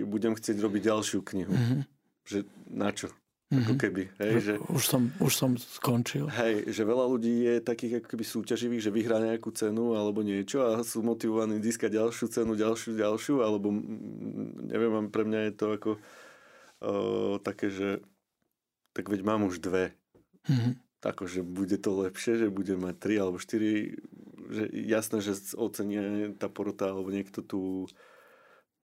budem 0.00 0.32
chcieť 0.32 0.56
robiť 0.64 0.82
ďalšiu 0.88 1.20
knihu. 1.28 1.52
Mm-hmm. 1.52 1.80
Že 2.24 2.38
na 2.72 2.88
čo? 2.96 3.12
Mm-hmm. 3.46 3.62
Ako 3.62 3.74
keby. 3.78 4.02
Hej, 4.18 4.32
že, 4.42 4.54
už, 4.58 4.82
som, 4.90 5.02
už 5.22 5.32
som 5.38 5.54
skončil. 5.54 6.26
Hej, 6.34 6.66
že 6.66 6.82
veľa 6.82 7.06
ľudí 7.06 7.46
je 7.46 7.54
takých 7.62 8.02
ako 8.02 8.08
keby 8.10 8.24
súťaživých, 8.26 8.82
že 8.82 8.90
vyhrá 8.90 9.22
nejakú 9.22 9.54
cenu 9.54 9.94
alebo 9.94 10.26
niečo 10.26 10.66
a 10.66 10.82
sú 10.82 11.06
motivovaní 11.06 11.62
získať 11.62 11.94
ďalšiu 11.94 12.26
cenu, 12.26 12.58
ďalšiu, 12.58 12.98
ďalšiu, 12.98 13.46
alebo 13.46 13.70
neviem, 14.66 15.06
pre 15.14 15.22
mňa 15.22 15.40
je 15.46 15.52
to 15.54 15.66
ako 15.78 15.90
uh, 15.94 17.38
také, 17.38 17.70
že 17.70 18.02
tak 18.98 19.06
veď 19.06 19.22
mám 19.22 19.46
už 19.46 19.62
dve. 19.62 19.94
Mm-hmm. 20.50 21.06
Akože 21.06 21.46
bude 21.46 21.78
to 21.78 22.02
lepšie, 22.02 22.42
že 22.42 22.50
budem 22.50 22.82
mať 22.82 22.98
tri 22.98 23.14
alebo 23.14 23.38
štyri. 23.38 23.94
Že 24.50 24.74
jasné, 24.90 25.22
že 25.22 25.38
ocenia 25.54 26.34
tá 26.34 26.50
porota 26.50 26.90
alebo 26.90 27.14
niekto 27.14 27.46
tú 27.46 27.86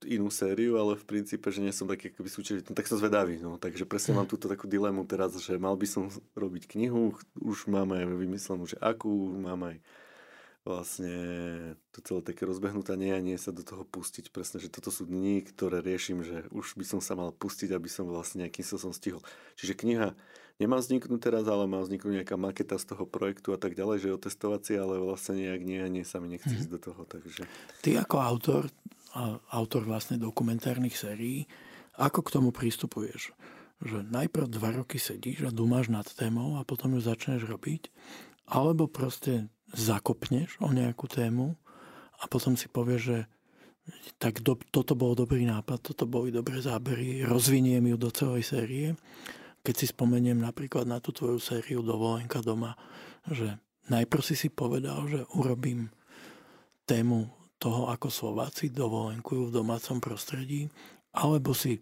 inú 0.06 0.32
sériu, 0.32 0.78
ale 0.78 1.00
v 1.00 1.06
princípe, 1.08 1.48
že 1.50 1.60
nie 1.60 1.74
som 1.76 1.90
taký 1.90 2.12
akoby 2.12 2.30
súťažitý, 2.30 2.72
no, 2.72 2.78
tak 2.78 2.88
som 2.88 3.00
zvedavý. 3.00 3.40
No. 3.40 3.58
Takže 3.58 3.84
presne 3.88 4.14
mm. 4.14 4.18
mám 4.22 4.28
túto 4.30 4.46
takú 4.52 4.70
dilemu 4.70 5.04
teraz, 5.08 5.36
že 5.40 5.56
mal 5.60 5.76
by 5.76 5.88
som 5.90 6.12
robiť 6.36 6.70
knihu, 6.78 7.16
už 7.40 7.68
mám 7.72 7.92
aj 7.96 8.04
vymyslenú, 8.08 8.68
že 8.68 8.78
akú, 8.80 9.12
mám 9.36 9.74
aj 9.74 9.78
vlastne 10.64 11.12
to 11.92 12.00
celé 12.00 12.24
také 12.24 12.48
rozbehnuté 12.48 12.96
nie 12.96 13.12
a 13.12 13.20
nie 13.20 13.36
sa 13.36 13.52
do 13.52 13.68
toho 13.68 13.84
pustiť. 13.84 14.32
Presne, 14.32 14.64
že 14.64 14.72
toto 14.72 14.96
sú 14.96 15.04
dni, 15.04 15.44
ktoré 15.44 15.84
riešim, 15.84 16.24
že 16.24 16.48
už 16.56 16.80
by 16.80 16.86
som 16.88 17.00
sa 17.04 17.20
mal 17.20 17.36
pustiť, 17.36 17.76
aby 17.76 17.92
som 17.92 18.08
vlastne 18.08 18.48
nejakým 18.48 18.64
som 18.64 18.96
stihol. 18.96 19.20
Čiže 19.60 19.76
kniha 19.76 20.16
nemá 20.64 20.80
vzniknúť 20.80 21.20
teraz, 21.20 21.44
ale 21.52 21.68
má 21.68 21.84
vzniknúť 21.84 22.24
nejaká 22.24 22.40
maketa 22.40 22.80
z 22.80 22.96
toho 22.96 23.04
projektu 23.04 23.52
a 23.52 23.60
tak 23.60 23.76
ďalej, 23.76 23.98
že 24.00 24.08
je 24.08 24.18
otestovacie, 24.18 24.76
ale 24.80 25.04
vlastne 25.04 25.36
nejak 25.36 25.62
nie 25.68 25.80
a 25.84 25.92
nie 25.92 26.08
sa 26.08 26.24
mi 26.24 26.32
nechce 26.32 26.56
ísť 26.56 26.72
do 26.72 26.80
toho. 26.80 27.04
Takže... 27.04 27.44
Ty 27.84 28.08
ako 28.08 28.16
autor, 28.24 28.62
autor 29.54 29.86
vlastne 29.86 30.18
dokumentárnych 30.18 30.98
sérií, 30.98 31.46
ako 31.98 32.26
k 32.26 32.34
tomu 32.34 32.50
prístupuješ? 32.50 33.34
Že 33.84 34.10
najprv 34.10 34.48
dva 34.50 34.70
roky 34.74 34.98
sedíš 34.98 35.46
a 35.46 35.56
dumáš 35.56 35.94
nad 35.94 36.08
témou 36.08 36.58
a 36.58 36.66
potom 36.66 36.98
ju 36.98 37.02
začneš 37.04 37.46
robiť? 37.46 37.94
Alebo 38.50 38.90
proste 38.90 39.48
zakopneš 39.74 40.58
o 40.62 40.70
nejakú 40.74 41.06
tému 41.10 41.56
a 42.20 42.24
potom 42.30 42.58
si 42.58 42.70
povieš, 42.70 43.02
že 43.02 43.20
tak 44.16 44.40
do, 44.40 44.56
toto 44.72 44.96
bol 44.96 45.12
dobrý 45.12 45.44
nápad, 45.44 45.92
toto 45.92 46.08
boli 46.08 46.32
dobré 46.32 46.64
zábery, 46.64 47.28
rozviniem 47.28 47.84
ju 47.92 47.98
do 48.00 48.10
celej 48.16 48.44
série. 48.48 48.96
Keď 49.64 49.76
si 49.76 49.86
spomeniem 49.92 50.40
napríklad 50.40 50.88
na 50.88 51.04
tú 51.04 51.12
tvoju 51.12 51.40
sériu 51.40 51.84
Dovolenka 51.84 52.40
doma, 52.40 52.80
že 53.28 53.60
najprv 53.92 54.24
si 54.24 54.36
si 54.40 54.48
povedal, 54.48 55.08
že 55.12 55.28
urobím 55.36 55.92
tému 56.88 57.43
toho, 57.64 57.88
ako 57.88 58.12
Slováci 58.12 58.68
dovolenkujú 58.76 59.48
v 59.48 59.56
domácom 59.56 60.04
prostredí, 60.04 60.68
alebo 61.16 61.56
si 61.56 61.80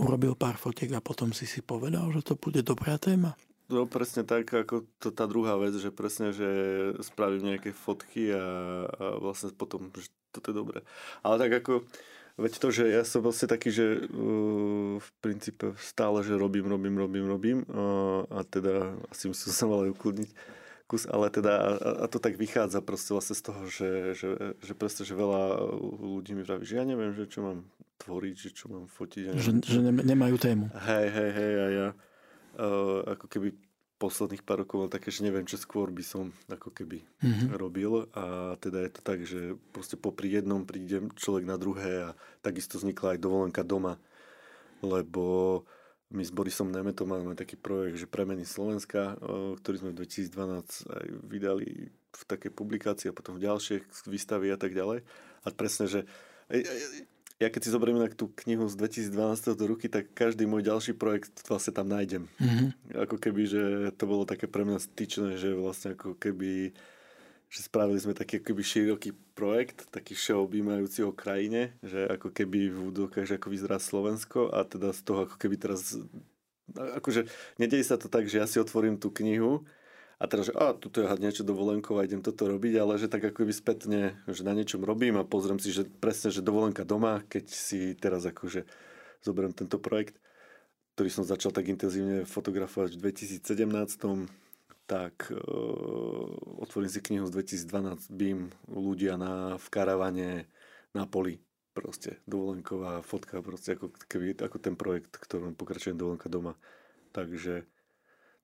urobil 0.00 0.32
pár 0.32 0.56
fotiek 0.56 0.96
a 0.96 1.04
potom 1.04 1.36
si 1.36 1.44
si 1.44 1.60
povedal, 1.60 2.08
že 2.16 2.24
to 2.24 2.40
bude 2.40 2.64
dobrá 2.64 2.96
téma. 2.96 3.36
No 3.70 3.86
presne 3.86 4.26
tak, 4.26 4.50
ako 4.50 4.88
to 4.98 5.14
tá 5.14 5.30
druhá 5.30 5.54
vec, 5.60 5.76
že 5.78 5.94
presne, 5.94 6.34
že 6.34 6.48
spravím 7.06 7.54
nejaké 7.54 7.70
fotky 7.70 8.34
a, 8.34 8.42
a 8.88 9.04
vlastne 9.22 9.54
potom, 9.54 9.92
že 9.94 10.10
toto 10.34 10.50
je 10.50 10.56
dobré. 10.56 10.78
Ale 11.22 11.38
tak 11.38 11.62
ako, 11.62 11.86
veď 12.34 12.52
to, 12.58 12.68
že 12.74 12.84
ja 12.90 13.06
som 13.06 13.22
vlastne 13.22 13.46
taký, 13.46 13.70
že 13.70 14.10
uh, 14.10 14.98
v 14.98 15.08
princípe 15.22 15.78
stále, 15.78 16.26
že 16.26 16.34
robím, 16.34 16.66
robím, 16.66 16.98
robím, 16.98 17.26
robím 17.30 17.58
uh, 17.70 18.26
a 18.34 18.42
teda 18.42 18.98
asi 19.12 19.30
musím 19.30 19.54
sa 19.54 19.64
mal 19.70 19.86
aj 19.86 19.94
ukludniť 19.94 20.30
kus, 20.90 21.06
ale 21.06 21.30
teda 21.30 21.54
a, 21.54 21.70
a 22.02 22.06
to 22.10 22.18
tak 22.18 22.34
vychádza 22.34 22.82
proste 22.82 23.14
vlastne 23.14 23.38
z 23.38 23.42
toho, 23.46 23.62
že, 23.70 23.90
že, 24.18 24.28
že 24.58 24.72
proste, 24.74 25.06
že 25.06 25.14
veľa 25.14 25.70
ľudí 26.02 26.34
mi 26.34 26.42
vraví, 26.42 26.66
že 26.66 26.82
ja 26.82 26.84
neviem, 26.84 27.14
že 27.14 27.30
čo 27.30 27.46
mám 27.46 27.62
tvoriť, 28.02 28.34
že 28.34 28.50
čo 28.50 28.66
mám 28.66 28.90
fotiť. 28.90 29.22
Ja 29.30 29.32
neviem, 29.38 29.62
že, 29.62 29.78
že 29.78 29.80
nemajú 29.86 30.36
tému. 30.42 30.66
Hej, 30.74 31.06
hej, 31.14 31.30
hej, 31.30 31.52
a 31.54 31.66
ja 31.70 31.88
uh, 32.58 33.06
ako 33.14 33.30
keby 33.30 33.54
posledných 34.00 34.42
pár 34.48 34.64
rokov 34.64 34.88
také, 34.88 35.12
že 35.12 35.20
neviem, 35.20 35.44
čo 35.44 35.60
skôr 35.60 35.92
by 35.92 36.00
som 36.00 36.32
ako 36.48 36.72
keby 36.72 37.04
mm-hmm. 37.20 37.48
robil 37.60 38.08
a 38.16 38.56
teda 38.56 38.88
je 38.88 38.90
to 38.96 39.00
tak, 39.04 39.18
že 39.28 39.60
proste 39.76 40.00
popri 40.00 40.32
jednom 40.32 40.64
príde 40.64 41.04
človek 41.20 41.44
na 41.44 41.60
druhé 41.60 42.08
a 42.08 42.16
takisto 42.40 42.80
vznikla 42.80 43.14
aj 43.14 43.18
dovolenka 43.20 43.60
doma, 43.60 44.00
lebo 44.80 45.68
my 46.10 46.22
s 46.26 46.34
Borisom 46.34 46.74
Nemetom 46.74 47.06
máme 47.06 47.38
taký 47.38 47.54
projekt, 47.54 48.02
že 48.02 48.10
Premeny 48.10 48.42
Slovenska, 48.42 49.14
ktorý 49.62 49.76
sme 49.78 49.90
v 49.94 50.02
2012 50.02 50.90
aj 50.90 51.06
vydali 51.22 51.90
v 51.90 52.22
takej 52.26 52.50
publikácii 52.50 53.08
a 53.10 53.16
potom 53.16 53.38
v 53.38 53.46
ďalšie 53.46 53.86
výstavy 54.10 54.50
a 54.50 54.58
tak 54.58 54.74
ďalej. 54.74 55.06
A 55.46 55.46
presne, 55.54 55.86
že 55.86 56.00
ja 57.40 57.48
keď 57.48 57.60
si 57.62 57.70
zoberiem 57.72 58.02
tú 58.12 58.28
knihu 58.44 58.68
z 58.68 58.76
2012 58.76 59.54
do 59.54 59.64
ruky, 59.70 59.86
tak 59.88 60.12
každý 60.12 60.44
môj 60.44 60.66
ďalší 60.66 60.92
projekt 60.98 61.32
vlastne 61.46 61.72
tam 61.72 61.88
nájdem. 61.88 62.28
Mm-hmm. 62.36 63.00
Ako 63.08 63.16
keby, 63.16 63.42
že 63.48 63.62
to 63.96 64.04
bolo 64.04 64.26
také 64.26 64.44
pre 64.50 64.66
mňa 64.66 64.82
styčné, 64.82 65.38
že 65.38 65.56
vlastne 65.56 65.96
ako 65.96 66.18
keby 66.18 66.74
že 67.50 67.66
spravili 67.66 67.98
sme 67.98 68.14
taký 68.14 68.38
keby 68.38 68.62
široký 68.62 69.10
projekt, 69.34 69.90
taký 69.90 70.14
všeobjímajúci 70.14 71.02
o 71.02 71.10
krajine, 71.10 71.74
že 71.82 72.06
ako 72.06 72.30
keby 72.30 72.70
v 72.70 72.78
údokách, 72.94 73.26
ako 73.26 73.50
vyzerá 73.50 73.82
Slovensko 73.82 74.54
a 74.54 74.62
teda 74.62 74.94
z 74.94 75.00
toho 75.02 75.26
ako 75.26 75.34
keby 75.34 75.58
teraz 75.58 75.98
akože 76.70 77.26
nedej 77.58 77.82
sa 77.82 77.98
to 77.98 78.06
tak, 78.06 78.30
že 78.30 78.38
ja 78.38 78.46
si 78.46 78.62
otvorím 78.62 79.02
tú 79.02 79.10
knihu 79.10 79.66
a 80.22 80.28
teraz, 80.30 80.46
že 80.46 80.54
a, 80.54 80.76
tuto 80.76 81.02
je 81.02 81.10
niečo 81.18 81.42
dovolenkov 81.42 81.98
a 81.98 82.06
idem 82.06 82.22
toto 82.22 82.46
robiť, 82.46 82.78
ale 82.78 83.00
že 83.00 83.10
tak 83.10 83.24
ako 83.24 83.48
by 83.48 83.54
spätne, 83.56 84.00
že 84.30 84.46
na 84.46 84.54
niečom 84.54 84.84
robím 84.84 85.18
a 85.18 85.26
pozriem 85.26 85.58
si, 85.58 85.74
že 85.74 85.88
presne, 85.88 86.30
že 86.30 86.44
dovolenka 86.44 86.86
doma, 86.86 87.26
keď 87.26 87.50
si 87.50 87.98
teraz 87.98 88.28
akože 88.28 88.62
zoberiem 89.26 89.56
tento 89.56 89.80
projekt, 89.82 90.20
ktorý 90.94 91.08
som 91.10 91.24
začal 91.24 91.50
tak 91.50 91.66
intenzívne 91.72 92.28
fotografovať 92.28 92.94
v 92.94 93.10
2017, 93.10 93.42
tak 94.90 95.30
uh, 95.30 96.26
otvorím 96.58 96.90
si 96.90 96.98
knihu 96.98 97.30
z 97.30 97.46
2012, 97.62 98.10
Bím, 98.10 98.50
ľudia 98.66 99.14
na, 99.14 99.54
v 99.54 99.66
karavane 99.70 100.50
na 100.90 101.06
poli, 101.06 101.38
proste 101.70 102.18
dovolenková 102.26 103.06
fotka, 103.06 103.38
proste 103.38 103.78
ako, 103.78 103.94
ako 104.34 104.56
ten 104.58 104.74
projekt, 104.74 105.14
ktorom 105.14 105.54
pokračujem 105.54 105.94
dovolenka 105.94 106.26
doma. 106.26 106.58
Takže 107.14 107.62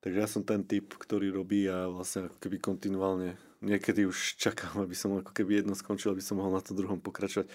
Takže 0.06 0.22
ja 0.22 0.30
som 0.30 0.46
ten 0.46 0.62
typ, 0.62 0.94
ktorý 0.94 1.34
robí 1.34 1.66
a 1.66 1.90
vlastne 1.90 2.30
ako 2.30 2.38
keby 2.38 2.62
kontinuálne 2.62 3.34
niekedy 3.58 4.06
už 4.06 4.38
čakám, 4.38 4.78
aby 4.86 4.94
som 4.94 5.18
ako 5.18 5.34
keby 5.34 5.66
jedno 5.66 5.74
skončil, 5.74 6.14
aby 6.14 6.22
som 6.22 6.38
mohol 6.38 6.54
na 6.54 6.62
to 6.62 6.78
druhom 6.78 7.02
pokračovať. 7.02 7.50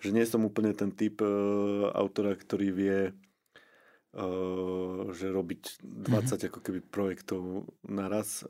Že 0.00 0.16
nie 0.16 0.24
som 0.24 0.48
úplne 0.48 0.72
ten 0.72 0.96
typ 0.96 1.20
uh, 1.20 1.92
autora, 1.92 2.32
ktorý 2.32 2.72
vie 2.72 2.98
že 4.10 5.26
robiť 5.30 5.62
20 5.86 5.86
mm-hmm. 5.86 6.48
ako 6.50 6.58
keby 6.58 6.80
projektov 6.82 7.70
naraz 7.86 8.42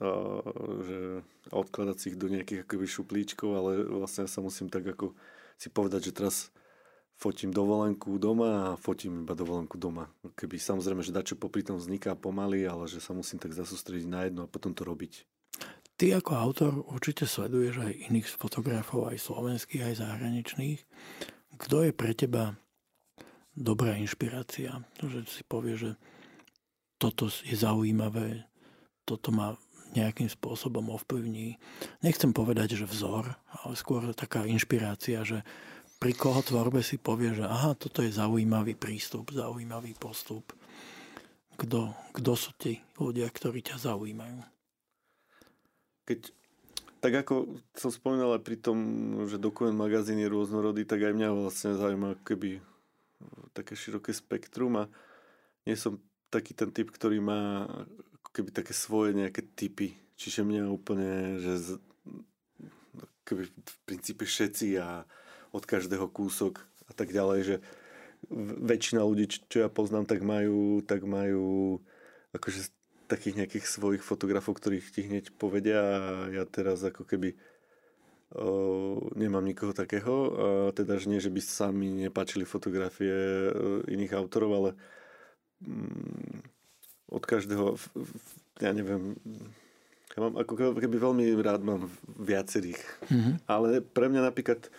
že 0.80 1.20
odkladať 1.52 1.96
si 2.00 2.06
ich 2.14 2.20
do 2.20 2.32
nejakých 2.32 2.64
ako 2.64 2.70
keby 2.72 2.86
šuplíčkov, 2.88 3.50
ale 3.52 3.70
vlastne 3.84 4.24
ja 4.24 4.30
sa 4.32 4.40
musím 4.40 4.72
tak 4.72 4.88
ako 4.88 5.12
si 5.60 5.68
povedať, 5.68 6.08
že 6.08 6.16
teraz 6.16 6.36
fotím 7.20 7.52
dovolenku 7.52 8.16
doma 8.16 8.72
a 8.72 8.78
fotím 8.80 9.28
iba 9.28 9.36
dovolenku 9.36 9.76
doma. 9.76 10.08
Keby 10.32 10.56
samozrejme, 10.56 11.04
že 11.04 11.12
dačo 11.12 11.36
popri 11.36 11.60
tom 11.60 11.76
vzniká 11.76 12.16
pomaly, 12.16 12.64
ale 12.64 12.88
že 12.88 12.96
sa 12.96 13.12
musím 13.12 13.36
tak 13.36 13.52
zasústrediť 13.52 14.08
na 14.08 14.24
jedno 14.24 14.48
a 14.48 14.52
potom 14.52 14.72
to 14.72 14.88
robiť. 14.88 15.28
Ty 16.00 16.24
ako 16.24 16.32
autor 16.32 16.72
určite 16.88 17.28
sleduješ 17.28 17.84
aj 17.84 18.08
iných 18.08 18.24
fotografov, 18.40 19.12
aj 19.12 19.20
slovenských, 19.20 19.84
aj 19.84 20.00
zahraničných. 20.00 20.80
Kto 21.60 21.84
je 21.84 21.92
pre 21.92 22.16
teba 22.16 22.56
dobrá 23.54 23.96
inšpirácia? 23.96 24.82
Že 25.00 25.26
si 25.26 25.42
povie, 25.46 25.74
že 25.76 25.90
toto 27.00 27.32
je 27.32 27.56
zaujímavé, 27.56 28.44
toto 29.08 29.32
ma 29.32 29.56
nejakým 29.96 30.30
spôsobom 30.30 30.86
ovplyvní. 30.94 31.58
Nechcem 32.04 32.30
povedať, 32.30 32.78
že 32.78 32.86
vzor, 32.86 33.34
ale 33.64 33.74
skôr 33.74 34.06
taká 34.14 34.46
inšpirácia, 34.46 35.26
že 35.26 35.42
pri 36.00 36.16
koho 36.16 36.40
tvorbe 36.40 36.80
si 36.80 36.96
povie, 36.96 37.34
že 37.36 37.44
aha, 37.44 37.76
toto 37.76 38.00
je 38.00 38.14
zaujímavý 38.14 38.78
prístup, 38.78 39.34
zaujímavý 39.34 39.92
postup. 39.98 40.54
Kto, 41.60 41.92
kto 42.16 42.32
sú 42.38 42.56
tí 42.56 42.80
ľudia, 42.96 43.28
ktorí 43.28 43.60
ťa 43.60 43.76
zaujímajú? 43.76 44.40
Keď, 46.08 46.20
tak 47.04 47.12
ako 47.26 47.60
som 47.76 47.92
spomínal 47.92 48.40
aj 48.40 48.42
pri 48.46 48.56
tom, 48.56 48.78
že 49.28 49.36
dokument 49.36 49.76
magazín 49.76 50.16
je 50.24 50.32
rôznorodý, 50.32 50.88
tak 50.88 51.04
aj 51.04 51.12
mňa 51.12 51.28
vlastne 51.36 51.76
zaujíma 51.76 52.16
keby 52.24 52.64
také 53.52 53.76
široké 53.76 54.14
spektrum 54.14 54.76
a 54.80 54.84
nie 55.66 55.76
som 55.76 56.00
taký 56.30 56.54
ten 56.54 56.70
typ, 56.70 56.88
ktorý 56.94 57.18
má 57.20 57.66
keby 58.30 58.54
také 58.54 58.72
svoje 58.72 59.12
nejaké 59.12 59.42
typy. 59.54 59.98
Čiže 60.14 60.46
mňa 60.46 60.70
úplne, 60.70 61.42
že 61.42 61.52
z, 61.58 61.68
keby 63.26 63.42
v 63.50 63.76
princípe 63.88 64.22
všetci 64.22 64.78
a 64.78 65.02
od 65.50 65.64
každého 65.66 66.06
kúsok 66.12 66.62
a 66.86 66.92
tak 66.94 67.10
ďalej, 67.10 67.40
že 67.42 67.56
väčšina 68.60 69.00
ľudí, 69.00 69.32
čo 69.48 69.64
ja 69.64 69.68
poznám, 69.72 70.04
tak 70.04 70.20
majú, 70.20 70.84
tak 70.84 71.02
majú 71.08 71.80
akože 72.36 72.70
takých 73.10 73.42
nejakých 73.42 73.66
svojich 73.66 74.04
fotografov, 74.04 74.60
ktorých 74.60 74.86
ti 74.94 75.02
hneď 75.08 75.34
povedia 75.34 75.80
a 75.82 76.02
ja 76.30 76.44
teraz 76.46 76.84
ako 76.86 77.02
keby 77.02 77.34
o, 78.34 79.10
nemám 79.18 79.44
nikoho 79.44 79.72
takého. 79.72 80.14
A 80.34 80.46
teda, 80.74 80.98
že 80.98 81.06
nie, 81.10 81.22
že 81.22 81.32
by 81.32 81.40
sa 81.42 81.74
mi 81.74 81.90
nepáčili 81.90 82.46
fotografie 82.46 83.12
e, 83.12 83.52
iných 83.90 84.14
autorov, 84.14 84.50
ale 84.54 84.70
mm, 85.64 86.46
od 87.10 87.24
každého, 87.26 87.74
ja 88.62 88.70
neviem, 88.70 89.18
ja 90.14 90.18
mám 90.18 90.34
ako 90.38 90.78
keby 90.78 90.96
veľmi 90.98 91.24
rád 91.42 91.62
mám 91.62 91.90
viacerých. 92.06 92.82
Mm-hmm. 93.10 93.34
Ale 93.46 93.82
pre 93.82 94.06
mňa 94.10 94.30
napríklad 94.30 94.70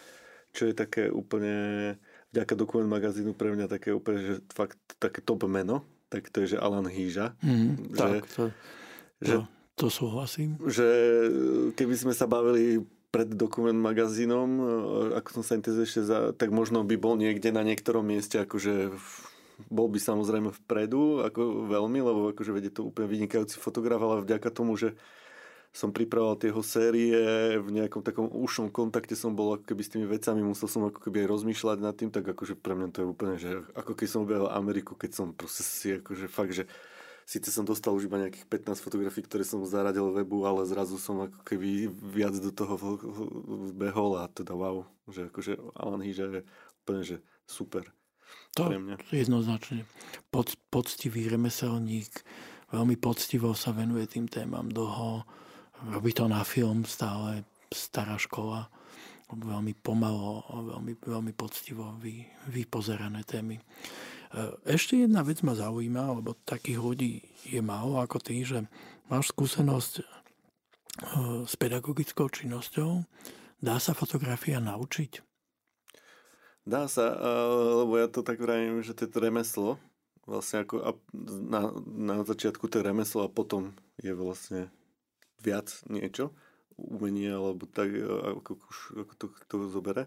čo 0.51 0.67
je 0.67 0.75
také 0.75 1.07
úplne, 1.07 1.95
vďaka 2.35 2.53
dokument 2.59 2.87
magazínu 2.91 3.31
pre 3.35 3.55
mňa 3.55 3.71
také 3.71 3.95
úplne, 3.95 4.19
že 4.19 4.35
fakt 4.51 4.79
také 4.99 5.23
top 5.23 5.47
meno, 5.47 5.87
tak 6.11 6.27
to 6.27 6.43
je, 6.43 6.55
že 6.55 6.57
Alan 6.59 6.87
Hýža. 6.87 7.39
Mm, 7.39 7.95
že, 7.95 7.97
tak, 7.97 8.23
to, 8.35 8.43
že, 9.23 9.33
to, 9.39 9.39
to 9.79 9.87
súhlasím. 9.87 10.59
Že 10.59 10.87
keby 11.79 11.95
sme 11.95 12.11
sa 12.11 12.27
bavili 12.27 12.83
pred 13.11 13.27
dokument 13.27 13.75
magazínom, 13.75 14.49
ako 15.19 15.29
som 15.39 15.43
sa 15.43 15.59
intenzívne 15.59 16.03
za, 16.07 16.19
tak 16.31 16.49
možno 16.55 16.87
by 16.87 16.95
bol 16.95 17.19
niekde 17.19 17.51
na 17.51 17.59
niektorom 17.59 18.07
mieste, 18.07 18.39
akože 18.39 18.95
bol 19.67 19.91
by 19.91 19.99
samozrejme 19.99 20.55
vpredu, 20.63 21.21
ako 21.27 21.67
veľmi, 21.67 21.99
lebo 21.99 22.31
akože 22.31 22.55
vedie 22.55 22.71
to 22.71 22.87
úplne 22.87 23.11
vynikajúci 23.11 23.59
fotograf, 23.59 23.99
ale 23.99 24.23
vďaka 24.23 24.49
tomu, 24.49 24.79
že 24.79 24.95
som 25.71 25.91
pripravoval 25.95 26.35
tie 26.35 26.51
série, 26.63 27.15
v 27.59 27.69
nejakom 27.71 28.03
takom 28.03 28.27
ušom 28.27 28.71
kontakte 28.71 29.15
som 29.15 29.35
bol 29.35 29.55
ako 29.55 29.71
keby 29.71 29.81
s 29.83 29.91
tými 29.91 30.07
vecami, 30.07 30.43
musel 30.43 30.67
som 30.67 30.87
ako 30.87 30.99
keby 30.99 31.23
aj 31.23 31.31
rozmýšľať 31.31 31.77
nad 31.79 31.95
tým, 31.95 32.11
tak 32.11 32.27
akože 32.27 32.59
pre 32.59 32.75
mňa 32.75 32.87
to 32.91 32.97
je 33.03 33.07
úplne, 33.07 33.35
že 33.39 33.63
ako 33.75 33.95
keď 33.95 34.07
som 34.07 34.23
objavil 34.23 34.51
Ameriku, 34.51 34.99
keď 34.99 35.11
som 35.15 35.27
proste 35.31 35.63
si 35.63 35.95
akože 35.99 36.27
fakt, 36.27 36.55
že 36.55 36.67
síce 37.25 37.49
som 37.53 37.63
dostal 37.63 37.95
už 37.95 38.07
iba 38.07 38.21
nejakých 38.21 38.47
15 38.47 38.83
fotografií, 38.83 39.23
ktoré 39.25 39.47
som 39.47 39.63
zaradil 39.63 40.11
webu, 40.11 40.43
ale 40.45 40.67
zrazu 40.67 40.99
som 41.01 41.25
ako 41.25 41.41
keby 41.43 41.89
viac 41.89 42.35
do 42.37 42.51
toho 42.51 42.75
behol 43.75 44.19
a 44.19 44.27
teda 44.31 44.53
wow, 44.53 44.85
že 45.09 45.27
akože 45.31 45.57
Alan 45.75 46.03
Híža 46.03 46.25
je 46.29 46.41
úplne, 46.85 47.01
že 47.05 47.17
super. 47.45 47.85
To 48.55 48.67
pre 48.67 48.79
mňa. 48.79 48.95
jednoznačne. 49.11 49.87
Pod, 50.31 50.55
poctivý 50.71 51.27
remeselník, 51.27 52.11
veľmi 52.71 52.95
poctivo 52.99 53.51
sa 53.55 53.75
venuje 53.75 54.07
tým 54.07 54.27
témam 54.27 54.67
dlho 54.67 55.23
robí 55.89 56.13
to 56.13 56.27
na 56.29 56.45
film 56.45 56.85
stále 56.85 57.41
stará 57.71 58.19
škola, 58.19 58.69
veľmi 59.31 59.73
pomalo, 59.79 60.43
veľmi, 60.51 60.93
veľmi 61.01 61.33
poctivo 61.33 61.95
vy, 61.97 62.27
vypozerané 62.51 63.23
témy. 63.23 63.57
E, 64.31 64.55
ešte 64.71 65.03
jedna 65.03 65.21
vec 65.27 65.43
ma 65.43 65.51
zaujíma, 65.51 66.23
lebo 66.23 66.39
takých 66.47 66.79
ľudí 66.79 67.13
je 67.43 67.59
málo 67.59 67.99
ako 67.99 68.17
ty, 68.23 68.47
že 68.47 68.63
máš 69.11 69.35
skúsenosť 69.35 69.93
e, 69.99 70.03
s 71.43 71.53
pedagogickou 71.59 72.31
činnosťou. 72.31 73.03
Dá 73.61 73.77
sa 73.77 73.91
fotografia 73.91 74.63
naučiť? 74.63 75.21
Dá 76.61 76.85
sa, 76.85 77.17
lebo 77.81 77.97
ja 77.97 78.05
to 78.05 78.21
tak 78.21 78.37
vravím, 78.37 78.85
že 78.85 78.93
to 78.93 79.09
je 79.09 79.17
remeslo. 79.17 79.81
Vlastne 80.29 80.61
ako 80.61 81.01
na, 81.25 81.73
na 81.81 82.15
začiatku 82.21 82.69
to 82.69 82.77
je 82.77 82.85
remeslo 82.85 83.25
a 83.25 83.33
potom 83.33 83.73
je 83.97 84.13
vlastne 84.13 84.69
viac 85.41 85.73
niečo, 85.89 86.29
umenie 86.77 87.33
alebo 87.33 87.65
tak, 87.65 87.89
e, 87.89 88.05
ako, 88.37 88.51
ako 88.93 89.13
to, 89.17 89.25
to 89.49 89.55
zobere. 89.69 90.05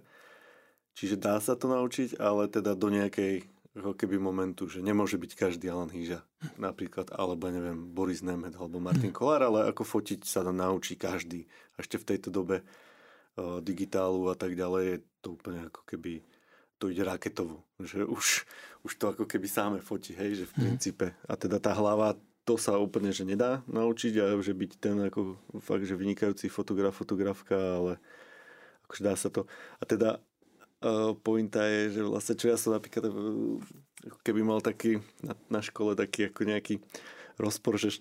Čiže 0.95 1.19
dá 1.19 1.43
sa 1.43 1.59
to 1.59 1.67
naučiť, 1.67 2.23
ale 2.23 2.47
teda 2.47 2.79
do 2.79 2.87
nejakej 2.87 3.51
ako 3.75 3.99
keby 3.99 4.23
momentu, 4.23 4.71
že 4.71 4.79
nemôže 4.79 5.19
byť 5.19 5.33
každý 5.35 5.67
Alan 5.67 5.91
Hýža 5.91 6.23
napríklad, 6.63 7.11
alebo 7.11 7.51
neviem, 7.51 7.91
Boris 7.91 8.23
Nemet 8.23 8.55
alebo 8.55 8.79
Martin 8.79 9.11
mm. 9.11 9.19
Kolár, 9.19 9.43
ale 9.43 9.67
ako 9.67 9.83
fotiť 9.83 10.23
sa 10.23 10.47
naučí 10.47 10.95
každý. 10.95 11.51
A 11.75 11.83
ešte 11.83 11.99
v 11.99 12.07
tejto 12.15 12.31
dobe 12.31 12.63
uh, 12.63 13.59
digitálu 13.59 14.31
a 14.31 14.39
tak 14.39 14.55
ďalej 14.55 14.83
je 14.87 14.99
to 15.19 15.35
úplne 15.35 15.67
ako 15.67 15.83
keby 15.91 16.23
to 16.79 16.91
ide 16.91 17.03
raketovo, 17.03 17.67
že 17.83 18.07
už, 18.07 18.47
už 18.87 18.93
to 18.95 19.05
ako 19.11 19.25
keby 19.27 19.47
sáme 19.51 19.79
fotí, 19.83 20.15
hej, 20.15 20.43
že 20.43 20.45
v 20.47 20.55
mhm. 20.55 20.63
princípe. 20.63 21.07
A 21.27 21.35
teda 21.35 21.59
tá 21.59 21.75
hlava 21.75 22.15
to 22.45 22.61
sa 22.61 22.77
úplne 22.77 23.09
že 23.09 23.25
nedá 23.25 23.65
naučiť 23.65 24.21
a 24.21 24.37
že 24.39 24.53
byť 24.53 24.71
ten 24.77 25.01
ako 25.09 25.41
fakt, 25.65 25.89
že 25.89 25.97
vynikajúci 25.97 26.53
fotograf, 26.53 26.93
fotografka, 26.93 27.57
ale 27.57 27.93
akože 28.85 29.03
dá 29.03 29.15
sa 29.17 29.33
to. 29.33 29.49
A 29.81 29.89
teda 29.89 30.21
pointa 31.25 31.65
je, 31.65 32.01
že 32.01 32.03
vlastne 32.05 32.35
čo 32.37 32.47
ja 32.53 32.57
som 32.61 32.77
napríklad 32.77 33.09
uh, 33.09 33.57
keby 34.21 34.45
mal 34.45 34.61
taký 34.61 35.01
na, 35.25 35.33
na 35.49 35.61
škole 35.65 35.97
taký 35.97 36.29
ako 36.29 36.41
nejaký 36.45 36.75
rozpor, 37.41 37.81
že 37.81 37.99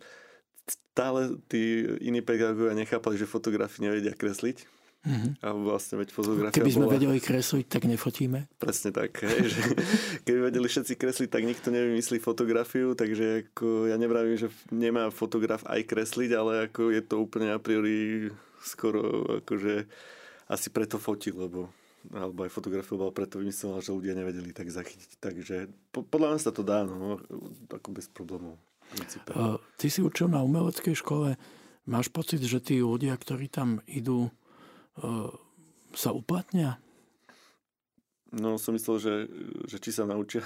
stále 0.67 1.39
tí 1.47 1.83
iní 2.03 2.19
pedagógovia 2.19 2.75
nechápali, 2.75 3.15
že 3.15 3.29
fotografi 3.29 3.83
nevedia 3.83 4.15
kresliť 4.15 4.83
Mm-hmm. 5.03 5.43
A 5.43 5.47
vlastne 5.51 5.99
veď 5.99 6.15
fotografia 6.15 6.55
Keby 6.55 6.71
sme 6.71 6.87
bola... 6.87 6.95
vedeli 6.95 7.19
kresliť, 7.19 7.67
tak 7.67 7.83
nefotíme. 7.91 8.47
Presne 8.55 8.95
tak. 8.95 9.19
Hej, 9.19 9.51
že 9.51 9.61
keby 10.25 10.47
vedeli 10.47 10.63
všetci 10.71 10.95
kresliť, 10.95 11.27
tak 11.27 11.43
nikto 11.43 11.75
nevymyslí 11.75 12.23
fotografiu, 12.23 12.95
takže 12.95 13.51
ako 13.51 13.91
ja 13.91 13.99
nevravím, 13.99 14.39
že 14.39 14.47
nemá 14.71 15.11
fotograf 15.11 15.67
aj 15.67 15.83
kresliť, 15.91 16.31
ale 16.31 16.71
ako 16.71 16.95
je 16.95 17.03
to 17.03 17.19
úplne 17.19 17.51
a 17.51 17.59
priori 17.59 18.31
skoro 18.63 19.27
akože 19.43 19.91
asi 20.47 20.67
preto 20.71 20.95
fotil, 20.95 21.35
lebo 21.35 21.67
alebo 22.11 22.43
aj 22.43 22.51
fotografiu 22.51 22.99
bola 22.99 23.15
preto 23.15 23.39
vymyslená, 23.39 23.79
že 23.79 23.95
ľudia 23.95 24.17
nevedeli 24.17 24.51
tak 24.51 24.67
zachytiť. 24.67 25.21
Takže 25.23 25.55
po, 25.95 26.03
podľa 26.03 26.35
mňa 26.35 26.39
sa 26.43 26.51
to 26.51 26.65
dá, 26.65 26.83
no, 26.83 27.21
ako 27.71 27.89
bez 27.95 28.11
problémov. 28.11 28.59
Uh, 29.31 29.57
ty 29.79 29.87
si 29.87 30.03
učil 30.03 30.27
na 30.27 30.43
umeleckej 30.43 30.99
škole. 30.99 31.39
Máš 31.87 32.11
pocit, 32.11 32.43
že 32.43 32.59
tí 32.59 32.83
ľudia, 32.83 33.15
ktorí 33.15 33.47
tam 33.47 33.79
idú, 33.87 34.27
uh, 34.99 35.31
sa 35.95 36.11
uplatnia? 36.11 36.77
No, 38.33 38.57
som 38.57 38.75
myslel, 38.75 38.97
že, 38.99 39.13
že 39.69 39.77
či 39.79 39.93
sa 39.93 40.09
naučia. 40.09 40.41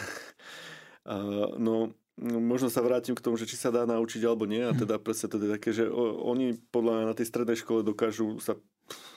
no, 1.65 1.95
možno 2.19 2.67
sa 2.67 2.83
vrátim 2.83 3.15
k 3.15 3.23
tomu, 3.23 3.39
že 3.39 3.47
či 3.47 3.55
sa 3.55 3.71
dá 3.71 3.87
naučiť 3.87 4.21
alebo 4.27 4.43
nie. 4.43 4.59
A 4.59 4.75
teda 4.75 4.99
presne 4.99 5.31
to 5.31 5.39
je 5.39 5.53
také, 5.55 5.69
že 5.71 5.87
oni 5.91 6.59
podľa 6.73 6.91
mňa 6.93 7.05
na 7.07 7.15
tej 7.15 7.27
strednej 7.31 7.57
škole 7.57 7.87
dokážu 7.87 8.43
sa 8.43 8.59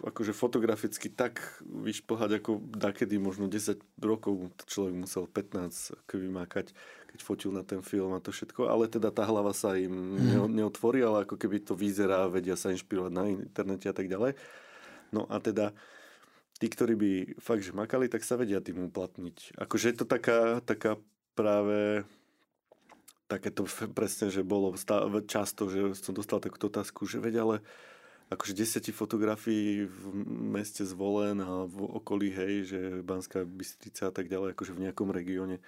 akože 0.02 0.34
fotograficky 0.34 1.06
tak 1.10 1.40
vyšplhať, 1.62 2.42
ako 2.42 2.58
dakedy 2.74 3.20
možno 3.22 3.46
10 3.46 3.78
rokov 4.02 4.50
človek 4.66 4.94
musel 4.94 5.24
15 5.30 5.94
vymákať, 6.10 6.74
keď 7.14 7.18
fotil 7.22 7.50
na 7.54 7.62
ten 7.62 7.82
film 7.82 8.14
a 8.14 8.22
to 8.22 8.34
všetko, 8.34 8.66
ale 8.66 8.90
teda 8.90 9.14
tá 9.14 9.22
hlava 9.26 9.54
sa 9.54 9.78
im 9.78 10.18
hmm. 10.18 10.50
neotvorí, 10.50 11.02
ale 11.02 11.22
ako 11.26 11.38
keby 11.38 11.62
to 11.62 11.78
vyzerá, 11.78 12.26
vedia 12.26 12.58
sa 12.58 12.74
inšpirovať 12.74 13.12
na 13.14 13.24
internete 13.30 13.86
a 13.86 13.94
tak 13.94 14.10
ďalej. 14.10 14.34
No 15.10 15.26
a 15.26 15.38
teda 15.42 15.74
tí, 16.58 16.66
ktorí 16.70 16.94
by 16.94 17.10
fakt, 17.38 17.66
že 17.66 17.74
makali, 17.74 18.06
tak 18.06 18.22
sa 18.26 18.38
vedia 18.38 18.62
tým 18.62 18.90
uplatniť. 18.90 19.58
Akože 19.58 19.90
je 19.90 19.96
to 20.02 20.06
taká, 20.06 20.62
taká 20.62 20.98
práve 21.34 22.02
takéto 23.30 23.62
presne, 23.94 24.26
že 24.34 24.42
bolo 24.42 24.74
stále, 24.74 25.22
často, 25.22 25.70
že 25.70 25.94
som 25.94 26.10
dostal 26.10 26.42
takúto 26.42 26.66
otázku, 26.66 27.06
že 27.06 27.22
veď 27.22 27.34
ale 27.46 27.56
akože 28.30 28.54
desiatí 28.54 28.94
fotografií 28.94 29.90
v 29.90 30.02
meste 30.54 30.86
Zvolen 30.86 31.42
a 31.42 31.66
v 31.66 31.82
okolí, 31.82 32.30
hej, 32.30 32.54
že 32.70 32.80
Banská 33.02 33.42
Bystrica 33.42 34.08
a 34.08 34.14
tak 34.14 34.30
ďalej, 34.30 34.54
akože 34.54 34.72
v 34.72 34.82
nejakom 34.86 35.10
regióne. 35.10 35.58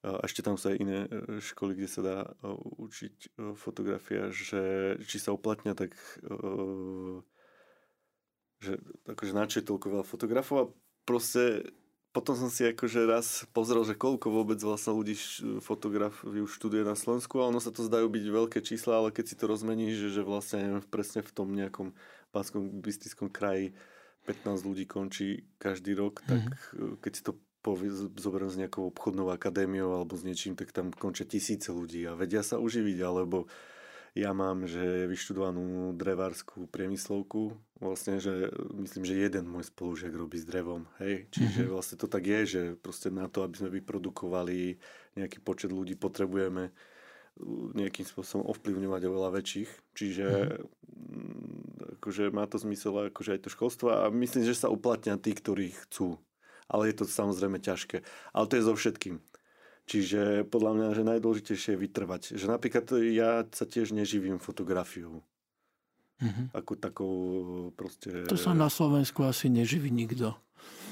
A 0.00 0.24
ešte 0.24 0.40
tam 0.40 0.56
sú 0.56 0.72
aj 0.72 0.80
iné 0.80 0.98
e, 1.04 1.42
školy, 1.44 1.76
kde 1.76 1.88
sa 1.90 2.00
dá 2.00 2.18
e, 2.24 2.30
učiť 2.80 3.16
e, 3.20 3.28
fotografia, 3.52 4.32
že 4.32 4.96
či 5.04 5.20
sa 5.20 5.36
uplatňa, 5.36 5.76
tak 5.76 5.92
že 8.60 8.76
akože 9.08 9.32
na 9.36 9.44
je 9.48 9.64
toľko 9.64 9.86
veľa 9.88 10.04
fotografov 10.04 10.56
a 10.56 10.70
proste 11.04 11.68
potom 12.10 12.34
som 12.34 12.50
si 12.50 12.66
akože 12.66 13.06
raz 13.06 13.46
pozrel, 13.54 13.86
že 13.86 13.94
koľko 13.94 14.34
vôbec 14.34 14.58
vlastne 14.58 14.98
ľudí 14.98 15.14
fotografiu 15.62 16.42
študuje 16.42 16.82
na 16.82 16.98
Slovensku 16.98 17.38
a 17.38 17.46
ono 17.46 17.62
sa 17.62 17.70
to 17.70 17.86
zdajú 17.86 18.10
byť 18.10 18.24
veľké 18.26 18.58
čísla, 18.66 18.98
ale 18.98 19.14
keď 19.14 19.24
si 19.30 19.38
to 19.38 19.46
rozmeníš, 19.46 19.94
že, 19.94 20.08
že 20.18 20.22
vlastne 20.26 20.58
neviem, 20.66 20.82
presne 20.90 21.22
v 21.22 21.30
tom 21.30 21.54
nejakom 21.54 21.94
pánskom 22.34 22.82
bystickom 22.82 23.30
kraji 23.30 23.70
15 24.26 24.66
ľudí 24.66 24.84
končí 24.90 25.46
každý 25.62 25.94
rok, 25.94 26.22
tak 26.26 26.42
mm-hmm. 26.42 26.98
keď 26.98 27.12
si 27.14 27.22
to 27.22 27.32
zoberiem 28.18 28.50
s 28.50 28.58
nejakou 28.58 28.88
obchodnou 28.88 29.28
akadémiou 29.30 29.92
alebo 29.94 30.16
s 30.16 30.24
niečím, 30.24 30.56
tak 30.56 30.72
tam 30.72 30.90
končia 30.90 31.28
tisíce 31.28 31.70
ľudí 31.70 32.08
a 32.08 32.16
vedia 32.16 32.40
sa 32.40 32.56
uživiť, 32.56 32.98
alebo 33.04 33.46
ja 34.14 34.30
mám, 34.34 34.66
že 34.66 35.06
vyštudovanú 35.06 35.94
drevárskú 35.94 36.66
priemyslovku, 36.66 37.54
vlastne, 37.78 38.18
že 38.18 38.50
myslím, 38.74 39.06
že 39.06 39.22
jeden 39.22 39.46
môj 39.46 39.70
spolužiak 39.70 40.12
robí 40.12 40.38
s 40.38 40.48
drevom, 40.48 40.90
hej. 40.98 41.30
Čiže 41.34 41.66
mm-hmm. 41.66 41.74
vlastne 41.74 41.96
to 41.96 42.06
tak 42.10 42.24
je, 42.26 42.40
že 42.46 42.60
proste 42.78 43.08
na 43.08 43.30
to, 43.30 43.46
aby 43.46 43.54
sme 43.60 43.70
vyprodukovali 43.80 44.78
nejaký 45.14 45.38
počet 45.42 45.70
ľudí, 45.70 45.94
potrebujeme 45.94 46.70
uh, 46.70 46.74
nejakým 47.74 48.04
spôsobom 48.04 48.44
ovplyvňovať 48.52 49.02
oveľa 49.06 49.30
väčších. 49.40 49.70
Čiže 49.96 50.26
mm-hmm. 50.26 52.00
akože 52.00 52.24
má 52.34 52.44
to 52.46 52.56
zmysel 52.60 52.92
akože 53.10 53.38
aj 53.38 53.40
to 53.46 53.50
školstvo 53.52 53.86
a 53.90 54.12
myslím, 54.12 54.44
že 54.44 54.58
sa 54.58 54.72
uplatňa 54.72 55.20
tí, 55.20 55.32
ktorí 55.32 55.72
chcú. 55.86 56.20
Ale 56.70 56.86
je 56.86 57.02
to 57.02 57.04
samozrejme 57.08 57.58
ťažké. 57.58 58.06
Ale 58.30 58.46
to 58.46 58.54
je 58.54 58.66
so 58.66 58.74
všetkým. 58.78 59.18
Čiže 59.86 60.46
podľa 60.46 60.72
mňa, 60.76 60.88
že 60.94 61.02
najdôležitejšie 61.02 61.70
je 61.74 61.82
vytrvať. 61.82 62.22
Že 62.38 62.46
napríklad 62.46 62.84
ja 63.10 63.42
sa 63.50 63.64
tiež 63.66 63.90
neživím 63.96 64.38
fotografiou. 64.38 65.24
Mm-hmm. 66.20 66.46
Ako 66.52 66.72
takou 66.76 67.14
proste... 67.72 68.28
To 68.28 68.36
sa 68.36 68.52
na 68.52 68.68
Slovensku 68.68 69.24
asi 69.24 69.48
neživí 69.48 69.88
nikto. 69.88 70.36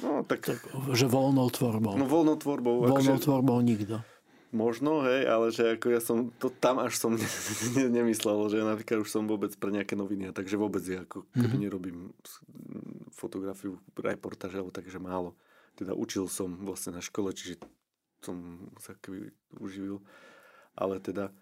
No, 0.00 0.24
tak... 0.24 0.48
tak 0.48 0.64
že 0.96 1.04
voľnou 1.04 1.52
tvorbou. 1.52 1.94
No 2.00 2.08
voľnou 2.08 2.40
tvorbou. 2.40 2.80
Voľnou 2.88 3.20
akože... 3.20 3.24
tvorbou 3.28 3.60
nikto. 3.60 4.00
Možno, 4.48 5.04
hej, 5.04 5.28
ale 5.28 5.52
že 5.52 5.76
ako 5.76 5.86
ja 5.92 6.00
som, 6.00 6.32
to 6.40 6.48
tam 6.48 6.80
až 6.80 6.96
som 6.96 7.12
ne, 7.12 7.28
ne, 7.76 8.00
nemyslel, 8.00 8.48
že 8.48 8.64
napríklad 8.64 9.04
už 9.04 9.12
som 9.12 9.28
vôbec 9.28 9.52
pre 9.60 9.68
nejaké 9.68 9.92
noviny, 9.92 10.32
a 10.32 10.32
takže 10.32 10.56
vôbec 10.56 10.80
ja 10.88 11.04
ako 11.04 11.28
keby 11.36 11.44
mm-hmm. 11.44 11.64
nerobím 11.68 11.98
fotografiu, 13.12 13.76
reportáž, 13.92 14.56
alebo 14.56 14.72
takže 14.72 14.96
málo. 14.96 15.36
Teda 15.76 15.92
učil 15.92 16.32
som 16.32 16.56
vlastne 16.64 16.96
na 16.96 17.04
škole, 17.04 17.36
čiže 17.36 17.60
som 18.22 18.68
sa 18.78 18.94
keby 18.98 19.30
uživil. 19.58 20.02
Ale 20.78 21.02
teda 21.02 21.34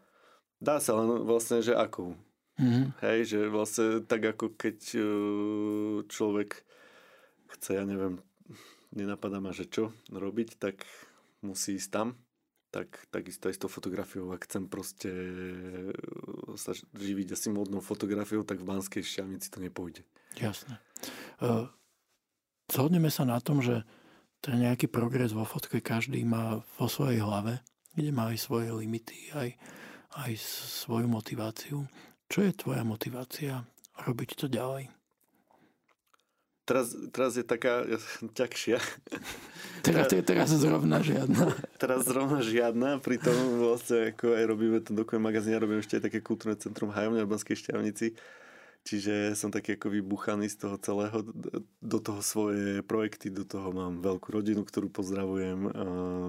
dá 0.61 0.81
sa 0.81 0.97
len 0.97 1.25
vlastne, 1.25 1.61
že 1.61 1.77
akou. 1.77 2.17
Mm-hmm. 2.57 2.87
Hej, 3.05 3.19
že 3.29 3.41
vlastne 3.53 4.01
tak 4.09 4.25
ako 4.25 4.57
keď 4.57 4.79
e, 4.97 5.01
človek 6.09 6.65
chce, 7.53 7.77
ja 7.77 7.85
neviem, 7.85 8.17
nenapadá 8.97 9.45
ma, 9.45 9.53
že 9.53 9.69
čo 9.69 9.93
robiť, 10.09 10.57
tak 10.57 10.89
musí 11.45 11.77
ísť 11.77 11.91
tam. 11.93 12.09
Tak, 12.73 13.09
takisto 13.09 13.49
aj 13.49 13.57
s 13.57 13.63
tou 13.63 13.71
fotografiou, 13.73 14.33
ak 14.33 14.49
chcem 14.49 14.65
proste 14.69 15.09
e, 15.09 15.93
sa 16.57 16.73
živiť 16.77 17.37
asi 17.37 17.49
modnou 17.53 17.85
fotografiou, 17.85 18.41
tak 18.41 18.65
v 18.65 18.69
Banskej 18.73 19.05
šťavnici 19.05 19.53
to 19.53 19.61
nepôjde. 19.61 20.03
Jasné. 20.41 20.81
Uh, 21.41 21.69
zhodneme 22.69 23.09
sa 23.09 23.25
na 23.25 23.41
tom, 23.41 23.61
že 23.65 23.85
ten 24.41 24.63
nejaký 24.63 24.87
progres 24.87 25.35
vo 25.35 25.43
fotke 25.43 25.83
každý 25.83 26.23
má 26.23 26.63
vo 26.79 26.87
svojej 26.87 27.23
hlave, 27.23 27.61
kde 27.97 28.11
má 28.13 28.31
aj 28.31 28.39
svoje 28.41 28.69
limity, 28.71 29.33
aj, 29.33 29.51
aj 30.27 30.33
svoju 30.83 31.09
motiváciu. 31.09 31.89
Čo 32.27 32.39
je 32.43 32.53
tvoja 32.53 32.83
motivácia 32.83 33.65
robiť 34.05 34.31
to 34.37 34.47
ďalej? 34.51 34.91
Teraz, 36.67 36.91
teraz 37.15 37.39
je 37.39 37.47
taká 37.47 37.87
ťažšia. 38.39 38.83
Teraz 39.87 40.11
je 40.11 40.23
teraz 40.27 40.51
zrovna 40.51 40.99
žiadna. 40.99 41.55
Teraz 41.83 42.11
zrovna 42.11 42.43
žiadna, 42.43 42.99
pritom 42.99 43.63
vlastne 43.63 44.11
ako 44.11 44.35
aj 44.35 44.45
robíme 44.51 44.79
ten 44.83 44.99
dokument 44.99 45.31
magazín, 45.31 45.55
robím 45.63 45.79
ešte 45.79 46.03
aj 46.03 46.11
také 46.11 46.19
kultúrne 46.19 46.59
centrum 46.59 46.91
Hajomne 46.91 47.23
v 47.23 47.31
Banskej 47.31 47.55
šťavnici 47.55 48.19
Čiže 48.87 49.35
som 49.35 49.51
taký 49.51 49.75
ako 49.75 49.91
vybuchaný 49.91 50.47
z 50.47 50.63
toho 50.63 50.79
celého, 50.79 51.19
do 51.83 51.99
toho 51.99 52.23
svoje 52.23 52.87
projekty, 52.87 53.35
do 53.35 53.43
toho 53.43 53.75
mám 53.75 53.99
veľkú 53.99 54.31
rodinu, 54.31 54.63
ktorú 54.63 54.95
pozdravujem, 54.95 55.75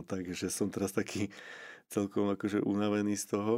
takže 0.09 0.49
som 0.49 0.73
teraz 0.73 0.89
taký 0.89 1.29
celkom 1.93 2.33
akože 2.33 2.65
unavený 2.65 3.13
z 3.13 3.37
toho 3.37 3.55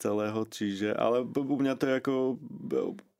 celého, 0.00 0.48
čiže, 0.48 0.96
ale 0.96 1.20
u 1.20 1.56
mňa 1.60 1.76
to 1.76 1.84
je 1.84 1.94
ako 2.00 2.14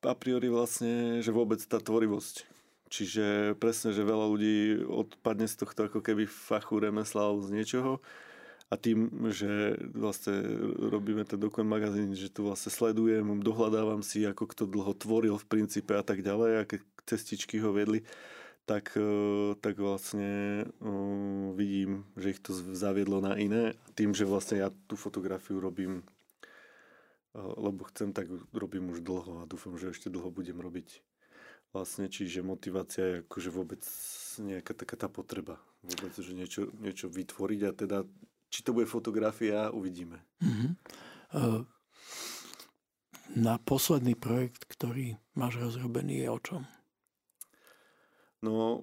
a 0.08 0.14
priori 0.16 0.48
vlastne, 0.48 1.20
že 1.20 1.36
vôbec 1.36 1.60
tá 1.68 1.76
tvorivosť. 1.76 2.48
Čiže 2.88 3.54
presne, 3.60 3.92
že 3.92 4.00
veľa 4.00 4.24
ľudí 4.24 4.82
odpadne 4.88 5.44
z 5.44 5.60
tohto 5.60 5.92
ako 5.92 6.00
keby 6.00 6.24
fachu 6.24 6.80
remesla 6.80 7.28
alebo 7.28 7.44
z 7.44 7.60
niečoho 7.60 8.00
a 8.70 8.78
tým, 8.78 9.10
že 9.34 9.74
vlastne 9.90 10.38
robíme 10.78 11.26
ten 11.26 11.42
dokument 11.42 11.66
magazín, 11.66 12.14
že 12.14 12.30
tu 12.30 12.46
vlastne 12.46 12.70
sledujem, 12.70 13.26
dohľadávam 13.42 13.98
si, 14.06 14.22
ako 14.22 14.46
kto 14.46 14.70
dlho 14.70 14.94
tvoril 14.94 15.34
v 15.34 15.48
princípe 15.50 15.90
a 15.98 16.06
tak 16.06 16.22
ďalej, 16.22 16.62
aké 16.62 16.76
cestičky 17.02 17.58
ho 17.58 17.74
vedli, 17.74 18.06
tak, 18.70 18.94
e, 18.94 19.58
tak 19.58 19.74
vlastne 19.82 20.62
um, 20.78 21.50
vidím, 21.58 22.06
že 22.14 22.30
ich 22.30 22.38
to 22.38 22.54
zaviedlo 22.54 23.18
na 23.18 23.34
iné. 23.34 23.74
Tým, 23.98 24.14
že 24.14 24.22
vlastne 24.22 24.62
ja 24.62 24.70
tú 24.86 24.94
fotografiu 24.94 25.58
robím, 25.58 26.06
uh, 27.34 27.50
lebo 27.58 27.90
chcem, 27.90 28.14
tak 28.14 28.30
robím 28.54 28.94
už 28.94 29.02
dlho 29.02 29.42
a 29.42 29.50
dúfam, 29.50 29.74
že 29.74 29.90
ešte 29.90 30.06
dlho 30.06 30.30
budem 30.30 30.62
robiť. 30.62 31.02
Vlastne, 31.74 32.06
čiže 32.06 32.46
motivácia 32.46 33.02
je 33.02 33.14
akože 33.26 33.50
vôbec 33.50 33.82
nejaká 34.38 34.78
taká 34.78 34.94
tá 34.94 35.08
potreba. 35.10 35.58
Vôbec, 35.82 36.14
že 36.14 36.30
niečo, 36.30 36.70
niečo 36.78 37.10
vytvoriť 37.10 37.60
a 37.66 37.72
teda 37.74 37.98
či 38.50 38.66
to 38.66 38.74
bude 38.74 38.90
fotografia, 38.90 39.70
uvidíme. 39.70 40.18
Mm-hmm. 40.42 40.70
Na 43.38 43.62
posledný 43.62 44.18
projekt, 44.18 44.66
ktorý 44.66 45.14
máš 45.38 45.62
rozrobený, 45.62 46.26
je 46.26 46.28
o 46.28 46.38
čom? 46.42 46.62
No, 48.42 48.82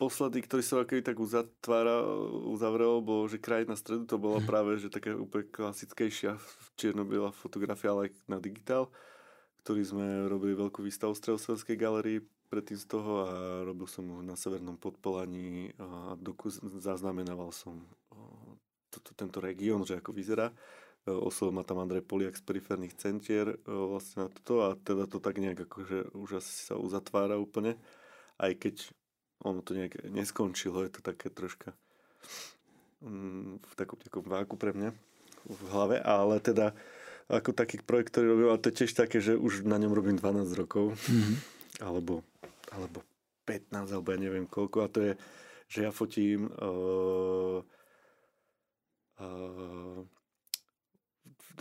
posledný, 0.00 0.40
ktorý 0.40 0.62
sa 0.64 0.80
aký 0.80 1.04
tak 1.04 1.20
uzatvára, 1.20 2.00
uzavrel, 2.48 3.04
bol, 3.04 3.28
že 3.28 3.36
krajina 3.36 3.76
stredu, 3.76 4.08
to 4.08 4.16
bola 4.16 4.40
mhm. 4.40 4.48
práve, 4.48 4.70
že 4.80 4.88
také 4.88 5.12
úplne 5.12 5.52
klasickejšia 5.52 6.40
čierno 6.80 7.04
fotografia, 7.36 7.92
ale 7.92 8.08
aj 8.08 8.10
na 8.24 8.40
digitál, 8.40 8.88
ktorý 9.62 9.82
sme 9.84 10.06
robili 10.32 10.56
veľkú 10.56 10.80
výstavu 10.80 11.12
v 11.12 11.20
Strelosvenskej 11.20 11.76
galerii 11.76 12.18
predtým 12.52 12.78
z 12.78 12.86
toho 12.86 13.12
a 13.26 13.30
robil 13.66 13.88
som 13.90 14.06
ho 14.14 14.20
na 14.22 14.38
Severnom 14.38 14.78
podpolaní 14.78 15.74
a 15.80 16.14
doku 16.14 16.52
zaznamenával 16.78 17.50
som 17.50 17.82
tento 19.00 19.42
región, 19.42 19.82
že 19.82 19.98
ako 19.98 20.10
vyzerá. 20.12 20.50
E, 20.50 21.10
oslovil 21.10 21.56
ma 21.56 21.64
tam 21.66 21.80
Andrej 21.80 22.04
Poliak 22.04 22.36
z 22.38 22.44
periférnych 22.44 22.94
centier 22.94 23.54
e, 23.54 23.56
vlastne 23.66 24.26
na 24.26 24.28
toto 24.30 24.68
a 24.68 24.76
teda 24.76 25.08
to 25.08 25.18
tak 25.18 25.40
nejak 25.40 25.64
akože 25.66 26.14
už 26.14 26.44
asi 26.44 26.52
sa 26.68 26.74
uzatvára 26.76 27.40
úplne. 27.40 27.80
Aj 28.38 28.52
keď 28.54 28.90
ono 29.42 29.60
to 29.60 29.74
nejak 29.76 30.04
neskončilo, 30.08 30.86
je 30.86 30.92
to 30.94 31.00
také 31.04 31.28
troška 31.28 31.74
mm, 33.04 33.60
v 33.60 33.72
takom, 33.76 33.98
takom 34.00 34.24
váku 34.24 34.56
pre 34.56 34.72
mňa 34.72 34.90
v 35.44 35.60
hlave, 35.68 35.96
ale 36.00 36.40
teda 36.40 36.72
ako 37.28 37.56
taký 37.56 37.80
projekt, 37.80 38.12
ktorý 38.12 38.26
robím, 38.36 38.48
ale 38.52 38.60
to 38.60 38.68
je 38.68 38.84
tiež 38.84 38.92
také, 38.92 39.20
že 39.20 39.36
už 39.36 39.64
na 39.64 39.80
ňom 39.80 39.92
robím 39.96 40.16
12 40.20 40.44
rokov. 40.60 40.96
Mhm. 41.08 41.34
Alebo, 41.82 42.22
alebo 42.70 43.02
15, 43.48 43.92
alebo 43.92 44.08
ja 44.12 44.18
neviem 44.20 44.46
koľko. 44.46 44.84
A 44.84 44.92
to 44.92 45.00
je, 45.02 45.12
že 45.68 45.88
ja 45.88 45.90
fotím 45.90 46.48
uh, 46.48 47.64
uh, 49.20 50.02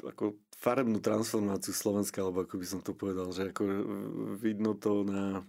ako 0.02 0.38
farebnú 0.58 1.04
transformáciu 1.04 1.76
Slovenska, 1.76 2.24
alebo 2.24 2.48
ako 2.48 2.56
by 2.58 2.66
som 2.66 2.80
to 2.82 2.96
povedal, 2.98 3.30
že 3.30 3.52
ako 3.52 3.64
vidno 4.40 4.74
to 4.74 5.06
na 5.06 5.46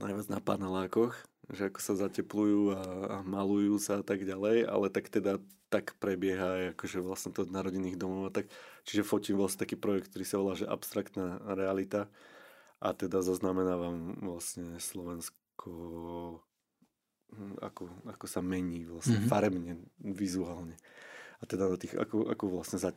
najviac 0.00 0.26
na 0.32 0.40
panelákoch, 0.40 1.12
že 1.52 1.68
ako 1.68 1.78
sa 1.78 1.94
zateplujú 2.08 2.72
a, 2.72 2.80
a 2.80 3.16
malujú 3.20 3.76
sa 3.76 4.00
a 4.00 4.04
tak 4.06 4.24
ďalej, 4.24 4.64
ale 4.64 4.86
tak 4.88 5.12
teda 5.12 5.38
tak 5.70 5.94
prebieha 6.02 6.58
aj 6.58 6.64
akože 6.74 6.98
vlastne 6.98 7.30
to 7.30 7.46
od 7.46 7.54
narodinných 7.54 7.94
domov 7.94 8.26
a 8.26 8.34
tak. 8.34 8.50
Čiže 8.90 9.06
fotím 9.06 9.38
vlastne 9.38 9.62
taký 9.62 9.78
projekt, 9.78 10.10
ktorý 10.10 10.24
sa 10.26 10.36
volá, 10.42 10.58
že 10.58 10.66
abstraktná 10.66 11.38
realita 11.46 12.10
a 12.82 12.90
teda 12.90 13.22
zaznamenávam 13.22 14.18
vlastne 14.18 14.82
Slovensko 14.82 15.70
hm, 17.30 17.62
ako, 17.62 17.82
ako 18.10 18.26
sa 18.26 18.42
mení 18.42 18.82
vlastne 18.90 19.22
mm-hmm. 19.22 19.30
farebne, 19.30 19.72
vizuálne. 20.02 20.74
A 21.40 21.48
teda 21.48 21.72
na 21.72 21.76
tých, 21.80 21.96
ako, 21.96 22.28
ako 22.28 22.44
vlastne 22.52 22.76
za, 22.76 22.92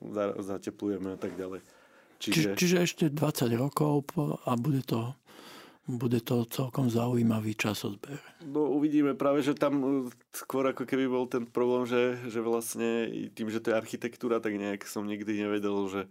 za, 0.00 0.24
zateplujeme 0.40 1.14
a 1.14 1.18
tak 1.20 1.36
ďalej. 1.36 1.60
Čiže... 2.16 2.56
Či, 2.56 2.58
čiže 2.58 2.76
ešte 2.80 3.04
20 3.12 3.52
rokov 3.60 4.08
a 4.48 4.56
bude 4.56 4.80
to 4.80 5.12
bude 5.86 6.18
to 6.26 6.42
celkom 6.50 6.90
zaujímavý 6.90 7.54
časozber. 7.54 8.18
No 8.42 8.74
uvidíme 8.74 9.14
práve, 9.14 9.46
že 9.46 9.54
tam 9.54 9.74
e, 9.78 10.10
skôr 10.34 10.66
ako 10.66 10.82
keby 10.82 11.06
bol 11.06 11.30
ten 11.30 11.46
problém, 11.46 11.86
že, 11.86 12.18
že 12.26 12.42
vlastne 12.42 13.06
tým, 13.30 13.46
že 13.54 13.62
to 13.62 13.70
je 13.70 13.78
architektúra, 13.78 14.42
tak 14.42 14.58
nejak 14.58 14.82
som 14.82 15.06
nikdy 15.06 15.46
nevedel, 15.46 15.86
že 15.86 16.02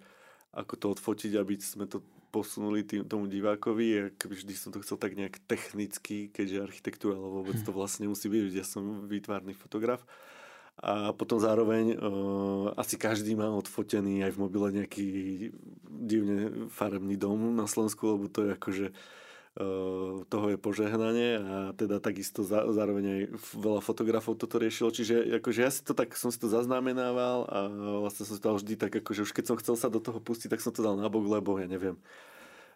ako 0.55 0.73
to 0.79 0.85
odfotiť, 0.95 1.35
aby 1.35 1.59
sme 1.59 1.91
to 1.91 1.99
posunuli 2.31 2.87
tým, 2.87 3.03
tomu 3.03 3.27
divákovi. 3.27 3.87
A 3.99 4.01
vždy 4.15 4.55
som 4.55 4.71
to 4.71 4.79
chcel 4.79 4.95
tak 4.95 5.19
nejak 5.19 5.43
technicky, 5.43 6.31
keďže 6.31 6.63
architektúra, 6.63 7.19
ale 7.19 7.43
vôbec 7.43 7.59
to 7.59 7.75
vlastne 7.75 8.07
musí 8.07 8.31
byť, 8.31 8.55
ja 8.55 8.63
som 8.63 9.03
výtvarný 9.03 9.51
fotograf. 9.51 10.07
A 10.75 11.15
potom 11.15 11.39
zároveň 11.39 11.95
uh, 11.95 12.75
asi 12.75 12.99
každý 12.99 13.31
má 13.33 13.47
odfotený 13.47 14.27
aj 14.27 14.31
v 14.35 14.41
mobile 14.43 14.67
nejaký 14.75 15.07
divne 15.87 16.67
farebný 16.67 17.15
dom 17.15 17.55
na 17.55 17.63
Slovensku, 17.63 18.19
lebo 18.19 18.27
to 18.27 18.43
je 18.43 18.49
akože 18.59 18.87
Eh, 19.55 20.27
toho 20.27 20.51
je 20.51 20.59
požehnanie 20.59 21.39
a 21.39 21.71
teda 21.79 22.03
takisto 22.03 22.43
za, 22.43 22.67
zároveň 22.75 23.05
aj 23.07 23.21
veľa 23.55 23.79
fotografov 23.79 24.35
toto 24.35 24.59
riešilo, 24.59 24.91
čiže 24.91 25.39
akože 25.39 25.59
ja 25.63 25.71
si 25.71 25.79
to 25.79 25.95
tak, 25.95 26.11
som 26.19 26.27
si 26.27 26.43
to 26.43 26.51
zaznamenával 26.51 27.47
a 27.47 27.59
vlastne 28.03 28.27
som 28.27 28.35
si 28.35 28.43
to 28.43 28.51
vždy 28.51 28.75
tak, 28.75 28.91
akože 28.99 29.23
už 29.23 29.31
keď 29.31 29.45
som 29.47 29.55
chcel 29.55 29.79
sa 29.79 29.87
do 29.87 30.03
toho 30.03 30.19
pustiť, 30.19 30.51
tak 30.51 30.59
som 30.59 30.75
to 30.75 30.83
dal 30.83 30.99
nabok, 30.99 31.23
lebo 31.39 31.55
ja 31.55 31.71
neviem, 31.71 31.95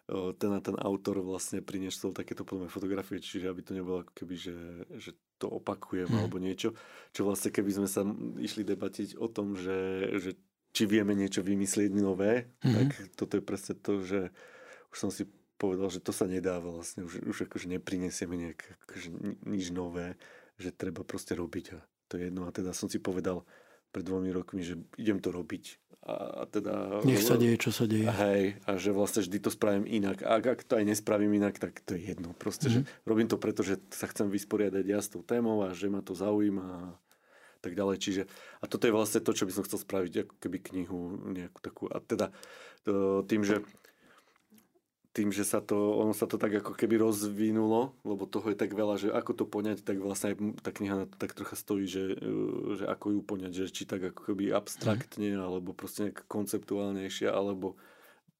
eh, 0.08 0.32
ten 0.40 0.56
ten 0.64 0.76
autor 0.80 1.20
vlastne 1.20 1.60
priniesol 1.60 2.16
takéto 2.16 2.48
podobné 2.48 2.72
fotografie, 2.72 3.20
čiže 3.20 3.52
aby 3.52 3.60
to 3.60 3.76
nebolo 3.76 4.00
ako 4.00 4.16
keby, 4.16 4.34
že, 4.40 4.56
že 4.96 5.10
to 5.40 5.48
opakujem 5.48 6.12
hmm. 6.12 6.18
alebo 6.20 6.36
niečo, 6.36 6.76
čo 7.16 7.24
vlastne 7.24 7.48
keby 7.48 7.70
sme 7.72 7.88
sa 7.88 8.04
išli 8.36 8.62
debatiť 8.68 9.16
o 9.16 9.26
tom, 9.32 9.56
že, 9.56 10.12
že 10.20 10.30
či 10.76 10.84
vieme 10.84 11.16
niečo 11.16 11.40
vymyslieť 11.40 11.90
nové, 11.96 12.52
hmm. 12.60 12.74
tak 12.76 12.88
toto 13.16 13.40
je 13.40 13.42
presne 13.42 13.74
to, 13.80 14.04
že 14.04 14.28
už 14.92 14.96
som 15.00 15.10
si 15.10 15.24
povedal, 15.60 15.88
že 15.92 16.00
to 16.00 16.12
sa 16.12 16.24
nedá 16.28 16.56
vlastne, 16.60 17.04
už, 17.04 17.24
už 17.24 17.36
akože 17.48 17.68
neprinesieme 17.68 18.36
nejak 18.36 18.60
akože 18.88 19.08
nič 19.44 19.72
nové, 19.72 20.16
že 20.60 20.72
treba 20.72 21.04
proste 21.04 21.36
robiť 21.36 21.66
a 21.76 21.78
to 22.08 22.16
je 22.16 22.32
jedno. 22.32 22.48
A 22.48 22.54
teda 22.54 22.72
som 22.72 22.88
si 22.88 22.96
povedal 22.96 23.44
pred 23.92 24.06
dvomi 24.06 24.32
rokmi, 24.32 24.64
že 24.64 24.80
idem 24.96 25.20
to 25.20 25.28
robiť. 25.34 25.89
A, 26.00 26.42
a 26.42 26.44
teda... 26.48 27.04
Nech 27.04 27.20
sa 27.20 27.36
deje, 27.36 27.60
čo 27.60 27.70
sa 27.70 27.84
deje. 27.84 28.08
Hej, 28.08 28.56
a 28.64 28.80
že 28.80 28.90
vlastne 28.90 29.20
vždy 29.20 29.36
to 29.36 29.52
spravím 29.52 29.84
inak. 29.84 30.24
A 30.24 30.40
ak, 30.40 30.44
ak 30.56 30.60
to 30.64 30.80
aj 30.80 30.84
nespravím 30.88 31.36
inak, 31.36 31.60
tak 31.60 31.76
to 31.84 31.92
je 31.92 32.16
jedno. 32.16 32.32
Proste, 32.40 32.72
mm-hmm. 32.72 32.88
že 32.88 32.88
mhm. 32.88 33.04
robím 33.04 33.28
to 33.28 33.36
preto, 33.36 33.60
že 33.60 33.76
sa 33.92 34.08
chcem 34.08 34.32
vysporiadať 34.32 34.84
ja 34.88 35.04
s 35.04 35.12
tou 35.12 35.20
témou 35.20 35.60
a 35.60 35.76
že 35.76 35.92
ma 35.92 36.00
to 36.00 36.16
zaujíma 36.16 36.64
a 36.64 37.60
tak 37.60 37.76
ďalej. 37.76 37.96
Čiže, 38.00 38.22
a 38.60 38.64
toto 38.64 38.88
je 38.88 38.96
vlastne 38.96 39.20
to, 39.20 39.36
čo 39.36 39.44
by 39.44 39.52
som 39.52 39.64
chcel 39.68 39.78
spraviť, 39.84 40.12
ako 40.24 40.34
keby 40.40 40.58
knihu 40.72 40.98
nejakú 41.36 41.60
takú. 41.60 41.84
A 41.92 42.00
teda 42.00 42.32
to, 42.88 43.20
tým, 43.28 43.44
že 43.44 43.60
tým, 45.10 45.34
že 45.34 45.42
sa 45.42 45.58
to, 45.58 45.74
ono 45.74 46.14
sa 46.14 46.30
to 46.30 46.38
tak 46.38 46.62
ako 46.62 46.78
keby 46.78 47.02
rozvinulo, 47.02 47.98
lebo 48.06 48.30
toho 48.30 48.54
je 48.54 48.58
tak 48.58 48.70
veľa, 48.70 48.94
že 48.94 49.08
ako 49.10 49.42
to 49.42 49.44
poňať, 49.46 49.82
tak 49.82 49.98
vlastne 49.98 50.34
aj 50.34 50.36
tá 50.62 50.70
kniha 50.70 50.94
na 51.02 51.06
to 51.10 51.18
tak 51.18 51.34
trocha 51.34 51.58
stojí, 51.58 51.90
že, 51.90 52.14
e, 52.14 52.78
že 52.78 52.84
ako 52.86 53.18
ju 53.18 53.20
poňať, 53.26 53.52
že 53.52 53.64
či 53.74 53.90
tak 53.90 54.14
ako 54.14 54.30
keby 54.30 54.54
abstraktne, 54.54 55.34
mm. 55.34 55.42
alebo 55.42 55.74
proste 55.74 56.08
nejak 56.08 56.30
konceptuálnejšie, 56.30 57.26
alebo 57.26 57.74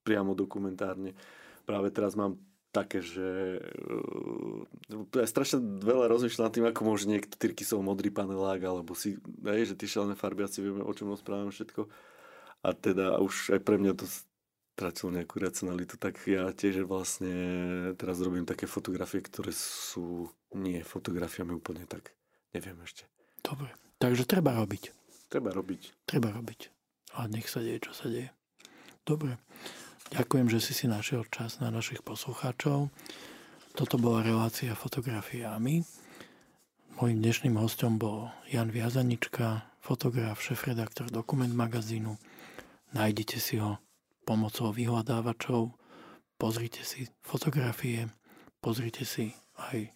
priamo 0.07 0.39
dokumentárne. 0.39 1.19
Práve 1.67 1.91
teraz 1.91 2.15
mám 2.15 2.39
také, 2.71 3.03
že 3.03 3.59
uh, 3.59 4.63
ja 5.19 5.27
strašne 5.27 5.59
veľa 5.83 6.07
rozmýšľam 6.07 6.47
nad 6.47 6.55
tým, 6.55 6.67
ako 6.71 6.81
môže 6.87 7.11
niekto 7.11 7.35
tyrkysov 7.35 7.83
modrý 7.83 8.15
panelák, 8.15 8.63
alebo 8.63 8.95
si, 8.95 9.19
hej, 9.43 9.75
že 9.75 9.79
tie 9.79 9.91
šalené 9.91 10.15
farbiaci 10.15 10.63
vieme, 10.63 10.87
o 10.87 10.93
čom 10.95 11.11
rozprávam 11.11 11.51
všetko. 11.51 11.91
A 12.63 12.71
teda 12.71 13.19
už 13.19 13.59
aj 13.59 13.61
pre 13.67 13.75
mňa 13.75 13.99
to 13.99 14.07
stratil 14.81 15.13
nejakú 15.13 15.45
racionalitu, 15.45 16.01
tak 16.01 16.17
ja 16.25 16.49
tiež 16.57 16.89
vlastne 16.89 17.37
teraz 18.01 18.17
robím 18.25 18.49
také 18.49 18.65
fotografie, 18.65 19.21
ktoré 19.21 19.53
sú 19.53 20.33
nie 20.57 20.81
fotografiami 20.81 21.53
úplne 21.53 21.85
tak. 21.85 22.17
Neviem 22.57 22.81
ešte. 22.81 23.05
Dobre. 23.45 23.77
Takže 24.01 24.25
treba 24.25 24.57
robiť. 24.57 24.89
Treba 25.29 25.53
robiť. 25.53 26.09
Treba 26.09 26.33
robiť. 26.33 26.73
A 27.21 27.29
nech 27.29 27.45
sa 27.53 27.61
deje, 27.61 27.85
čo 27.85 27.93
sa 27.93 28.09
deje. 28.09 28.33
Dobre. 29.05 29.37
Ďakujem, 30.17 30.49
že 30.49 30.65
si 30.65 30.73
si 30.73 30.89
našiel 30.89 31.29
čas 31.29 31.61
na 31.61 31.69
našich 31.69 32.01
poslucháčov. 32.01 32.89
Toto 33.77 33.97
bola 34.01 34.25
relácia 34.25 34.73
fotografiami. 34.73 35.85
Mojím 36.97 37.21
dnešným 37.21 37.61
hostom 37.61 38.01
bol 38.01 38.33
Jan 38.49 38.73
Viazanička, 38.73 39.69
fotograf, 39.85 40.41
šéf-redaktor 40.41 41.13
Dokument 41.13 41.53
magazínu. 41.53 42.17
Nájdete 42.97 43.37
si 43.39 43.61
ho 43.61 43.77
pomocou 44.25 44.71
vyhľadávačov. 44.73 45.75
Pozrite 46.41 46.83
si 46.85 47.09
fotografie, 47.21 48.09
pozrite 48.65 49.05
si 49.05 49.37
aj 49.57 49.93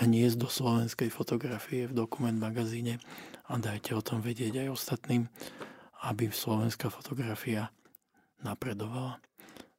hniezdo 0.00 0.48
slovenskej 0.48 1.08
fotografie 1.08 1.88
v 1.88 1.96
dokument 1.96 2.36
magazíne 2.36 3.00
a 3.48 3.56
dajte 3.56 3.96
o 3.96 4.04
tom 4.04 4.20
vedieť 4.20 4.66
aj 4.66 4.68
ostatným, 4.72 5.28
aby 6.04 6.28
slovenská 6.28 6.92
fotografia 6.92 7.72
napredovala. 8.44 9.20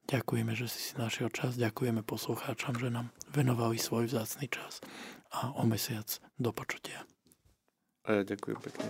Ďakujeme, 0.07 0.55
že 0.55 0.71
si 0.71 0.80
si 0.80 0.93
našiel 0.95 1.28
čas, 1.30 1.59
ďakujeme 1.59 1.99
poslucháčom, 2.01 2.80
že 2.80 2.88
nám 2.88 3.11
venovali 3.36 3.75
svoj 3.75 4.07
vzácný 4.07 4.47
čas 4.47 4.80
a 5.36 5.51
o 5.51 5.67
mesiac 5.67 6.07
do 6.39 6.55
počutia. 6.55 7.03
A 8.07 8.15
ja 8.15 8.23
ďakujem 8.23 8.57
pekne. 8.63 8.88